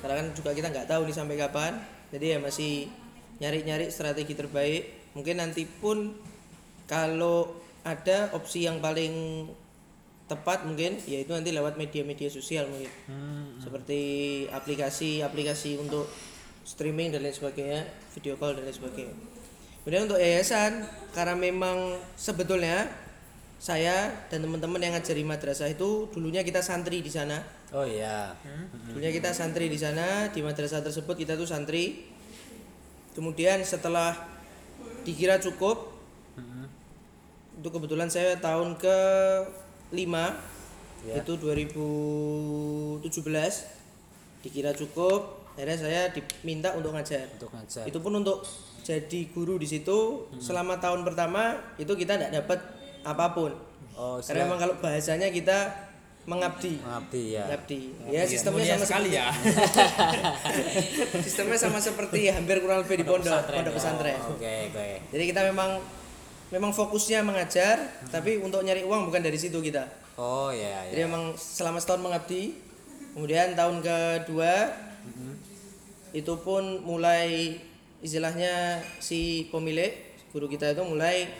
Karena 0.00 0.24
kan 0.24 0.26
juga 0.32 0.50
kita 0.52 0.68
nggak 0.72 0.88
tahu 0.88 1.04
nih 1.08 1.16
sampai 1.16 1.36
kapan. 1.36 1.72
Jadi 2.08 2.26
ya 2.34 2.38
masih 2.40 2.88
nyari-nyari 3.38 3.92
strategi 3.92 4.34
terbaik. 4.34 5.12
Mungkin 5.12 5.40
nanti 5.40 5.68
pun 5.68 6.16
kalau 6.88 7.52
ada 7.84 8.32
opsi 8.34 8.64
yang 8.64 8.80
paling 8.80 9.46
tepat 10.28 10.68
mungkin 10.68 11.00
yaitu 11.08 11.32
nanti 11.32 11.56
lewat 11.56 11.80
media-media 11.80 12.28
sosial 12.28 12.68
mungkin 12.68 12.92
seperti 13.56 14.00
aplikasi-aplikasi 14.52 15.80
untuk 15.80 16.04
streaming 16.68 17.08
dan 17.08 17.24
lain 17.24 17.32
sebagainya 17.32 17.80
video 18.12 18.36
call 18.36 18.52
dan 18.52 18.68
lain 18.68 18.76
sebagainya 18.76 19.16
kemudian 19.80 20.04
untuk 20.04 20.20
yayasan 20.20 20.84
karena 21.16 21.32
memang 21.32 21.96
sebetulnya 22.12 22.84
saya 23.56 24.12
dan 24.28 24.44
teman-teman 24.44 24.78
yang 24.78 24.92
ngajari 24.92 25.24
madrasah 25.24 25.66
itu 25.66 26.06
dulunya 26.12 26.44
kita 26.44 26.60
santri 26.60 27.00
di 27.00 27.08
sana 27.08 27.40
Oh 27.68 27.84
iya. 27.84 28.32
dulunya 28.88 29.08
kita 29.10 29.32
santri 29.32 29.68
di 29.68 29.76
sana 29.76 30.28
di 30.28 30.40
madrasah 30.40 30.80
tersebut 30.80 31.16
kita 31.16 31.34
tuh 31.34 31.44
santri 31.44 32.04
kemudian 33.12 33.64
setelah 33.64 34.12
dikira 35.02 35.40
cukup 35.40 35.96
itu 37.58 37.66
kebetulan 37.66 38.06
saya 38.06 38.36
tahun 38.36 38.76
ke 38.76 38.96
5 39.96 40.56
Ya. 41.06 41.22
itu 41.22 41.38
2017 41.38 43.06
dikira 44.42 44.74
cukup 44.74 45.37
akhirnya 45.58 45.74
saya 45.76 46.00
diminta 46.08 46.70
untuk 46.72 46.94
ngajar 46.94 47.26
Untuk 47.34 47.50
ngajar. 47.50 47.82
itu 47.82 47.98
pun 47.98 48.14
untuk 48.14 48.46
jadi 48.80 49.20
guru 49.28 49.58
di 49.58 49.66
situ 49.66 49.98
selama 50.38 50.78
tahun 50.78 51.02
pertama 51.02 51.50
itu 51.74 51.90
kita 51.92 52.14
tidak 52.14 52.30
dapat 52.36 52.58
apa 53.02 53.26
pun 53.32 53.50
Oh, 53.92 54.22
karena 54.22 54.46
memang 54.46 54.62
kalau 54.62 54.74
bahasanya 54.78 55.26
kita 55.26 55.58
mengabdi 56.24 56.78
mengabdi 56.78 57.34
ya. 57.34 57.42
mengabdi 57.44 57.80
ya 58.06 58.22
sistemnya 58.22 58.64
sama 58.72 58.86
sekali 58.86 59.10
ya 59.10 59.26
sistemnya 61.18 61.58
sama 61.58 61.78
seperti 61.78 62.28
hampir 62.28 62.60
kurang 62.60 62.84
lebih 62.84 62.96
di 62.96 63.04
pondok 63.04 63.26
Pesantren 63.26 63.56
pondok 63.58 63.72
ya. 63.72 63.76
pesantren 63.76 64.18
Oke, 64.30 64.54
oke. 64.70 64.88
jadi 65.10 65.24
kita 65.26 65.40
memang 65.44 65.70
memang 66.48 66.70
fokusnya 66.70 67.20
mengajar, 67.20 67.76
tapi 68.08 68.38
untuk 68.38 68.62
nyari 68.62 68.80
uang 68.80 69.04
bukan 69.04 69.20
dari 69.20 69.36
situ 69.36 69.60
kita. 69.60 69.84
Oh 70.16 70.48
ya 70.48 70.80
Jadi 70.88 70.96
ya. 70.96 71.04
memang 71.04 71.36
selama 71.36 71.76
setahun 71.76 72.00
mengabdi, 72.00 72.56
kemudian 73.12 73.52
tahun 73.52 73.84
kedua 73.84 74.72
itu 76.18 76.34
pun 76.38 76.82
mulai 76.82 77.54
istilahnya 77.98 78.82
si 78.98 79.46
pemilik 79.48 79.94
guru 80.30 80.46
kita 80.46 80.70
itu 80.70 80.82
mulai 80.82 81.30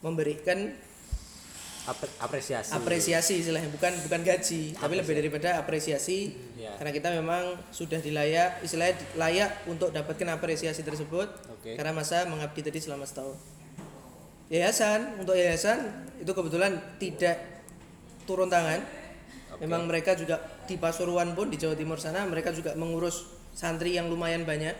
memberikan 0.00 0.72
Apre- 1.82 2.14
apresiasi. 2.22 2.70
apresiasi 2.70 3.42
istilahnya 3.42 3.66
bukan 3.66 3.90
bukan 4.06 4.22
gaji 4.22 4.70
tapi 4.72 4.94
lebih 5.02 5.18
daripada 5.18 5.58
apresiasi 5.58 6.30
Ya. 6.54 6.70
karena 6.78 6.94
kita 6.94 7.10
memang 7.10 7.58
sudah 7.74 7.98
dilayak 7.98 8.62
istilahnya 8.62 8.94
layak 9.18 9.50
untuk 9.66 9.90
dapatkan 9.90 10.30
apresiasi 10.30 10.86
tersebut 10.86 11.26
Oke. 11.50 11.74
karena 11.74 11.90
masa 11.90 12.22
mengabdi 12.30 12.62
tadi 12.62 12.78
selama 12.78 13.02
setahun 13.02 13.34
yayasan 14.46 15.18
untuk 15.18 15.34
yayasan 15.34 15.90
itu 16.22 16.30
kebetulan 16.30 16.78
tidak 17.02 17.42
turun 18.30 18.46
tangan 18.46 18.78
memang 19.58 19.90
mereka 19.90 20.14
juga 20.14 20.38
di 20.70 20.78
Pasuruan 20.78 21.34
pun 21.34 21.50
di 21.50 21.58
Jawa 21.58 21.74
Timur 21.74 21.98
sana 21.98 22.22
mereka 22.22 22.54
juga 22.54 22.78
mengurus 22.78 23.26
santri 23.52 23.96
yang 23.96 24.08
lumayan 24.08 24.44
banyak. 24.44 24.74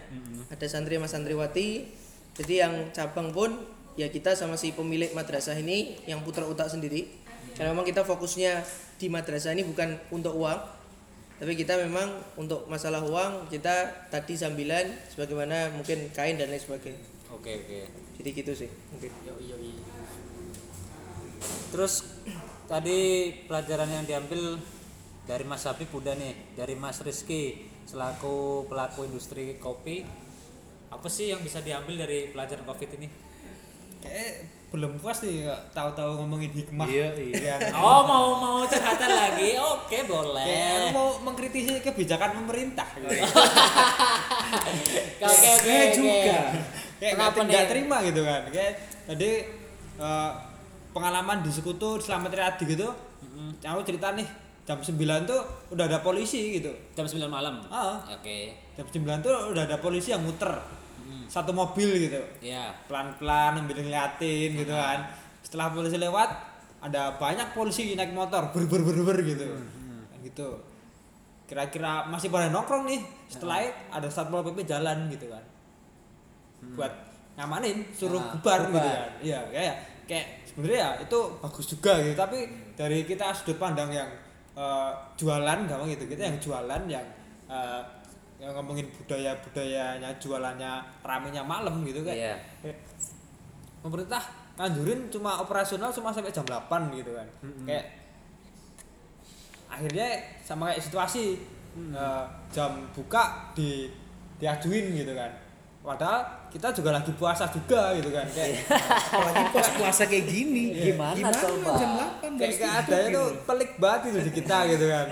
Ada 0.53 0.67
santri 0.69 0.97
sama 0.97 1.09
santriwati. 1.09 1.89
Jadi 2.33 2.55
yang 2.65 2.75
cabang 2.97 3.31
pun 3.31 3.55
ya 3.95 4.09
kita 4.09 4.33
sama 4.33 4.57
si 4.57 4.73
pemilik 4.73 5.13
madrasah 5.13 5.57
ini 5.61 6.01
yang 6.09 6.25
putra 6.25 6.49
otak 6.49 6.73
sendiri. 6.73 7.09
Karena 7.53 7.77
memang 7.77 7.85
kita 7.85 8.03
fokusnya 8.03 8.65
di 8.97 9.13
madrasah 9.13 9.53
ini 9.53 9.69
bukan 9.69 10.01
untuk 10.09 10.37
uang. 10.37 10.61
Tapi 11.43 11.59
kita 11.59 11.75
memang 11.75 12.23
untuk 12.39 12.71
masalah 12.71 13.03
uang 13.03 13.51
kita 13.51 14.07
tadi 14.15 14.39
sambilan 14.39 14.87
sebagaimana 15.11 15.75
mungkin 15.75 16.09
kain 16.15 16.39
dan 16.39 16.49
lain 16.49 16.63
sebagainya. 16.63 17.03
Oke 17.33 17.65
oke. 17.65 17.81
jadi 18.21 18.29
gitu 18.31 18.53
sih 18.55 18.71
mungkin. 18.93 19.11
Terus 21.73 22.05
tadi 22.69 23.33
pelajaran 23.49 23.89
yang 23.91 24.05
diambil 24.07 24.61
dari 25.27 25.45
Mas 25.49 25.65
Habib 25.65 25.89
udah 25.91 26.15
nih, 26.15 26.55
dari 26.55 26.77
Mas 26.77 27.01
Rizky 27.01 27.72
selaku 27.85 28.67
pelaku 28.67 29.05
industri 29.05 29.57
kopi. 29.57 30.03
Apa 30.89 31.09
sih 31.09 31.33
yang 31.33 31.41
bisa 31.41 31.61
diambil 31.61 32.05
dari 32.05 32.31
pelajaran 32.31 32.65
Covid 32.65 32.91
ini? 32.97 33.09
kayak 34.03 34.43
belum 34.75 34.99
puas 34.99 35.23
nih 35.23 35.47
nggak 35.47 35.63
tahu-tahu 35.71 36.19
ngomongin 36.19 36.51
hikmah 36.51 36.91
Iya, 36.91 37.15
iya. 37.15 37.55
Oh 37.79 38.03
mau 38.03 38.35
mau 38.35 38.59
curhatan 38.67 39.15
lagi? 39.15 39.55
Oke 39.55 40.03
boleh. 40.11 40.43
kayak 40.43 40.91
mau 40.91 41.23
mengkritisi 41.23 41.79
kebijakan 41.79 42.35
pemerintah 42.43 42.89
gitu. 42.99 43.07
Oke 45.23 45.49
oke 45.49 45.49
Saya 45.63 45.87
oke. 45.87 45.95
juga. 45.95 46.39
kayak 46.99 47.15
nggak 47.15 47.67
terima 47.71 47.97
gitu 48.03 48.21
kan 48.27 48.43
kayak 48.51 48.73
tadi 49.07 49.31
eh, 49.99 50.31
pengalaman 50.91 51.47
di 51.47 51.51
sekutu 51.55 51.99
di 51.99 52.03
Slamet 52.03 52.35
Riyadi 52.35 52.65
gitu 52.75 52.89
aku 53.63 53.81
cerita 53.87 54.11
nih 54.15 54.27
jam 54.63 54.79
9 54.79 54.95
tuh 55.27 55.41
udah 55.75 55.85
ada 55.91 55.99
polisi 56.01 56.63
gitu. 56.63 56.71
Jam 56.95 57.07
9 57.07 57.27
malam. 57.27 57.59
Ah. 57.67 57.99
Oke. 58.15 58.55
jam 58.79 58.87
9 58.87 59.21
tuh 59.21 59.35
udah 59.53 59.63
ada 59.67 59.77
polisi 59.83 60.15
yang 60.15 60.23
muter. 60.23 60.51
Satu 61.29 61.53
mobil 61.57 62.09
gitu. 62.09 62.21
Ya. 62.45 62.73
pelan-pelan 62.89 63.65
ambil 63.65 63.81
ngeliatin 63.81 64.53
gitu 64.53 64.73
kan. 64.73 65.09
Setelah 65.41 65.73
polisi 65.73 65.97
lewat 65.97 66.29
ada 66.83 67.17
banyak 67.17 67.55
polisi 67.55 67.95
naik 67.95 68.13
motor 68.13 68.51
ber 68.51 68.65
ber 68.69 68.83
ber 68.85 68.97
ber 69.03 69.19
gitu. 69.25 69.47
Kan 70.13 70.19
gitu. 70.23 70.49
Kira-kira 71.49 72.07
masih 72.09 72.29
pada 72.29 72.49
nongkrong 72.53 72.85
nih. 72.87 73.01
Setelah 73.29 73.65
itu 73.65 73.73
ada 73.93 74.09
satpol 74.09 74.45
pp 74.47 74.65
jalan 74.69 75.09
gitu 75.11 75.27
kan. 75.29 75.45
Buat 76.79 76.93
ngamanin 77.37 77.83
suruh 77.97 78.21
Ah, 78.21 78.37
bubar 78.37 78.61
gitu 78.69 78.79
kan. 78.79 79.11
Iya 79.25 79.41
kayak 79.51 79.77
kayak 80.05 80.27
sebenarnya 80.49 80.79
ya 80.79 80.91
itu 81.03 81.19
bagus 81.41 81.67
juga 81.67 81.93
gitu. 82.01 82.17
Tapi 82.17 82.39
dari 82.77 82.99
kita 83.09 83.33
sudut 83.33 83.57
pandang 83.57 83.89
yang 83.89 84.09
eh, 84.57 84.93
jualan 85.19 85.59
gampang 85.69 85.89
gitu 85.93 86.05
kita 86.09 86.23
yang 86.29 86.39
jualan 86.39 86.83
yang 86.89 87.07
eh, 87.49 87.83
yang 88.43 88.53
ngomongin 88.59 88.91
budaya 88.91 89.39
budayanya 89.39 90.11
jualannya 90.19 90.73
ramenya 91.07 91.43
malam 91.47 91.87
gitu 91.87 92.03
kan. 92.03 92.15
Kayak 92.15 92.41
pemerintah 93.83 94.23
nganjurin 94.59 95.11
cuma 95.11 95.39
operasional 95.43 95.95
cuma 95.95 96.11
sampai 96.11 96.35
jam 96.35 96.47
8 96.47 96.99
gitu 96.99 97.15
kan. 97.15 97.29
Kayak 97.67 97.87
akhirnya 99.73 100.09
sama 100.45 100.71
kayak 100.73 100.83
situasi 100.85 101.39
eh, 101.77 102.25
jam 102.53 102.87
buka 102.93 103.55
di 103.57 103.89
diajuin 104.43 104.99
gitu 104.99 105.15
kan 105.15 105.42
padahal 105.83 106.21
kita 106.47 106.71
juga 106.71 106.91
lagi 106.93 107.11
puasa 107.13 107.45
juga 107.47 107.91
gitu 107.93 108.09
kan 108.09 108.23
kayak 108.25 108.71
Apalagi 109.11 109.45
pas 109.51 109.69
puasa 109.73 110.03
kayak 110.05 110.25
gini. 110.25 110.65
Gimana 110.71 111.27
coba? 111.29 111.75
jam 111.75 111.91
8 112.23 112.39
kayak 112.39 112.55
keadaannya 112.57 113.11
tuh 113.11 113.29
pelik 113.43 113.71
banget 113.77 114.01
itu 114.09 114.19
di 114.23 114.33
kita 114.33 114.59
gitu 114.69 114.87
kan 114.87 115.09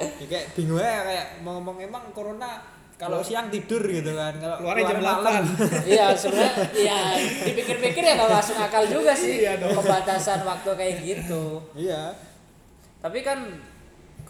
Ya, 0.00 0.26
kayak 0.26 0.44
bingung 0.54 0.76
aja 0.76 1.00
kayak 1.02 1.26
mau 1.40 1.56
ngomong 1.56 1.76
emang 1.78 2.00
corona 2.10 2.56
kalau 2.96 3.20
siang 3.20 3.48
tidur 3.48 3.80
gitu 3.80 4.12
kan 4.12 4.32
kalau 4.34 4.56
Keluarnya 4.58 4.84
jam 4.86 4.96
keluar 4.96 5.16
malam. 5.18 5.44
8. 5.44 5.88
Iya 5.92 6.06
sebenarnya 6.14 6.52
ya 6.74 7.00
dipikir-pikir 7.42 8.02
ya 8.02 8.12
nggak 8.14 8.32
masuk 8.32 8.56
akal 8.56 8.84
juga 8.84 9.12
sih 9.12 9.40
pembatasan 9.50 10.40
waktu 10.42 10.70
kayak 10.74 10.94
gitu. 11.00 11.60
iya 11.74 12.12
Tapi 12.98 13.20
kan 13.20 13.44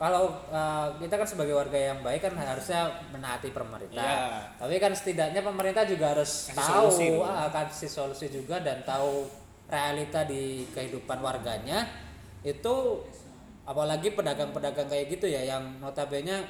kalau 0.01 0.33
uh, 0.49 0.97
kita 0.97 1.13
kan 1.21 1.29
sebagai 1.29 1.53
warga 1.53 1.77
yang 1.77 2.01
baik 2.01 2.25
kan 2.25 2.33
harusnya 2.33 2.89
menaati 3.13 3.53
pemerintah. 3.53 4.01
Iya. 4.01 4.57
Tapi 4.57 4.81
kan 4.81 4.97
setidaknya 4.97 5.45
pemerintah 5.45 5.85
juga 5.85 6.17
harus 6.17 6.49
Kasih 6.49 6.57
tahu 6.57 6.89
solusi 6.89 7.07
dong. 7.13 7.29
ah, 7.29 7.49
kasih 7.53 7.91
solusi 7.93 8.27
juga 8.33 8.65
dan 8.65 8.81
tahu 8.81 9.29
realita 9.69 10.25
di 10.25 10.65
kehidupan 10.73 11.21
warganya 11.21 11.85
itu 12.41 13.05
apalagi 13.69 14.17
pedagang-pedagang 14.17 14.89
kayak 14.89 15.21
gitu 15.21 15.29
ya 15.29 15.45
yang 15.45 15.69
notabene 15.85 16.49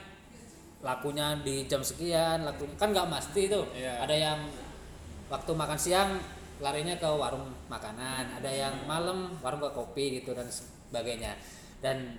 lakunya 0.80 1.34
di 1.42 1.66
jam 1.66 1.82
sekian, 1.82 2.46
lakunya 2.46 2.78
kan 2.78 2.94
nggak 2.94 3.10
pasti 3.10 3.50
itu. 3.50 3.60
Iya. 3.74 3.98
Ada 4.06 4.14
yang 4.14 4.38
waktu 5.26 5.50
makan 5.58 5.74
siang 5.74 6.10
larinya 6.62 6.94
ke 6.94 7.10
warung 7.10 7.50
makanan, 7.66 8.30
ada 8.38 8.46
yang 8.46 8.86
malam 8.86 9.34
warung 9.42 9.58
ke 9.58 9.70
kopi 9.74 10.22
gitu 10.22 10.38
dan 10.38 10.46
sebagainya. 10.46 11.34
Dan 11.82 12.14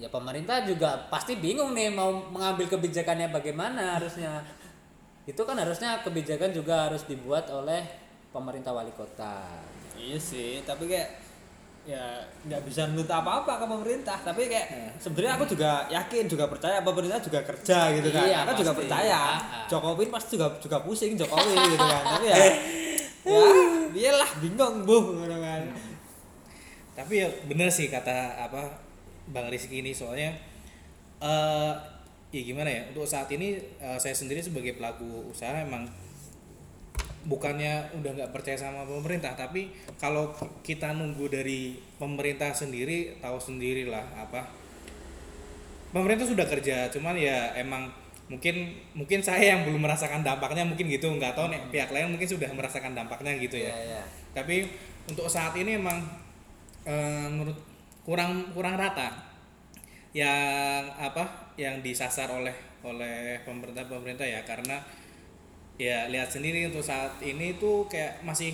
ya 0.00 0.08
pemerintah 0.08 0.64
juga 0.64 1.08
pasti 1.12 1.36
bingung 1.36 1.76
nih 1.76 1.92
mau 1.92 2.10
mengambil 2.32 2.68
kebijakannya 2.68 3.28
bagaimana 3.28 4.00
harusnya. 4.00 4.40
Itu 5.28 5.46
kan 5.46 5.54
harusnya 5.54 6.02
kebijakan 6.02 6.50
juga 6.50 6.90
harus 6.90 7.06
dibuat 7.06 7.46
oleh 7.52 7.84
pemerintah 8.32 8.72
wali 8.72 8.90
kota. 8.96 9.62
Iya 9.94 10.18
sih, 10.18 10.64
tapi 10.64 10.88
kayak 10.88 11.08
ya 11.82 12.22
nggak 12.46 12.62
bisa 12.62 12.86
nuntut 12.90 13.10
apa-apa 13.10 13.62
ke 13.62 13.66
pemerintah. 13.68 14.18
Tapi 14.18 14.50
kayak 14.50 14.98
sebenarnya 14.98 15.32
aku 15.38 15.44
juga 15.54 15.86
yakin 15.92 16.24
juga 16.26 16.50
percaya 16.50 16.82
pemerintah 16.82 17.20
juga 17.22 17.40
kerja 17.46 17.78
gitu 17.94 18.08
kan. 18.10 18.26
Iya, 18.26 18.38
Aku 18.48 18.52
juga 18.64 18.74
percaya. 18.74 19.14
Ah, 19.14 19.38
ah. 19.38 19.66
Jokowi 19.70 20.10
pasti 20.10 20.34
juga 20.34 20.48
juga 20.58 20.82
pusing 20.82 21.14
Jokowi 21.14 21.54
gitu 21.54 21.84
kan. 21.86 22.02
Tapi 22.18 22.26
ya 22.26 22.36
ya 23.30 23.40
iyalah 23.94 24.30
bingung 24.42 24.82
bu 24.82 25.22
gitu 25.22 25.38
kan. 25.38 25.62
Tapi 26.98 27.12
ya 27.22 27.28
bener 27.46 27.70
sih 27.70 27.86
kata 27.86 28.42
apa 28.50 28.81
Bang 29.32 29.48
Rizky 29.48 29.80
ini 29.80 29.96
soalnya 29.96 30.30
eh 31.22 31.74
ya 32.32 32.40
gimana 32.40 32.68
ya 32.72 32.82
untuk 32.88 33.04
saat 33.04 33.28
ini 33.28 33.60
eh, 33.80 33.98
saya 34.00 34.16
sendiri 34.16 34.40
sebagai 34.40 34.76
pelaku 34.80 35.28
usaha 35.28 35.52
emang 35.52 35.84
bukannya 37.22 37.86
udah 38.02 38.10
nggak 38.18 38.32
percaya 38.34 38.58
sama 38.58 38.82
pemerintah 38.82 39.30
tapi 39.38 39.70
kalau 39.94 40.34
kita 40.66 40.90
nunggu 40.96 41.30
dari 41.30 41.78
pemerintah 42.00 42.50
sendiri 42.50 43.14
tahu 43.22 43.38
sendirilah 43.38 44.02
apa 44.18 44.42
pemerintah 45.94 46.26
sudah 46.26 46.46
kerja 46.48 46.90
cuman 46.90 47.14
ya 47.14 47.54
emang 47.54 47.86
mungkin 48.26 48.74
mungkin 48.96 49.20
saya 49.22 49.54
yang 49.54 49.68
belum 49.68 49.84
merasakan 49.84 50.24
dampaknya 50.24 50.64
mungkin 50.66 50.88
gitu 50.88 51.06
nggak 51.14 51.36
tahu 51.36 51.52
nih 51.52 51.60
pihak 51.68 51.90
lain 51.94 52.10
mungkin 52.10 52.26
sudah 52.26 52.48
merasakan 52.50 52.96
dampaknya 52.96 53.36
gitu 53.38 53.60
ya 53.60 53.70
Iya, 53.70 54.00
iya. 54.00 54.02
tapi 54.34 54.66
untuk 55.06 55.28
saat 55.28 55.52
ini 55.54 55.78
emang 55.78 56.00
eh, 56.82 57.28
menurut 57.28 57.54
kurang 58.02 58.50
kurang 58.54 58.78
rata. 58.78 59.10
Yang 60.12 60.84
apa 61.00 61.54
yang 61.56 61.80
disasar 61.80 62.28
oleh 62.28 62.54
oleh 62.82 63.40
pemerintah 63.46 63.86
pemerintah 63.86 64.26
ya 64.26 64.42
karena 64.42 64.82
ya 65.80 66.10
lihat 66.10 66.28
sendiri 66.28 66.68
untuk 66.68 66.84
saat 66.84 67.16
ini 67.24 67.56
tuh 67.56 67.88
kayak 67.88 68.20
masih 68.26 68.52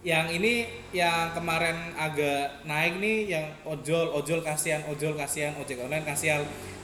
yang 0.00 0.32
ini 0.32 0.64
yang 0.96 1.30
kemarin 1.36 1.92
agak 1.92 2.64
naik 2.64 2.96
nih 2.98 3.36
yang 3.36 3.46
ojol 3.68 4.16
ojol 4.16 4.40
kasihan 4.40 4.80
ojol 4.88 5.12
kasihan 5.12 5.52
ojek 5.60 5.76
online 5.76 6.08
kasihan. 6.08 6.40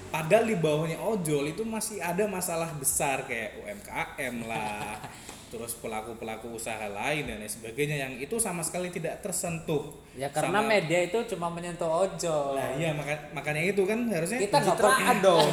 Padahal 0.07 0.47
di 0.47 0.55
bawahnya 0.55 1.03
ojol 1.03 1.51
itu 1.51 1.67
masih 1.67 1.99
ada 1.99 2.31
masalah 2.31 2.71
besar 2.79 3.27
kayak 3.27 3.59
UMKM 3.59 4.35
lah 4.47 4.97
terus 5.57 5.73
pelaku 5.75 6.13
pelaku 6.15 6.53
usaha 6.53 6.85
lain 6.85 7.25
dan 7.25 7.41
lain 7.41 7.49
sebagainya 7.49 7.97
yang 7.99 8.13
itu 8.15 8.37
sama 8.37 8.61
sekali 8.61 8.93
tidak 8.93 9.25
tersentuh 9.25 9.89
Ya 10.13 10.29
karena 10.29 10.61
sama- 10.61 10.69
media 10.71 11.01
itu 11.03 11.19
cuma 11.33 11.49
menyentuh 11.49 11.89
ojol. 11.89 12.57
Nah 12.57 12.77
iya 12.77 12.93
maka, 12.93 13.13
makanya 13.33 13.69
itu 13.69 13.85
kan 13.85 14.05
harusnya 14.07 14.37
kita 14.39 14.57
nggak 14.59 14.77
ber- 14.77 15.21
dong 15.21 15.49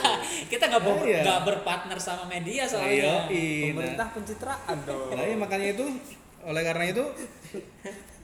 kita 0.54 0.64
nggak 0.66 0.82
ber- 0.82 1.02
Iya. 1.02 1.22
berpartner 1.42 1.98
sama 1.98 2.26
media 2.26 2.62
soalnya. 2.62 2.90
Iya, 2.90 3.14
iya. 3.30 3.70
Pemerintah 3.70 4.06
pencitraan 4.10 4.78
dong. 4.82 5.10
Nah, 5.14 5.22
iya, 5.22 5.34
makanya 5.34 5.68
itu 5.70 5.86
oleh 6.40 6.62
karena 6.62 6.84
itu 6.88 7.04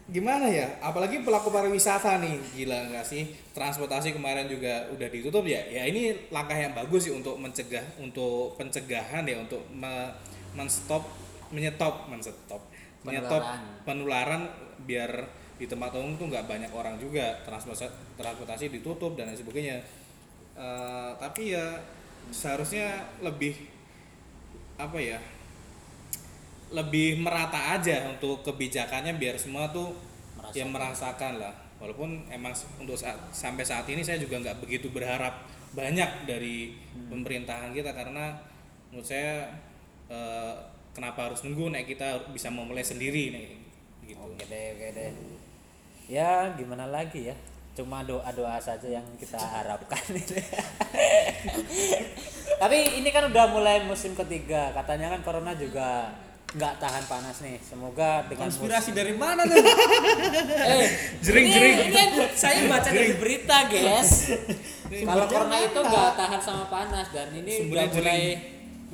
gimana 0.05 0.45
ya 0.53 0.69
apalagi 0.81 1.25
pelaku 1.25 1.49
pariwisata 1.49 2.21
nih 2.21 2.37
gila 2.53 2.93
nggak 2.93 3.07
sih 3.09 3.25
transportasi 3.57 4.13
kemarin 4.13 4.45
juga 4.45 4.85
udah 4.93 5.09
ditutup 5.09 5.49
ya 5.49 5.65
ya 5.65 5.89
ini 5.89 6.29
langkah 6.29 6.53
yang 6.53 6.77
bagus 6.77 7.09
sih 7.09 7.15
untuk 7.17 7.41
mencegah 7.41 7.81
untuk 7.97 8.53
pencegahan 8.55 9.25
ya 9.25 9.41
untuk 9.41 9.65
me, 9.73 10.13
menstop 10.53 11.09
menyetop 11.55 12.11
menstop 12.11 12.61
menyetop 13.05 13.45
Penularan. 13.85 14.49
biar 14.89 15.29
di 15.55 15.71
tempat 15.71 15.95
umum 15.95 16.19
tuh 16.19 16.27
nggak 16.33 16.51
banyak 16.51 16.73
orang 16.75 16.99
juga. 16.99 17.39
Transportasi 17.47 18.19
transportasi 18.19 18.73
ditutup 18.73 19.15
dan 19.15 19.31
lain 19.31 19.39
sebagainya. 19.39 19.79
Eh, 20.57 21.11
tapi 21.21 21.55
ya 21.55 21.79
seharusnya 22.33 23.05
lebih 23.23 23.55
apa 24.75 24.99
ya 24.99 25.21
lebih 26.75 27.23
merata 27.23 27.79
aja 27.79 28.11
untuk 28.11 28.43
kebijakannya 28.43 29.15
biar 29.15 29.39
semua 29.39 29.71
tuh 29.71 29.95
yang 30.57 30.75
merasakan. 30.75 31.39
lah. 31.39 31.55
Walaupun 31.79 32.25
emang 32.33 32.55
untuk 32.81 32.97
saat, 32.97 33.19
sampai 33.35 33.63
saat 33.67 33.85
ini 33.91 34.01
saya 34.01 34.17
juga 34.17 34.41
nggak 34.41 34.65
begitu 34.65 34.89
berharap 34.89 35.45
banyak 35.75 36.25
dari 36.25 36.79
pemerintahan 37.11 37.75
kita 37.75 37.91
karena 37.91 38.31
menurut 38.89 39.07
saya 39.07 39.51
eh, 40.09 40.55
kenapa 40.95 41.27
harus 41.27 41.43
nunggu 41.43 41.69
nek 41.69 41.85
kita 41.85 42.07
bisa 42.31 42.49
memulai 42.49 42.83
sendiri 42.83 43.29
nek 43.29 43.47
gitu 44.05 44.17
Oke 44.17 44.45
deh, 44.45 44.67
oke 44.73 44.89
deh. 44.93 45.11
Ya 46.07 46.53
gimana 46.53 46.87
lagi 46.87 47.29
ya? 47.29 47.37
Cuma 47.73 48.03
doa-doa 48.03 48.55
saja 48.59 48.87
yang 48.89 49.07
kita 49.17 49.35
harapkan. 49.55 49.99
Tapi 52.55 52.77
ini 52.97 53.09
kan 53.09 53.27
udah 53.27 53.45
mulai 53.49 53.83
musim 53.83 54.15
ketiga. 54.15 54.71
Katanya 54.73 55.11
kan 55.11 55.21
corona 55.23 55.53
juga 55.53 56.15
nggak 56.51 56.75
tahan 56.79 57.05
panas 57.05 57.37
nih. 57.41 57.59
Semoga 57.59 58.25
dengan 58.25 58.47
konspirasi 58.47 58.91
musim- 58.91 58.97
dari 58.97 59.15
mana 59.15 59.43
tuh 59.43 59.59
Eh, 60.71 60.87
Jering, 61.21 61.45
ini- 61.45 61.53
jering. 61.53 61.77
Ini, 61.89 62.03
saya 62.33 62.63
baca 62.65 62.89
dari 62.89 63.15
berita, 63.15 63.57
guys. 63.67 64.11
Kalau 64.87 65.27
corona 65.27 65.57
itu 65.59 65.81
nggak 65.81 66.11
tahan 66.15 66.41
sama 66.41 66.65
panas 66.69 67.07
dan 67.11 67.29
ini 67.33 67.67
udah 67.67 67.85
Sumbernya 67.85 67.87
mulai 67.93 68.21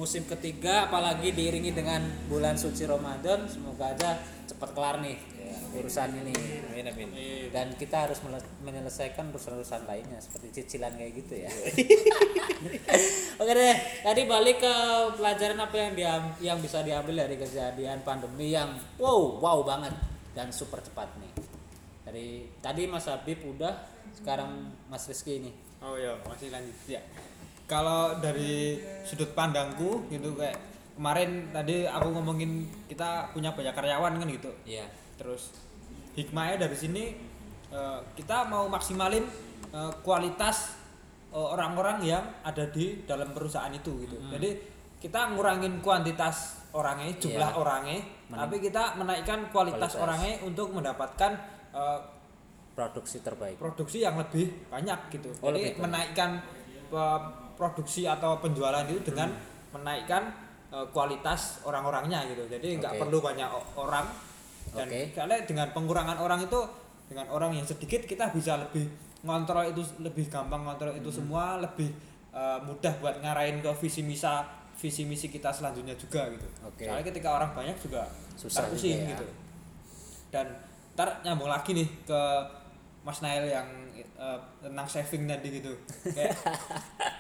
musim 0.01 0.25
ketiga, 0.25 0.89
apalagi 0.89 1.37
diiringi 1.37 1.77
dengan 1.77 2.01
bulan 2.33 2.57
suci 2.57 2.89
Ramadan. 2.89 3.45
Semoga 3.45 3.93
aja 3.93 4.17
cepat 4.49 4.73
kelar 4.73 5.05
nih 5.05 5.21
ya, 5.37 5.53
urusan 5.77 6.17
ini. 6.25 6.33
amin 6.73 6.89
amin 6.89 7.09
Dan 7.53 7.77
kita 7.77 8.09
harus 8.09 8.25
menyelesaikan 8.65 9.29
urusan-urusan 9.29 9.85
lainnya 9.85 10.17
seperti 10.17 10.65
cicilan 10.65 10.97
kayak 10.97 11.13
gitu 11.21 11.45
ya. 11.45 11.53
Oke 13.45 13.53
deh, 13.53 13.77
tadi 14.01 14.25
balik 14.25 14.65
ke 14.65 14.75
pelajaran 15.21 15.61
apa 15.61 15.77
yang 15.77 15.93
diam 15.93 16.25
yang 16.41 16.59
bisa 16.65 16.81
diambil 16.81 17.29
dari 17.29 17.37
kejadian 17.37 18.01
pandemi 18.01 18.57
yang 18.57 18.73
wow 18.97 19.37
wow 19.37 19.61
banget 19.61 19.93
dan 20.33 20.49
super 20.49 20.81
cepat 20.81 21.13
nih. 21.21 21.33
Dari 22.09 22.49
tadi 22.65 22.89
Mas 22.89 23.05
Habib 23.05 23.45
udah, 23.45 23.77
sekarang 24.17 24.73
Mas 24.89 25.05
Rizky 25.05 25.45
ini. 25.45 25.53
oh 25.81 25.97
iya 25.97 26.13
masih 26.29 26.53
lanjut 26.53 26.77
ya 26.89 27.01
kalau 27.71 28.19
dari 28.19 28.75
sudut 29.07 29.31
pandangku 29.31 30.03
gitu 30.11 30.35
kayak 30.35 30.59
kemarin 30.99 31.49
tadi 31.49 31.87
aku 31.87 32.11
ngomongin 32.11 32.51
kita 32.85 33.31
punya 33.31 33.55
banyak 33.55 33.71
karyawan 33.71 34.19
kan 34.19 34.27
gitu 34.27 34.51
Iya. 34.67 34.91
terus 35.15 35.55
hikmahnya 36.13 36.61
dari 36.61 36.75
sini 36.75 37.05
eh, 37.71 37.99
kita 38.13 38.45
mau 38.45 38.67
maksimalin 38.67 39.23
eh, 39.71 39.93
kualitas 40.03 40.75
eh, 41.31 41.39
orang-orang 41.39 42.03
yang 42.03 42.25
ada 42.43 42.67
di 42.67 43.07
dalam 43.07 43.31
perusahaan 43.31 43.71
itu 43.71 44.03
gitu 44.03 44.19
jadi 44.29 44.51
kita 44.99 45.33
ngurangin 45.33 45.79
kuantitas 45.81 46.59
orangnya 46.75 47.15
jumlah 47.17 47.49
Iya. 47.49 47.57
orangnya 47.57 47.99
tapi 48.31 48.57
kita 48.59 48.95
menaikkan 48.95 49.49
kualitas, 49.49 49.95
Kualitas. 49.95 50.03
orangnya 50.03 50.33
untuk 50.43 50.75
mendapatkan 50.75 51.33
eh, 51.71 52.01
Produksi 52.71 53.21
terbaik. 53.21 53.59
produksi 53.59 54.01
yang 54.01 54.17
lebih 54.17 54.47
banyak 54.67 54.99
gitu 55.13 55.29
Oh, 55.39 55.51
jadi 55.51 55.77
menaikkan 55.77 56.41
produksi 57.61 58.09
atau 58.09 58.41
penjualan 58.41 58.89
itu 58.89 59.05
dengan 59.05 59.29
Hmm. 59.29 59.77
menaikkan 59.77 60.33
eh, 60.71 60.87
kualitas 60.91 61.61
orang-orangnya 61.63 62.25
gitu 62.27 62.49
jadi 62.49 62.79
nggak 62.79 62.93
Oke. 62.95 63.01
perlu 63.03 63.19
banyak 63.21 63.49
orang 63.77 64.07
dan 64.71 64.87
Oke. 64.87 65.13
karena 65.13 65.35
dengan 65.43 65.67
pengurangan 65.71 66.17
orang 66.17 66.41
itu 66.41 66.59
dengan 67.07 67.27
orang 67.29 67.53
yang 67.53 67.67
sedikit 67.67 68.01
kita 68.03 68.31
bisa 68.31 68.55
lebih 68.57 68.87
ngontrol 69.21 69.67
itu 69.67 69.83
lebih 69.99 70.27
gampang 70.27 70.63
ngontrol 70.63 70.91
Hmm. 70.91 71.03
itu 71.03 71.11
semua 71.13 71.59
lebih 71.59 71.91
eh, 72.31 72.59
mudah 72.63 72.95
buat 72.97 73.19
ngarahin 73.19 73.59
ke 73.59 73.71
visi 73.77 74.01
misa 74.01 74.47
visi 74.73 75.03
misi 75.05 75.27
kita 75.27 75.51
selanjutnya 75.51 75.93
juga 75.93 76.25
gitu 76.31 76.47
Oke. 76.65 76.87
soalnya 76.87 77.05
ketika 77.05 77.29
orang 77.35 77.51
banyak 77.53 77.75
juga 77.77 78.07
Susah 78.33 78.65
pusing 78.65 78.97
juga 78.97 79.05
ya. 79.05 79.11
gitu 79.13 79.27
dan 80.31 80.47
ntar 80.95 81.21
nyambung 81.21 81.47
lagi 81.47 81.75
nih 81.75 81.89
ke 82.05 82.21
Mas 83.03 83.19
Nail 83.21 83.45
yang 83.45 83.67
eh, 84.03 84.39
tentang 84.61 84.87
saving 84.89 85.25
tadi 85.29 85.49
gitu. 85.61 85.73
Kayak 86.13 86.37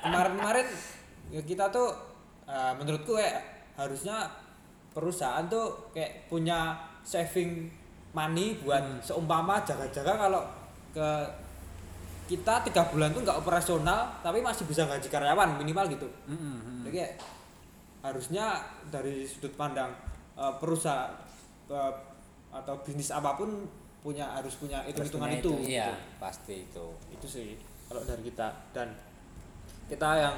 kemarin-kemarin 0.04 0.66
ya 1.30 1.42
kita 1.44 1.70
tuh 1.70 1.88
eh, 2.48 2.72
menurutku 2.76 3.14
kayak 3.16 3.70
harusnya 3.78 4.28
perusahaan 4.90 5.46
tuh 5.46 5.94
kayak 5.94 6.26
punya 6.26 6.76
saving 7.06 7.70
money 8.10 8.58
buat 8.60 8.82
seumpama 9.00 9.62
jaga-jaga 9.62 10.18
kalau 10.18 10.42
ke 10.90 11.08
kita 12.30 12.62
tiga 12.66 12.86
bulan 12.90 13.10
tuh 13.10 13.22
nggak 13.26 13.38
operasional 13.42 14.06
tapi 14.22 14.38
masih 14.38 14.66
bisa 14.66 14.86
gaji 14.86 15.10
karyawan 15.10 15.58
minimal 15.58 15.86
gitu. 15.90 16.06
Jadi 16.86 16.94
kayak 16.94 17.14
harusnya 18.00 18.64
dari 18.90 19.26
sudut 19.26 19.54
pandang 19.54 19.90
eh, 20.38 20.54
perusahaan 20.58 21.10
eh, 21.70 21.94
atau 22.50 22.74
bisnis 22.82 23.14
apa 23.14 23.38
pun 23.38 23.66
punya 24.00 24.24
harus 24.32 24.56
punya 24.56 24.80
hitung-hitungan 24.82 25.28
Harus 25.28 25.40
itu, 25.44 25.50
punya 25.52 25.68
Iya, 25.68 25.86
gitu. 25.92 25.94
pasti 26.16 26.54
itu. 26.64 26.86
itu 27.12 27.26
sih 27.28 27.48
kalau 27.84 28.02
dari 28.02 28.22
kita 28.24 28.48
dan 28.72 28.88
kita 29.86 30.08
yang 30.16 30.36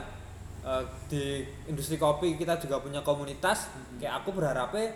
eh, 0.62 0.82
di 1.06 1.24
industri 1.66 1.94
kopi 1.94 2.34
kita 2.34 2.58
juga 2.58 2.82
punya 2.82 3.00
komunitas 3.00 3.70
kayak 3.96 4.24
aku 4.24 4.34
berharapnya 4.34 4.90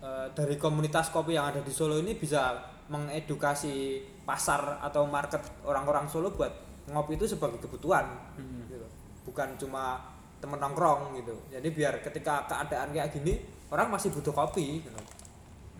eh, 0.00 0.26
dari 0.36 0.60
komunitas 0.60 1.08
kopi 1.08 1.34
yang 1.34 1.48
ada 1.48 1.64
di 1.64 1.72
Solo 1.72 1.96
ini 1.96 2.12
bisa 2.14 2.58
mengedukasi 2.90 4.02
pasar 4.26 4.82
atau 4.82 5.06
market 5.06 5.40
orang-orang 5.64 6.04
Solo 6.04 6.34
buat 6.34 6.50
ngopi 6.90 7.14
itu 7.16 7.24
sebagai 7.24 7.62
kebutuhan 7.62 8.02
gitu. 8.66 8.82
bukan 9.24 9.54
cuma 9.56 10.02
temen 10.42 10.58
nongkrong 10.58 11.14
gitu 11.16 11.36
jadi 11.48 11.68
biar 11.70 11.94
ketika 12.02 12.44
keadaan 12.44 12.90
kayak 12.90 13.14
gini 13.14 13.38
orang 13.70 13.88
masih 13.88 14.10
butuh 14.10 14.34
kopi 14.34 14.82
gitu. 14.82 14.90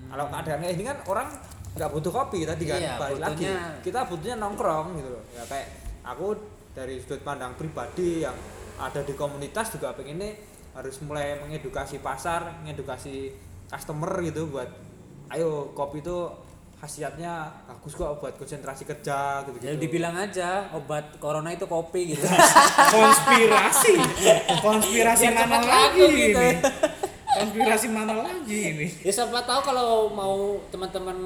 kalau 0.07 0.31
keadaan 0.31 0.63
kayak 0.63 0.75
gini 0.79 0.87
kan 0.87 0.99
orang 1.11 1.29
nggak 1.71 1.91
butuh 1.91 2.11
kopi 2.11 2.43
tadi 2.43 2.65
kan 2.65 2.79
Iya, 2.79 2.95
balik 2.99 3.21
lagi. 3.21 3.47
kita 3.81 4.05
butuhnya 4.05 4.37
nongkrong 4.37 4.97
gitu 4.97 5.11
loh. 5.11 5.23
Ya 5.31 5.43
kayak 5.45 5.69
aku 6.03 6.35
dari 6.71 6.99
sudut 6.99 7.21
pandang 7.21 7.55
pribadi 7.55 8.23
yang 8.23 8.35
ada 8.77 9.01
di 9.01 9.13
komunitas 9.13 9.71
juga 9.71 9.93
pengennya 9.93 10.35
harus 10.73 10.99
mulai 11.01 11.35
mengedukasi 11.37 11.99
pasar 11.99 12.63
mengedukasi 12.63 13.35
customer 13.67 14.23
gitu 14.23 14.49
buat 14.49 14.71
ayo 15.29 15.71
kopi 15.73 15.99
itu 15.99 16.31
khasiatnya 16.77 17.45
bagus 17.69 17.93
kok 17.93 18.19
buat 18.19 18.35
konsentrasi 18.35 18.83
kerja 18.83 19.45
gitu 19.45 19.59
Jadi 19.61 19.77
gitu 19.77 19.83
dibilang 19.85 20.17
aja 20.17 20.65
obat 20.73 21.19
corona 21.19 21.53
itu 21.53 21.69
kopi 21.69 22.17
gitu. 22.17 22.25
konspirasi. 22.95 23.95
Konspirasi 24.59 25.25
Biar 25.29 25.45
mana 25.45 25.61
lagi 25.61 26.03
gitu. 26.03 26.41
ini? 26.41 26.51
Konspirasi 27.31 27.87
mana 27.91 28.15
lagi 28.17 28.59
ini? 28.73 28.87
Ya 29.05 29.13
siapa 29.13 29.45
tahu 29.45 29.61
kalau 29.63 30.09
mau 30.09 30.57
teman-teman 30.73 31.17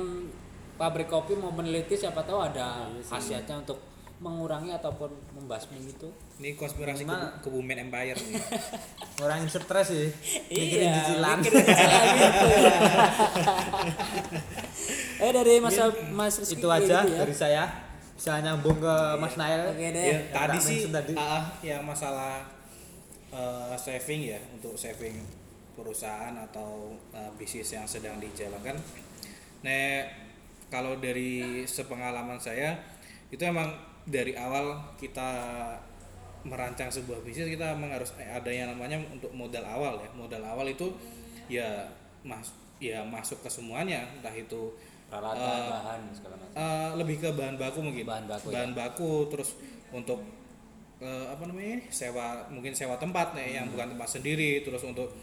pabrik 0.74 1.06
kopi 1.06 1.34
mau 1.34 1.48
meneliti 1.48 1.94
siapa 1.94 2.20
tahu 2.20 2.40
ada 2.42 2.82
khasiatnya 3.00 3.60
untuk 3.60 3.78
mengurangi 4.16 4.70
ataupun 4.70 5.10
membasmi 5.32 5.76
gitu. 5.84 6.08
ini 6.36 6.54
konspirasi 6.54 7.02
Minimal- 7.02 7.34
ke 7.34 7.44
Kebumen 7.44 7.78
Empire 7.80 8.14
nih 8.16 8.40
ngurangin 9.14 9.48
stres 9.48 9.86
sih 9.86 10.08
mikirin 10.48 10.86
Iya, 10.86 10.94
cicilan 10.96 11.36
mikirin 11.38 11.64
cicilan 11.64 12.04
gitu 12.14 12.46
ya. 12.48 12.74
eh 15.20 15.30
dari 15.30 15.54
Mas 15.58 15.76
Mas 16.10 16.34
Rizky 16.36 16.56
itu 16.56 16.68
aja 16.68 17.02
gitu 17.02 17.10
ya. 17.10 17.18
dari 17.20 17.34
saya 17.34 17.64
bisa 18.14 18.38
nyambung 18.38 18.78
ke 18.78 18.94
Mas 19.18 19.34
Nail 19.34 19.62
Oke 19.68 19.88
deh. 19.90 19.98
ya, 20.00 20.14
Yang 20.14 20.24
tadi 20.30 20.58
sih 20.58 20.78
tadi. 20.88 21.12
ah, 21.14 21.42
yang 21.60 21.82
masalah 21.82 22.46
eh, 23.28 23.74
saving 23.76 24.22
ya 24.24 24.38
untuk 24.52 24.74
saving 24.74 25.18
perusahaan 25.74 26.32
atau 26.40 26.94
eh, 27.10 27.30
bisnis 27.34 27.66
yang 27.68 27.82
sedang 27.84 28.16
dijalankan. 28.16 28.78
Nah, 29.60 30.06
kalau 30.74 30.98
dari 30.98 31.62
sepengalaman 31.62 32.42
saya 32.42 32.74
itu 33.30 33.38
emang 33.46 33.70
dari 34.02 34.34
awal 34.34 34.82
kita 34.98 35.30
merancang 36.42 36.90
sebuah 36.90 37.22
bisnis 37.22 37.54
kita 37.54 37.78
memang 37.78 37.94
harus 37.94 38.10
ada 38.18 38.50
yang 38.50 38.74
namanya 38.74 38.98
untuk 39.06 39.30
modal 39.30 39.62
awal 39.62 40.02
ya. 40.02 40.10
Modal 40.18 40.42
awal 40.42 40.66
itu 40.66 40.90
ya 41.46 41.86
mas 42.26 42.50
ya 42.82 43.06
masuk 43.06 43.38
ke 43.46 43.48
semuanya 43.48 44.02
entah 44.18 44.34
itu 44.34 44.74
peralatan 45.06 45.40
eh, 45.40 45.70
bahan 45.70 46.00
segala 46.10 46.34
macam. 46.42 46.56
Eh, 46.58 46.90
lebih 46.98 47.16
ke 47.22 47.28
bahan 47.30 47.56
baku 47.56 47.78
mungkin. 47.80 48.04
Bahan 48.04 48.26
baku, 48.26 48.46
bahan 48.50 48.72
baku 48.74 49.12
terus 49.30 49.56
untuk 49.94 50.20
eh, 50.98 51.26
apa 51.30 51.46
namanya 51.46 51.86
sewa 51.88 52.50
mungkin 52.50 52.74
sewa 52.74 52.98
tempat 52.98 53.32
nih 53.38 53.62
yang 53.62 53.70
bukan 53.70 53.94
tempat 53.96 54.08
sendiri 54.20 54.66
terus 54.66 54.82
untuk 54.84 55.14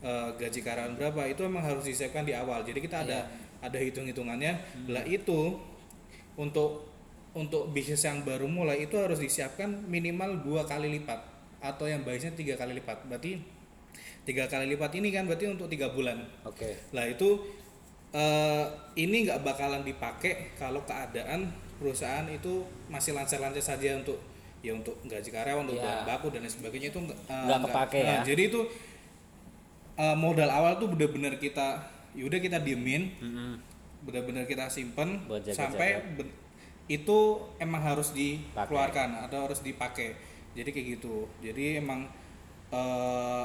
eh, 0.00 0.28
gaji 0.38 0.60
karyawan 0.64 0.94
berapa 0.96 1.28
itu 1.28 1.42
emang 1.44 1.66
harus 1.66 1.82
disiapkan 1.82 2.22
di 2.22 2.32
awal. 2.32 2.62
Jadi 2.62 2.78
kita 2.78 3.04
ada 3.04 3.28
ada 3.60 3.76
hitung 3.76 4.04
hitungannya 4.04 4.56
lah 4.88 5.04
itu 5.04 5.60
untuk 6.34 6.88
untuk 7.30 7.70
bisnis 7.70 8.02
yang 8.02 8.24
baru 8.24 8.44
mulai 8.44 8.82
itu 8.82 8.96
harus 8.96 9.20
disiapkan 9.20 9.70
minimal 9.86 10.42
dua 10.42 10.64
kali 10.64 10.90
lipat 10.90 11.20
atau 11.60 11.84
yang 11.84 12.02
baiknya 12.02 12.32
tiga 12.32 12.56
kali 12.56 12.74
lipat 12.74 13.04
berarti 13.06 13.38
tiga 14.24 14.44
kali 14.44 14.66
lipat 14.68 14.90
ini 14.96 15.12
kan 15.12 15.24
berarti 15.24 15.46
untuk 15.46 15.68
tiga 15.68 15.92
bulan 15.92 16.18
Oke. 16.42 16.74
lah 16.90 17.04
itu 17.04 17.38
eh, 18.10 18.64
ini 18.96 19.28
nggak 19.28 19.44
bakalan 19.44 19.84
dipakai 19.84 20.56
kalau 20.56 20.82
keadaan 20.82 21.52
perusahaan 21.76 22.26
itu 22.26 22.64
masih 22.88 23.14
lancar-lancar 23.14 23.62
saja 23.62 23.94
untuk 23.94 24.18
ya 24.60 24.76
untuk 24.76 24.92
gaji 25.04 25.30
karyawan 25.30 25.64
untuk 25.64 25.78
Iya. 25.78 25.84
bahan 25.84 26.02
baku 26.04 26.26
dan 26.28 26.44
lain 26.44 26.52
sebagainya 26.52 26.88
itu 26.90 27.00
nggak 27.00 27.18
eh, 27.28 27.44
Nggak 27.46 27.60
kepake 27.64 27.98
ya. 27.98 28.08
nah, 28.10 28.18
jadi 28.24 28.42
itu 28.48 28.60
eh, 29.96 30.16
modal 30.16 30.50
awal 30.50 30.72
tuh 30.76 30.88
bener-bener 30.90 31.36
kita 31.36 31.80
yaudah 32.12 32.38
kita 32.38 32.58
diemin. 32.58 33.08
Mm-mm. 33.16 33.52
benar-benar 34.00 34.44
kita 34.44 34.66
simpen 34.66 35.22
Buat 35.28 35.46
sampai 35.46 36.00
ben- 36.16 36.32
itu 36.88 37.18
emang 37.56 37.80
harus 37.80 38.10
dikeluarkan 38.10 39.28
atau 39.28 39.44
harus 39.44 39.60
dipakai. 39.60 40.16
Jadi 40.52 40.68
kayak 40.68 40.86
gitu. 40.96 41.28
Jadi 41.38 41.76
emang 41.76 42.08
eh, 42.70 43.44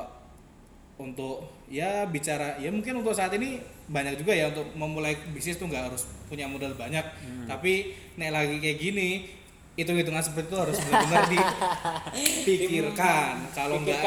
untuk 0.96 1.44
ya 1.68 2.08
bicara 2.08 2.56
ya 2.56 2.72
mungkin 2.72 2.96
untuk 2.96 3.12
saat 3.12 3.28
ini 3.34 3.60
banyak 3.86 4.16
juga 4.16 4.32
ya 4.32 4.48
untuk 4.48 4.64
memulai 4.74 5.14
bisnis 5.30 5.56
tuh 5.56 5.68
nggak 5.68 5.92
harus 5.92 6.08
punya 6.26 6.48
modal 6.48 6.72
banyak. 6.74 7.04
Hmm. 7.04 7.46
tapi 7.46 7.94
nek 8.16 8.32
lagi 8.32 8.56
kayak 8.58 8.80
gini 8.80 9.10
hitung-hitungan 9.76 10.24
seperti 10.24 10.48
itu 10.48 10.58
harus 10.58 10.78
benar-benar 10.80 11.24
dipikirkan 11.28 13.34
kalau 13.58 13.76
nggak 13.84 14.00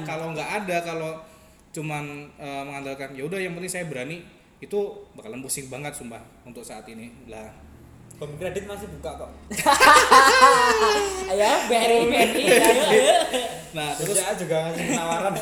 kalau 0.08 0.26
nggak 0.32 0.48
ada 0.64 0.76
kalau 0.80 1.10
cuman 1.76 2.32
eh, 2.40 2.62
mengandalkan 2.64 3.12
ya 3.12 3.28
udah 3.28 3.36
yang 3.36 3.52
penting 3.52 3.68
saya 3.68 3.84
berani 3.84 4.24
itu 4.64 4.80
bakalan 5.12 5.44
pusing 5.44 5.68
banget 5.68 5.92
sumpah 5.92 6.24
untuk 6.48 6.64
saat 6.64 6.88
ini 6.88 7.12
lah 7.28 7.52
Home 8.16 8.32
kredit 8.40 8.64
masih 8.64 8.88
buka 8.96 9.12
kok. 9.12 9.28
Ayo, 11.36 11.52
BRI, 11.68 12.00
BRI, 12.08 12.44
ayo, 12.48 12.72
ayo. 12.88 13.16
nah 13.76 13.92
terus 13.92 14.16
juga 14.40 14.56
ngasih 14.64 14.84
penawaran. 14.88 15.36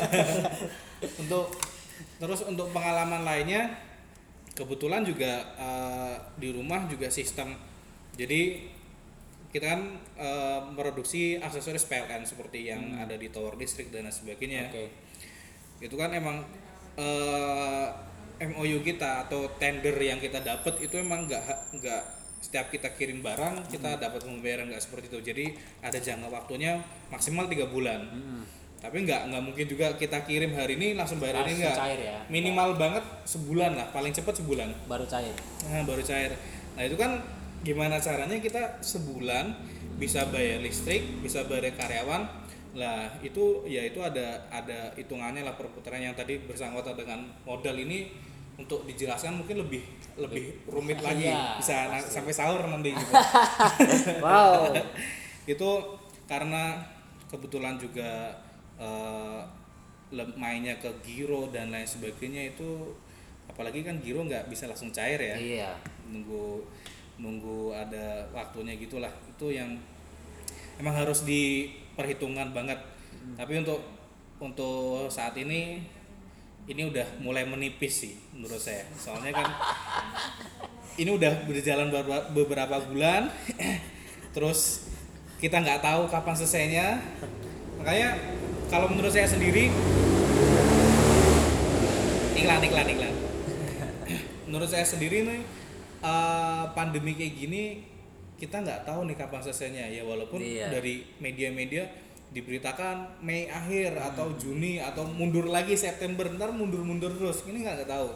untuk 1.23 1.55
terus 2.19 2.43
untuk 2.43 2.67
pengalaman 2.75 3.23
lainnya 3.23 3.71
kebetulan 4.59 5.07
juga 5.07 5.55
eh, 5.55 6.15
di 6.35 6.51
rumah 6.51 6.83
juga 6.91 7.07
sistem 7.07 7.55
jadi 8.19 8.67
kita 9.55 9.71
kan 9.71 9.81
eh, 10.19 10.59
produksi 10.75 11.39
aksesoris 11.39 11.87
PLN 11.87 12.27
seperti 12.27 12.75
yang 12.75 12.99
ada 12.99 13.15
di 13.15 13.31
tower 13.31 13.55
listrik 13.55 13.87
dan 13.87 14.07
lain 14.07 14.11
sebagainya 14.11 14.67
Oke. 14.67 15.04
Itu 15.83 15.95
kan 15.95 16.11
emang 16.15 16.43
eh, 16.95 17.87
MOU 18.35 18.83
kita 18.83 19.27
atau 19.27 19.47
tender 19.55 19.95
yang 19.95 20.19
kita 20.19 20.43
dapat 20.43 20.83
itu 20.83 20.99
emang 20.99 21.23
nggak 21.27 21.75
nggak 21.79 22.01
setiap 22.43 22.69
kita 22.69 22.93
kirim 22.93 23.25
barang 23.25 23.65
kita 23.71 23.97
dapat 23.97 24.21
pembayaran 24.21 24.69
nggak 24.69 24.83
seperti 24.83 25.09
itu. 25.09 25.19
Jadi 25.33 25.45
ada 25.81 25.97
jangka 25.97 26.27
waktunya 26.29 26.77
maksimal 27.09 27.47
tiga 27.47 27.65
bulan. 27.71 28.05
Tapi 28.77 29.01
nggak 29.01 29.33
nggak 29.33 29.41
mungkin 29.41 29.65
juga 29.65 29.97
kita 29.97 30.27
kirim 30.27 30.53
hari 30.53 30.77
ini 30.77 30.93
langsung 30.93 31.17
bayar 31.17 31.47
ini 31.47 31.63
nggak. 31.63 31.73
cair 31.73 31.99
ya. 32.05 32.19
minimal 32.29 32.77
banget 32.77 33.01
sebulan 33.25 33.73
lah 33.73 33.87
paling 33.89 34.13
cepat 34.13 34.43
sebulan. 34.43 34.69
Baru 34.85 35.07
cair. 35.09 35.33
nah, 35.65 35.81
baru 35.87 36.03
cair. 36.05 36.37
Nah 36.77 36.83
itu 36.85 36.93
kan 36.99 37.17
gimana 37.65 37.97
caranya 37.97 38.37
kita 38.37 38.77
sebulan 38.85 39.57
bisa 39.97 40.27
bayar 40.29 40.61
listrik 40.61 41.01
bisa 41.23 41.47
bayar 41.49 41.73
karyawan 41.73 42.27
lah 42.75 43.07
itu 43.23 43.63
ya 43.63 43.87
itu 43.87 44.03
ada 44.03 44.35
ada 44.51 44.91
hitungannya 44.93 45.41
lah 45.41 45.55
perputaran 45.55 46.03
yang 46.03 46.11
tadi 46.11 46.43
bersangkutan 46.43 46.93
dengan 46.93 47.23
modal 47.41 47.71
ini 47.73 48.11
untuk 48.55 48.83
dijelaskan 48.83 49.39
mungkin 49.39 49.63
lebih 49.63 49.83
lebih 50.15 50.67
rumit 50.67 50.99
lagi. 51.07 51.27
Iya, 51.27 51.55
bisa 51.55 51.75
na- 51.87 52.03
sampai 52.03 52.31
sahur 52.31 52.59
nanti 52.67 52.91
gitu. 52.91 53.11
Wow. 54.25 54.75
itu 55.53 55.69
karena 56.27 56.83
kebetulan 57.27 57.75
juga 57.75 58.31
le- 60.11 60.35
mainnya 60.35 60.75
ke 60.77 60.87
giro 61.01 61.47
dan 61.49 61.71
lain 61.71 61.87
sebagainya 61.87 62.53
itu 62.53 62.95
apalagi 63.45 63.83
kan 63.83 63.99
giro 63.99 64.23
nggak 64.23 64.47
bisa 64.47 64.67
langsung 64.67 64.91
cair 64.91 65.19
ya. 65.19 65.35
Iya. 65.35 65.71
nunggu 66.05 66.63
nunggu 67.17 67.71
ada 67.71 68.23
waktunya 68.31 68.75
gitulah. 68.75 69.11
Itu 69.27 69.47
yang 69.49 69.75
emang 70.75 70.91
harus 70.93 71.23
diperhitungkan 71.95 72.51
banget. 72.51 72.75
Tapi 73.39 73.63
untuk 73.63 73.79
untuk 74.43 75.07
saat 75.07 75.31
ini 75.39 75.79
ini 76.67 76.81
udah 76.91 77.23
mulai 77.23 77.47
menipis 77.47 78.03
sih 78.03 78.13
menurut 78.35 78.59
saya. 78.59 78.83
Soalnya 78.99 79.31
kan 79.31 79.47
ini 81.01 81.07
udah 81.07 81.47
berjalan 81.47 81.87
beberapa- 81.87 82.27
beberapa 82.35 82.77
bulan 82.91 83.31
terus 84.35 84.91
kita 85.39 85.63
nggak 85.63 85.79
tahu 85.79 86.11
kapan 86.11 86.35
selesainya. 86.35 86.87
Makanya 87.79 88.19
kalau 88.67 88.91
menurut 88.91 89.15
saya 89.15 89.31
sendiri 89.31 89.71
iklan 92.35 92.59
iklan 92.59 92.87
iklan. 92.91 93.15
Menurut 94.51 94.67
saya 94.67 94.83
sendiri 94.83 95.23
nih 95.23 95.41
eh, 96.03 96.63
pandemi 96.75 97.15
kayak 97.15 97.33
gini 97.39 97.94
kita 98.35 98.59
nggak 98.59 98.83
tahu 98.83 99.07
nih 99.07 99.15
kapan 99.15 99.41
selesainya. 99.41 99.85
Ya 99.87 100.03
walaupun 100.03 100.39
Iya. 100.39 100.67
dari 100.69 101.07
media-media 101.17 101.87
diberitakan 102.29 103.23
Mei 103.23 103.47
akhir 103.47 103.95
atau 103.95 104.35
Juni 104.35 104.75
atau 104.77 105.07
mundur 105.07 105.47
lagi 105.47 105.73
September 105.73 106.27
ntar 106.35 106.51
mundur-mundur 106.51 107.15
terus. 107.15 107.47
Ini 107.47 107.63
nggak 107.63 107.75
nggak 107.83 107.91
tahu. 107.91 108.09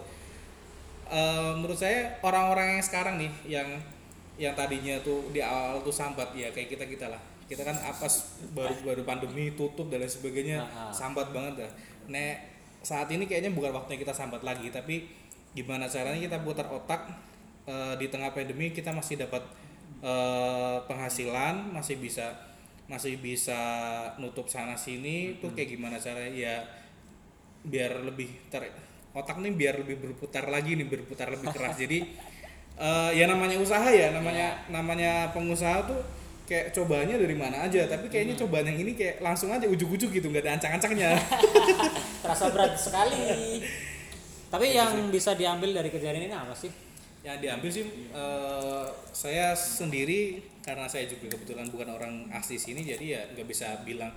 Eh, 1.09 1.51
menurut 1.57 1.73
saya 1.73 2.19
orang-orang 2.21 2.77
yang 2.77 2.83
sekarang 2.85 3.15
nih 3.17 3.31
yang 3.47 3.69
yang 4.39 4.53
tadinya 4.53 4.95
tuh 5.01 5.25
di 5.33 5.41
awal 5.41 5.81
tuh 5.81 5.91
sambat 5.91 6.31
ya 6.31 6.51
kayak 6.51 6.69
kita 6.69 6.85
kita 6.85 7.07
lah. 7.09 7.19
Kita 7.49 7.65
kan 7.65 7.73
apes 7.81 8.37
baru 8.53 8.75
baru 8.85 9.01
pandemi 9.01 9.49
tutup 9.57 9.89
dan 9.89 10.05
lain 10.05 10.11
sebagainya 10.11 10.61
Ah, 10.61 10.87
ah. 10.87 10.93
sambat 10.93 11.33
banget 11.33 11.65
dah. 11.65 11.71
Nek 12.07 12.45
saat 12.79 13.09
ini 13.09 13.25
kayaknya 13.25 13.51
bukan 13.51 13.73
waktunya 13.73 13.99
kita 13.99 14.13
sambat 14.13 14.39
lagi 14.39 14.69
tapi 14.69 15.09
gimana 15.51 15.89
caranya 15.89 16.21
kita 16.21 16.37
putar 16.45 16.69
otak 16.69 17.09
eh, 17.65 17.93
di 17.97 18.05
tengah 18.07 18.29
pandemi 18.29 18.69
kita 18.69 18.93
masih 18.93 19.17
dapat 19.17 19.41
eh, 20.03 20.77
penghasilan 20.87 21.75
masih 21.75 21.99
bisa 21.99 22.31
masih 22.89 23.21
bisa 23.21 23.61
nutup 24.17 24.49
sana 24.49 24.73
sini 24.73 25.37
tuh 25.37 25.53
kayak 25.53 25.77
gimana 25.77 26.01
caranya 26.01 26.33
ya 26.33 26.55
biar 27.61 28.01
lebih 28.01 28.49
ter 28.49 28.65
otak 29.13 29.37
nih 29.41 29.53
biar 29.53 29.75
lebih 29.85 30.01
berputar 30.01 30.49
lagi 30.49 30.73
nih 30.73 30.87
berputar 30.89 31.29
lebih 31.29 31.53
keras. 31.53 31.77
Jadi 31.83 32.01
eh, 32.79 33.11
ya 33.13 33.25
namanya 33.29 33.61
usaha 33.61 33.87
ya 33.93 34.09
namanya 34.09 34.65
namanya 34.73 35.29
pengusaha 35.35 35.85
tuh 35.85 36.01
kayak 36.49 36.73
cobanya 36.73 37.13
dari 37.13 37.37
mana 37.37 37.69
aja 37.69 37.85
tapi 37.85 38.09
kayaknya 38.09 38.33
cobaan 38.33 38.65
yang 38.65 38.81
ini 38.81 38.97
kayak 38.97 39.21
langsung 39.21 39.53
aja 39.53 39.69
ujuk-ujuk 39.69 40.09
gitu 40.09 40.27
nggak 40.33 40.49
ada 40.49 40.57
ancang-ancangnya. 40.57 41.13
Terasa 42.25 42.49
berat 42.49 42.73
sekali. 42.73 43.61
Tapi 44.49 44.73
yang 44.73 45.13
bisa 45.13 45.37
diambil 45.37 45.77
dari 45.77 45.93
kejadian 45.93 46.25
ini 46.25 46.33
apa 46.33 46.57
sih? 46.57 46.73
Yang 47.19 47.37
diambil 47.37 47.67
sih 47.67 47.83
eh, 48.15 48.85
saya 49.11 49.51
sendiri 49.51 50.39
karena 50.63 50.87
saya 50.87 51.03
juga 51.07 51.35
kebetulan 51.35 51.67
bukan 51.67 51.89
orang 51.91 52.13
asli 52.31 52.55
sini 52.55 52.85
jadi 52.85 53.05
ya 53.05 53.21
nggak 53.35 53.47
bisa 53.47 53.83
bilang 53.83 54.11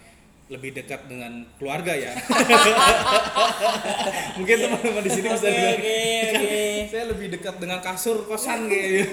lebih 0.50 0.74
dekat 0.76 1.08
dengan 1.08 1.48
keluarga 1.56 1.96
ya 1.96 2.12
mungkin 4.36 4.56
teman-teman 4.58 5.02
di 5.06 5.10
sini 5.10 5.26
bisa 5.32 5.48
Oke, 5.48 5.54
bilang 5.56 5.76
oke, 5.80 5.96
oke. 6.36 6.60
saya 6.92 7.04
lebih 7.08 7.26
dekat 7.32 7.54
dengan 7.56 7.78
kasur 7.80 8.26
kosan 8.26 8.68
kayaknya 8.68 9.04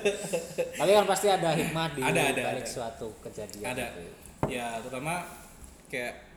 Tapi 0.80 0.90
kan 0.96 1.04
pasti 1.04 1.26
ada 1.28 1.52
hikmah 1.52 1.86
di 1.92 2.00
Ada, 2.00 2.22
ada, 2.32 2.42
balik 2.54 2.64
ada. 2.64 2.72
suatu 2.72 3.12
kejadian. 3.20 3.66
ada 3.76 3.86
gitu. 3.92 4.02
ya 4.48 4.80
terutama 4.80 5.28
kayak 5.92 6.29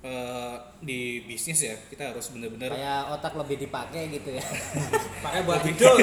eh, 0.00 0.56
di 0.80 1.00
bisnis 1.22 1.58
ya 1.60 1.74
kita 1.86 2.10
harus 2.10 2.30
bener-bener 2.30 2.70
Kayak 2.70 3.10
otak 3.10 3.34
lebih 3.34 3.56
dipakai 3.60 4.02
gitu 4.10 4.30
ya. 4.30 4.44
Pakai 5.24 5.40
buat 5.42 5.62
hidup. 5.62 5.96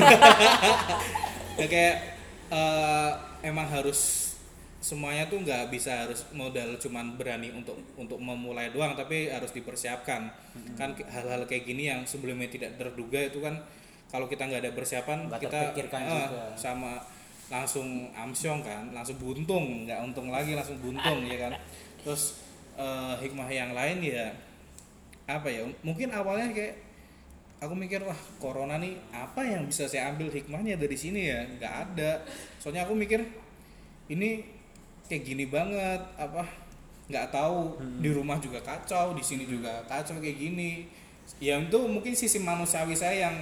ya 1.60 1.66
kayak 1.66 1.96
eh, 2.50 3.12
emang 3.44 3.66
harus 3.66 4.32
semuanya 4.80 5.26
tuh 5.26 5.42
nggak 5.42 5.74
bisa 5.74 6.06
harus 6.06 6.30
modal 6.30 6.78
cuman 6.78 7.18
berani 7.18 7.50
untuk 7.50 7.74
untuk 7.96 8.22
memulai 8.22 8.70
doang 8.70 8.94
tapi 8.94 9.34
harus 9.34 9.50
dipersiapkan 9.50 10.30
kan 10.78 10.94
ke- 10.94 11.10
hal-hal 11.10 11.42
kayak 11.50 11.66
gini 11.66 11.90
yang 11.90 12.06
sebelumnya 12.06 12.46
tidak 12.46 12.78
terduga 12.78 13.18
itu 13.18 13.42
kan 13.42 13.58
kalau 14.06 14.30
kita 14.30 14.46
nggak 14.46 14.62
ada 14.62 14.72
persiapan 14.78 15.26
Nggak 15.26 15.42
kita 15.42 15.60
eh, 15.74 16.06
juga. 16.06 16.54
sama 16.54 17.02
langsung 17.46 18.14
amsyong 18.14 18.62
kan 18.62 18.94
langsung 18.94 19.18
buntung 19.18 19.90
nggak 19.90 20.06
untung 20.06 20.30
lagi 20.30 20.54
langsung 20.54 20.78
buntung 20.78 21.26
ya 21.26 21.50
kan 21.50 21.58
terus 22.06 22.45
eh, 22.76 23.14
hikmah 23.20 23.48
yang 23.48 23.72
lain 23.72 24.00
ya 24.02 24.32
apa 25.26 25.50
ya 25.50 25.66
mungkin 25.82 26.12
awalnya 26.12 26.54
kayak 26.54 26.76
aku 27.58 27.74
mikir 27.74 27.98
wah 28.00 28.14
corona 28.38 28.78
nih 28.78 28.94
apa 29.10 29.42
yang 29.42 29.66
bisa 29.66 29.90
saya 29.90 30.14
ambil 30.14 30.30
hikmahnya 30.30 30.78
dari 30.78 30.94
sini 30.94 31.32
ya? 31.32 31.42
Nggak 31.50 31.74
ada. 31.90 32.12
Soalnya 32.62 32.86
aku 32.86 32.94
mikir 32.94 33.26
ini 34.06 34.46
kayak 35.10 35.24
gini 35.26 35.50
banget 35.50 35.98
apa 36.14 36.46
nggak 37.10 37.32
tahu. 37.34 37.80
Di 38.04 38.14
rumah 38.14 38.38
juga 38.38 38.62
kacau 38.62 39.18
di 39.18 39.24
sini 39.26 39.50
juga 39.50 39.82
kacau 39.88 40.20
kayak 40.20 40.38
gini. 40.38 40.86
Ya 41.42 41.58
itu 41.58 41.80
mungkin 41.90 42.14
sisi 42.14 42.38
manusiawi 42.38 42.94
saya 42.94 43.32
yang 43.32 43.36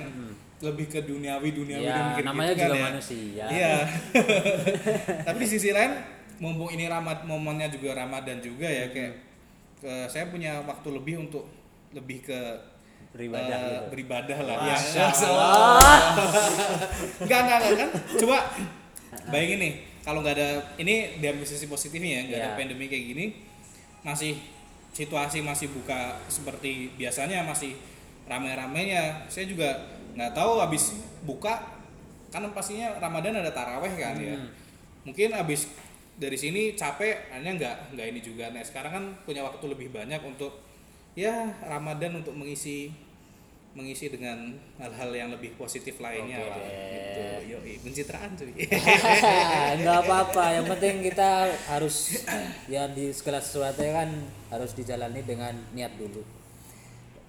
lebih 0.63 0.87
ke 0.87 1.03
duniawi 1.03 1.51
duniawi 1.51 1.83
Ya, 1.83 1.91
dan 1.91 2.05
mikir 2.15 2.23
namanya 2.23 2.51
gitu 2.55 2.61
kan 2.63 2.69
juga 2.69 2.79
ya. 2.79 2.85
manusia. 2.87 3.45
iya. 3.51 3.73
Tapi 5.27 5.37
di 5.41 5.47
sisi 5.49 5.69
lain 5.75 5.91
mumpung 6.37 6.69
ini 6.69 6.85
ramad 6.85 7.21
momennya 7.23 7.67
juga 7.67 7.93
ramadan 7.95 8.37
juga 8.37 8.65
ya 8.65 8.89
kayak 8.89 9.13
ke- 9.77 10.07
saya 10.07 10.27
punya 10.27 10.61
waktu 10.61 10.87
lebih 10.91 11.15
untuk 11.21 11.45
lebih 11.91 12.23
ke 12.23 12.39
Beribadah 13.13 13.45
eh, 13.45 13.61
gitu. 13.61 13.85
beribadah 13.93 14.39
lah. 14.41 14.55
Ya 14.65 14.73
Masya 14.73 15.05
enggak 17.21 17.39
enggak 17.45 17.57
enggak 17.61 17.77
kan? 17.77 17.89
Coba 18.17 18.37
bayangin 19.29 19.59
nih 19.61 19.73
kalau 20.01 20.19
nggak 20.19 20.33
ada 20.33 20.49
ini 20.75 21.21
diambil 21.21 21.45
sisi 21.45 21.69
positifnya 21.69 22.09
ya 22.09 22.21
nggak 22.25 22.39
ada 22.39 22.49
Ya. 22.49 22.57
pandemi 22.57 22.89
kayak 22.89 23.05
gini 23.13 23.25
masih 24.01 24.33
situasi 24.91 25.39
masih 25.39 25.69
buka 25.69 26.17
seperti 26.25 26.89
biasanya 26.97 27.45
masih 27.45 27.77
rame-ramenya. 28.25 29.29
Saya 29.29 29.45
juga 29.45 29.69
nggak 30.13 30.33
tahu 30.33 30.57
habis 30.57 30.97
buka 31.21 31.61
kan 32.29 32.41
pastinya 32.49 32.97
Ramadan 32.97 33.37
ada 33.37 33.53
taraweh 33.53 33.93
kan 33.93 34.17
ya. 34.17 34.33
Mungkin 35.05 35.37
habis 35.37 35.69
dari 36.13 36.37
sini 36.37 36.77
capek 36.77 37.33
hanya 37.33 37.57
nggak 37.57 37.75
nggak 37.97 38.07
ini 38.13 38.19
juga. 38.21 38.53
Nah 38.53 38.61
sekarang 38.61 38.91
kan 38.93 39.05
punya 39.25 39.41
waktu 39.41 39.65
lebih 39.65 39.89
banyak 39.89 40.21
untuk 40.21 40.61
ya 41.17 41.49
Ramadan 41.65 42.21
untuk 42.21 42.33
mengisi 42.37 42.93
mengisi 43.73 44.05
dengan 44.13 44.53
hal-hal 44.77 45.09
yang 45.09 45.29
lebih 45.33 45.57
positif 45.57 45.97
lainnya 45.97 46.45
Oke. 46.45 46.49
lah 46.49 46.57
deh. 46.61 46.69
gitu. 46.93 47.21
Yoi 47.57 47.73
pencitraan 47.81 48.29
cuy. 48.37 48.53
Nggak 49.81 49.97
apa-apa 50.05 50.61
yang 50.61 50.65
penting 50.69 51.01
kita 51.01 51.49
harus 51.73 52.21
ya 52.69 52.85
di 52.93 53.09
segala 53.09 53.41
sesuatu 53.41 53.81
kan 53.81 54.09
harus 54.53 54.77
dijalani 54.77 55.25
dengan 55.25 55.57
niat 55.73 55.97
dulu. 55.97 56.21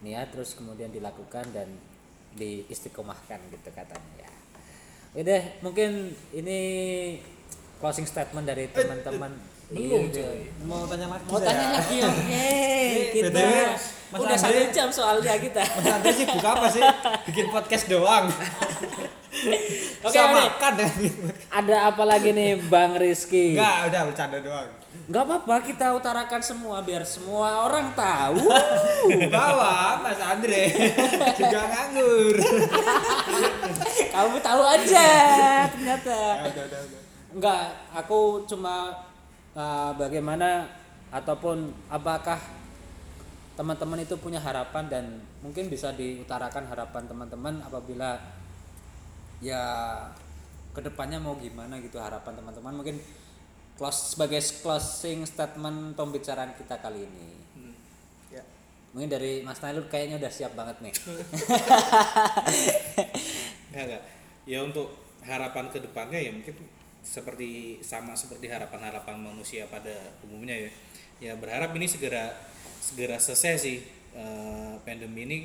Niat 0.04 0.36
terus 0.36 0.52
kemudian 0.52 0.92
dilakukan 0.92 1.48
dan 1.56 1.72
diistiqomahkan 2.36 3.40
gitu 3.48 3.70
katanya. 3.72 4.28
Ya 5.16 5.20
udah 5.24 5.42
mungkin 5.64 6.12
ini 6.36 6.60
closing 7.84 8.08
statement 8.08 8.48
dari 8.48 8.64
teman-teman 8.72 9.28
belum, 9.68 10.08
Iya, 10.08 10.24
cuy. 10.24 10.40
Mau 10.64 10.88
tanya 10.88 11.06
lagi 11.12 11.24
mau 11.28 11.36
tanya 11.36 11.66
lagi 11.76 11.96
oke 12.00 12.48
kita 13.12 13.28
BTW, 13.36 13.52
Mas 14.08 14.20
udah 14.24 14.38
satu 14.40 14.60
jam 14.72 14.88
soalnya 14.88 15.36
kita 15.36 15.60
Mas 15.76 15.88
Andre 15.92 16.10
sih 16.16 16.24
buka 16.24 16.48
apa 16.56 16.66
sih? 16.72 16.82
Bikin 17.28 17.46
podcast 17.52 17.84
doang. 17.92 18.32
Oke, 20.04 20.14
makan 20.14 20.72
ya. 20.78 20.88
ada 21.50 21.76
apa 21.90 22.06
lagi 22.06 22.30
nih 22.30 22.54
Bang 22.70 22.94
Rizky 22.96 23.58
Enggak, 23.58 23.90
udah 23.90 24.00
bercanda 24.06 24.38
doang. 24.40 24.68
Gak 25.10 25.24
apa-apa 25.26 25.56
kita 25.68 25.90
utarakan 25.90 26.40
semua 26.40 26.80
biar 26.80 27.02
semua 27.04 27.66
orang 27.66 27.92
tahu. 27.92 28.46
Bawa 29.28 30.00
Mas 30.00 30.20
Andre 30.22 30.70
juga 31.34 31.60
nganggur. 31.66 32.34
Kamu 34.14 34.36
tahu 34.38 34.62
aja 34.64 35.08
ternyata. 35.68 36.14
Ya, 36.14 36.46
udah, 36.46 36.64
udah, 36.72 36.80
udah. 36.88 37.03
Enggak, 37.34 37.90
aku 37.90 38.46
cuma 38.46 38.94
uh, 39.58 39.90
bagaimana 39.98 40.70
ataupun 41.10 41.74
apakah 41.90 42.38
teman-teman 43.58 44.02
itu 44.02 44.14
punya 44.18 44.38
harapan 44.38 44.86
dan 44.86 45.04
mungkin 45.42 45.66
bisa 45.66 45.90
diutarakan 45.94 46.66
harapan 46.70 47.06
teman-teman 47.06 47.58
apabila 47.62 48.18
ya 49.38 49.62
ke 50.74 50.82
depannya 50.82 51.22
mau 51.22 51.38
gimana 51.38 51.78
gitu 51.78 52.02
harapan 52.02 52.34
teman-teman 52.34 52.74
mungkin 52.82 52.98
close 53.78 54.14
sebagai 54.14 54.42
closing 54.62 55.22
statement 55.22 55.94
pembicaraan 55.94 56.54
kita 56.58 56.78
kali 56.82 57.06
ini 57.06 57.28
Ya. 58.34 58.42
mungkin 58.90 59.06
dari 59.06 59.46
Mas 59.46 59.62
Nailul 59.62 59.86
kayaknya 59.86 60.18
udah 60.18 60.32
siap 60.34 60.58
banget 60.58 60.74
nih 60.82 60.90
Enggak, 63.70 63.84
enggak. 63.86 64.02
Ya 64.50 64.58
untuk 64.66 64.90
harapan 65.22 65.70
ke 65.70 65.78
depannya 65.78 66.18
ya 66.18 66.30
mungkin 66.34 66.54
seperti 67.04 67.78
sama 67.84 68.16
seperti 68.16 68.48
harapan-harapan 68.48 69.20
manusia 69.20 69.68
pada 69.68 69.92
umumnya 70.24 70.56
ya. 70.56 70.70
Ya 71.20 71.32
berharap 71.36 71.76
ini 71.76 71.84
segera 71.86 72.32
segera 72.80 73.20
selesai 73.20 73.54
sih 73.60 73.78
eh, 74.16 74.74
pandemi 74.82 75.28
ini. 75.28 75.38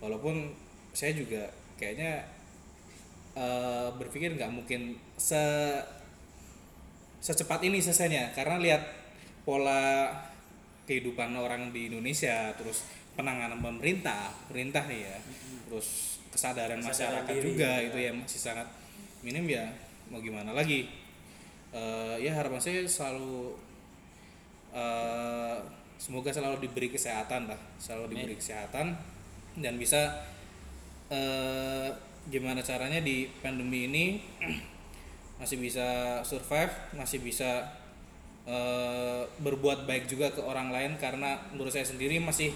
Walaupun 0.00 0.54
saya 0.94 1.12
juga 1.12 1.50
kayaknya 1.76 2.24
eh, 3.34 3.88
berpikir 3.98 4.38
nggak 4.38 4.54
mungkin 4.54 4.96
se 5.18 5.42
secepat 7.20 7.60
ini 7.66 7.82
selesainya. 7.82 8.32
Karena 8.32 8.56
lihat 8.62 8.82
pola 9.42 10.14
kehidupan 10.86 11.34
orang 11.36 11.74
di 11.74 11.90
Indonesia 11.90 12.54
terus 12.54 12.86
penanganan 13.18 13.58
pemerintah 13.58 14.30
pemerintah 14.46 14.86
nih 14.86 15.10
ya. 15.10 15.16
Terus 15.68 16.18
kesadaran, 16.30 16.78
Kesadaran 16.78 17.26
masyarakat 17.26 17.34
diri, 17.34 17.46
juga 17.50 17.70
ya. 17.82 17.86
itu 17.90 17.98
ya 17.98 18.10
masih 18.14 18.40
sangat 18.40 18.68
minim 19.26 19.44
ya. 19.50 19.66
Mau 20.10 20.18
gimana 20.18 20.50
lagi 20.50 20.99
Eh, 21.70 22.16
ya 22.26 22.34
harapan 22.34 22.58
saya 22.58 22.82
selalu 22.82 23.54
eh, 24.74 25.58
semoga 26.02 26.34
selalu 26.34 26.66
diberi 26.66 26.90
kesehatan 26.90 27.46
lah 27.46 27.60
selalu 27.78 28.18
diberi 28.18 28.34
kesehatan. 28.34 28.98
Dan 29.54 29.78
bisa 29.78 30.26
eh, 31.10 31.90
gimana 32.26 32.62
caranya 32.62 32.98
di 32.98 33.30
pandemi 33.38 33.86
ini 33.86 34.04
masih 35.40 35.56
bisa 35.56 36.20
survive 36.26 36.74
masih 36.98 37.22
bisa 37.22 37.70
eh, 38.50 39.22
berbuat 39.38 39.86
baik 39.86 40.10
juga 40.10 40.34
ke 40.34 40.42
orang 40.42 40.74
lain. 40.74 40.98
Karena 40.98 41.38
menurut 41.54 41.70
saya 41.70 41.86
sendiri 41.86 42.18
masih 42.18 42.50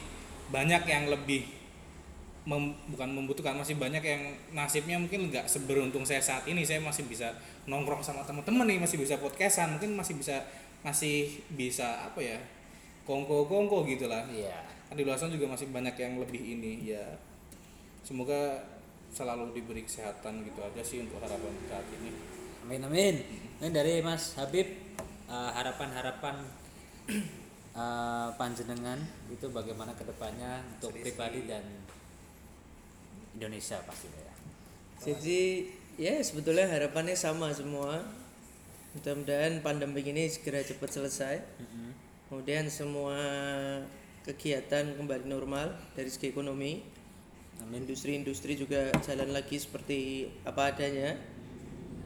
banyak 0.50 0.82
yang 0.90 1.06
lebih 1.06 1.63
mem- 2.44 2.76
bukan 2.92 3.08
membutuhkan 3.08 3.56
masih 3.56 3.80
banyak 3.80 4.04
yang 4.04 4.22
nasibnya 4.52 5.00
mungkin 5.00 5.32
nggak 5.32 5.48
seberuntung 5.48 6.04
saya 6.04 6.20
saat 6.20 6.44
ini. 6.44 6.64
Saya 6.64 6.80
masih 6.84 7.08
bisa 7.08 7.32
nongkrong 7.64 8.04
sama 8.04 8.20
teman-teman 8.24 8.68
nih 8.68 8.78
masih 8.80 9.00
bisa 9.00 9.16
podcastan 9.16 9.76
mungkin 9.76 9.96
masih 9.96 10.20
bisa 10.20 10.44
masih 10.84 11.40
bisa 11.56 12.04
apa 12.04 12.20
ya 12.20 12.36
kongko 13.08 13.48
kongko 13.48 13.88
gitulah. 13.88 14.24
Iya. 14.28 14.60
Kan 14.88 15.00
di 15.00 15.04
luar 15.04 15.16
sana 15.16 15.32
juga 15.32 15.48
masih 15.48 15.72
banyak 15.72 15.96
yang 15.96 16.20
lebih 16.20 16.40
ini 16.40 16.92
ya. 16.92 17.04
Semoga 18.04 18.60
selalu 19.14 19.56
diberi 19.56 19.86
kesehatan 19.86 20.44
gitu 20.44 20.60
aja 20.60 20.82
sih 20.84 21.00
untuk 21.06 21.22
harapan 21.22 21.54
saat 21.70 21.86
ini. 22.02 22.10
Amin 22.66 22.82
amin. 22.84 23.14
Ini 23.62 23.70
dari 23.72 24.02
Mas 24.04 24.36
Habib 24.36 24.66
eh, 25.30 25.50
harapan-harapan 25.56 26.36
eh, 27.72 28.28
panjenengan 28.36 29.00
itu 29.32 29.46
bagaimana 29.48 29.96
ke 29.96 30.04
depannya 30.04 30.60
untuk 30.76 30.92
pribadi 31.00 31.48
dan 31.48 31.64
Indonesia 33.34 33.82
pasti 33.82 34.08
ya 34.08 34.32
Jadi 35.04 35.68
ya 36.00 36.14
sebetulnya 36.22 36.70
harapannya 36.70 37.14
sama 37.18 37.52
semua. 37.52 38.00
Mudah-mudahan 38.94 39.58
pandemi 39.58 40.06
ini 40.06 40.30
segera 40.30 40.62
cepat 40.62 40.90
selesai. 40.94 41.42
Kemudian 42.30 42.70
semua 42.70 43.18
kegiatan 44.24 44.96
kembali 44.96 45.28
normal 45.28 45.74
dari 45.92 46.08
segi 46.08 46.30
ekonomi. 46.30 46.80
Industri-industri 47.74 48.58
juga 48.58 48.90
jalan 49.02 49.34
lagi 49.34 49.58
seperti 49.58 50.30
apa 50.46 50.72
adanya. 50.72 51.18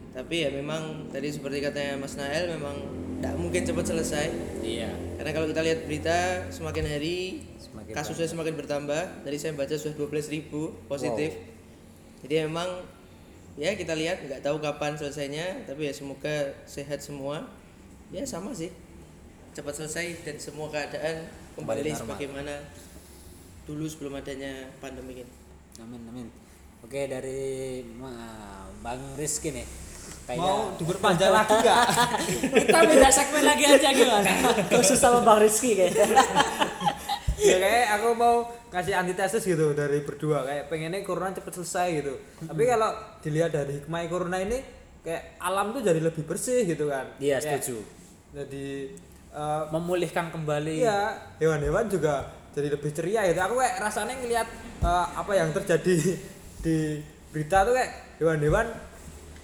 Tapi 0.09 0.35
ya 0.43 0.49
memang 0.49 1.07
tadi 1.13 1.29
seperti 1.29 1.61
katanya 1.61 2.01
Mas 2.01 2.17
Nael 2.17 2.49
memang 2.49 2.75
tidak 3.21 3.35
mungkin 3.37 3.61
cepat 3.61 3.85
selesai. 3.93 4.27
iya 4.65 4.89
Karena 5.15 5.31
kalau 5.35 5.47
kita 5.51 5.61
lihat 5.61 5.85
berita 5.85 6.49
semakin 6.49 6.85
hari 6.89 7.45
Semakin 7.89 7.97
kasusnya 7.97 8.27
semakin 8.27 8.53
bertambah. 8.55 9.01
Tadi 9.19 9.35
saya 9.35 9.53
baca 9.53 9.73
sudah 9.73 9.95
12.000 9.97 10.45
positif. 10.85 11.31
Jadi 12.21 12.45
memang 12.45 12.85
ya 13.55 13.73
kita 13.73 13.91
lihat 13.91 14.21
nggak 14.21 14.41
tahu 14.41 14.57
kapan 14.59 14.93
selesainya, 14.93 15.65
tapi 15.65 15.85
ya 15.85 15.93
semoga 15.95 16.35
sehat 16.63 16.99
semua. 16.99 17.49
Ya 18.07 18.21
sama 18.23 18.53
sih. 18.53 18.69
Cepat 19.51 19.73
selesai 19.75 20.05
dan 20.21 20.37
semua 20.37 20.69
keadaan 20.69 21.25
Kembali 21.51 21.81
kembali, 21.81 21.89
normal. 21.89 21.99
sebagaimana 21.99 22.53
dulu 23.65 23.85
sebelum 23.85 24.13
adanya 24.15 24.51
pandemi 24.77 25.17
ini. 25.17 25.33
amin 25.77 26.01
amin 26.05 26.27
oke 26.79 27.01
dari 27.07 27.41
Ma- 27.93 28.65
Bang 28.79 28.97
Rizky 29.13 29.51
nih 29.51 29.67
kayaknya 30.25 30.41
Mau 30.43 30.73
diperpanjang 30.73 31.29
lagi 31.29 31.53
enggak? 31.53 31.85
kita 32.65 32.79
beda 32.81 33.09
segmen 33.09 33.43
lagi 33.43 33.63
aja 33.65 33.89
gimana 33.91 34.31
khusus 34.69 34.95
sama 34.95 35.21
Bang 35.21 35.39
Rizky 35.39 35.73
kayaknya 35.73 36.07
ya 37.39 37.57
kayak 37.57 37.87
aku 37.95 38.07
mau 38.13 38.35
kasih 38.69 38.93
antitesis 38.99 39.41
gitu 39.41 39.71
dari 39.71 40.03
berdua 40.03 40.43
kayak 40.45 40.67
pengennya 40.67 41.01
corona 41.01 41.31
cepet 41.31 41.53
selesai 41.63 41.87
gitu. 42.03 42.13
Tapi 42.45 42.63
kalau 42.67 42.91
dilihat 43.23 43.51
dari 43.55 43.79
hikmah 43.81 44.03
corona 44.11 44.37
ini 44.37 44.59
kayak 45.01 45.39
alam 45.39 45.71
tuh 45.71 45.81
jadi 45.81 45.99
lebih 46.03 46.23
bersih 46.27 46.67
gitu 46.67 46.91
kan. 46.91 47.07
Iya, 47.17 47.39
Kayak 47.39 47.63
setuju. 47.63 47.77
jadi 48.35 48.67
eh, 49.33 49.63
memulihkan 49.73 50.29
kembali. 50.29 50.75
Iya 50.83 50.99
hewan-hewan 51.39 51.87
juga 51.87 52.29
jadi 52.51 52.67
lebih 52.75 52.91
ceria 52.91 53.21
gitu. 53.31 53.39
Aku 53.39 53.55
kayak 53.57 53.75
rasanya 53.79 54.15
ngelihat 54.19 54.47
eh, 54.83 55.05
apa 55.15 55.31
yang 55.33 55.49
terjadi 55.55 55.95
di 56.65 56.77
berita 57.31 57.63
tuh 57.63 57.73
kayak 57.73 57.91
hewan-hewan 58.19 58.67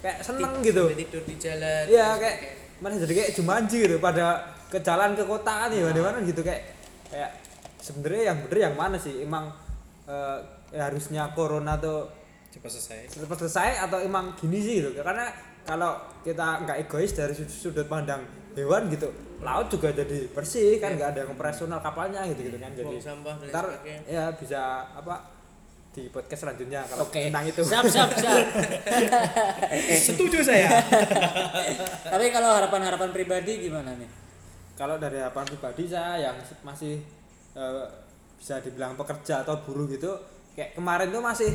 kayak 0.04 0.18
seneng 0.22 0.52
gitu. 0.60 0.84
Sampai 0.86 1.00
tidur 1.02 1.22
di 1.24 1.34
jalan. 1.40 1.84
Iya 1.88 2.06
kayak 2.20 2.36
mana 2.76 2.94
jadi 3.00 3.12
kayak 3.16 3.30
Jumanji 3.32 3.76
gitu 3.88 3.96
pada 3.96 4.52
ke 4.68 4.78
jalan 4.84 5.16
ke 5.16 5.24
kota 5.24 5.52
kan 5.66 5.70
ya 5.72 5.88
mana 5.88 6.20
gitu 6.26 6.42
kayak 6.44 6.74
kayak 7.08 7.30
sebenarnya 7.86 8.34
yang 8.34 8.38
bener 8.46 8.58
yang 8.70 8.74
mana 8.74 8.96
sih? 8.98 9.22
Emang 9.22 9.54
eh, 10.10 10.38
ya 10.74 10.90
harusnya 10.90 11.30
corona 11.30 11.78
tuh 11.78 12.10
cepat 12.50 12.70
selesai. 12.74 12.98
cepat 13.14 13.38
selesai 13.46 13.70
atau 13.86 14.02
emang 14.02 14.34
gini 14.34 14.58
sih 14.58 14.74
gitu? 14.82 14.90
Karena 14.98 15.30
kalau 15.62 15.94
kita 16.26 16.66
nggak 16.66 16.86
egois 16.86 17.14
dari 17.14 17.34
sudut, 17.34 17.54
sudut 17.54 17.86
pandang 17.86 18.22
hewan 18.56 18.88
gitu 18.88 19.12
laut 19.44 19.68
juga 19.68 19.92
jadi 19.92 20.32
bersih 20.32 20.80
kan 20.80 20.96
nggak 20.96 21.12
ada 21.12 21.18
yang 21.28 21.30
operasional 21.36 21.78
kapalnya 21.78 22.26
gitu 22.34 22.50
gitu 22.50 22.58
kan. 22.58 22.74
Jadi 22.74 22.96
Buang 22.98 23.06
sampah 23.06 23.34
dan 23.38 23.48
ntar 23.52 23.66
ya 24.08 24.24
bisa 24.34 24.90
apa 24.96 25.14
di 25.96 26.12
podcast 26.12 26.44
selanjutnya 26.44 26.84
kalau 26.84 27.08
Oke. 27.08 27.28
tentang 27.28 27.44
itu. 27.48 27.62
Siap, 27.64 27.84
siap, 27.88 28.10
siap. 28.20 28.36
setuju 30.12 30.44
saya. 30.44 30.76
Tapi 32.12 32.28
kalau 32.28 32.52
harapan-harapan 32.52 33.10
pribadi 33.16 33.64
gimana 33.64 33.96
nih? 33.96 34.26
kalau 34.76 35.00
dari 35.00 35.16
harapan 35.16 35.48
pribadi 35.48 35.88
saya 35.88 36.28
yang 36.30 36.36
masih 36.60 37.00
eh, 37.56 37.86
bisa 38.36 38.60
dibilang 38.60 38.94
pekerja 38.94 39.42
atau 39.42 39.58
buruh 39.64 39.88
gitu 39.88 40.12
kayak 40.56 40.72
kemarin 40.72 41.12
tuh 41.12 41.20
masih 41.20 41.52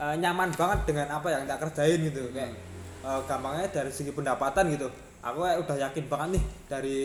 eh, 0.00 0.16
nyaman 0.16 0.48
banget 0.56 0.80
dengan 0.88 1.06
apa 1.20 1.28
yang 1.28 1.44
tak 1.44 1.68
kerjain 1.68 2.00
gitu. 2.08 2.32
Kayak 2.32 2.56
eh, 3.04 3.20
gampangnya 3.28 3.68
dari 3.68 3.92
segi 3.92 4.10
pendapatan 4.16 4.72
gitu. 4.72 4.88
Aku 5.22 5.44
kayak 5.44 5.58
udah 5.62 5.76
yakin 5.88 6.04
banget 6.08 6.28
nih 6.40 6.44
dari 6.66 6.98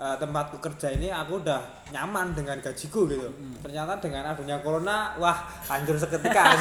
eh, 0.00 0.16
tempatku 0.16 0.56
kerja 0.64 0.88
ini 0.96 1.12
aku 1.12 1.44
udah 1.44 1.60
nyaman 1.92 2.32
dengan 2.32 2.56
gajiku 2.64 3.04
gitu. 3.04 3.28
Ternyata 3.60 4.00
dengan 4.00 4.32
adanya 4.32 4.56
corona 4.64 5.12
wah 5.20 5.36
hancur 5.68 6.00
seketika 6.00 6.42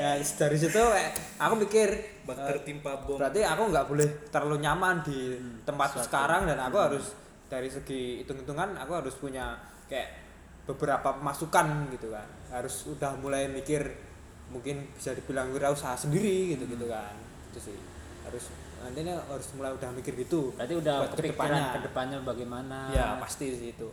ya 0.00 0.16
dari 0.16 0.56
situ 0.56 0.80
aku 1.36 1.54
mikir 1.60 1.88
tertimpa 2.24 3.04
bom. 3.04 3.20
berarti 3.20 3.40
aku 3.44 3.72
nggak 3.72 3.86
boleh 3.88 4.08
terlalu 4.28 4.60
nyaman 4.64 5.00
di 5.04 5.36
tempat 5.64 5.96
sekarang 6.04 6.44
dan 6.44 6.60
aku 6.60 6.76
harus 6.76 7.04
dari 7.48 7.72
segi 7.72 8.20
hitung-hitungan 8.20 8.76
aku 8.76 8.92
harus 8.92 9.16
punya 9.16 9.56
kayak 9.88 10.08
beberapa 10.68 11.16
masukan 11.18 11.88
gitu 11.96 12.12
kan. 12.12 12.28
Harus 12.52 12.84
udah 12.88 13.16
mulai 13.18 13.48
mikir 13.48 13.88
mungkin 14.48 14.88
bisa 14.96 15.12
dibilang 15.12 15.52
wirausaha 15.52 15.96
sendiri 15.96 16.56
gitu 16.56 16.64
gitu 16.68 16.86
kan. 16.88 17.12
Itu 17.52 17.72
sih. 17.72 17.78
Harus 18.28 18.52
nantinya 18.78 19.18
harus 19.26 19.48
mulai 19.58 19.74
udah 19.74 19.90
mikir 19.96 20.14
gitu. 20.14 20.54
Berarti 20.54 20.74
udah 20.78 20.94
buat 21.02 21.12
kepikiran 21.16 21.62
ke 21.74 21.80
depannya 21.90 22.18
bagaimana? 22.22 22.94
ya 22.94 23.18
pasti 23.18 23.50
sih 23.56 23.74
itu. 23.74 23.88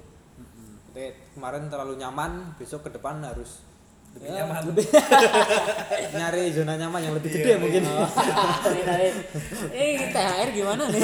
Jadi, 0.96 1.12
kemarin 1.36 1.68
terlalu 1.68 2.00
nyaman 2.00 2.56
besok 2.56 2.88
ke 2.88 2.96
depan 2.96 3.20
harus 3.20 3.60
lebih 4.16 4.32
nyaman. 4.32 4.62
lebih 4.72 4.88
nyari 6.16 6.44
zona 6.56 6.80
nyaman 6.80 7.04
yang 7.04 7.14
lebih 7.20 7.36
gede 7.36 7.60
mungkin. 7.60 7.84
Ini 8.72 8.84
tadi. 8.88 9.08
Eh, 9.76 10.08
THR 10.16 10.50
gimana 10.56 10.88
nih? 10.88 11.02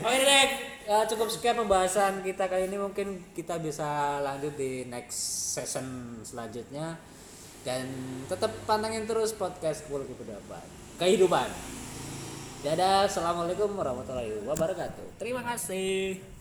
Oke 0.00 0.16
deh, 0.16 0.44
ya, 0.86 1.02
cukup 1.10 1.28
sekian 1.28 1.58
pembahasan 1.58 2.22
kita 2.22 2.46
kali 2.46 2.70
ini. 2.70 2.78
Mungkin 2.78 3.34
kita 3.34 3.58
bisa 3.58 4.22
lanjut 4.22 4.54
di 4.54 4.86
next 4.86 5.18
session 5.58 6.18
selanjutnya. 6.22 6.94
Dan 7.66 7.90
tetap 8.30 8.54
pantengin 8.62 9.10
terus 9.10 9.34
podcast 9.34 9.82
Pul 9.90 10.06
Kehidupan. 10.06 10.64
Kehidupan. 11.02 11.48
Dadah, 12.62 13.10
assalamualaikum 13.10 13.74
warahmatullahi 13.74 14.46
wabarakatuh. 14.46 15.18
Terima 15.18 15.42
kasih. 15.42 16.35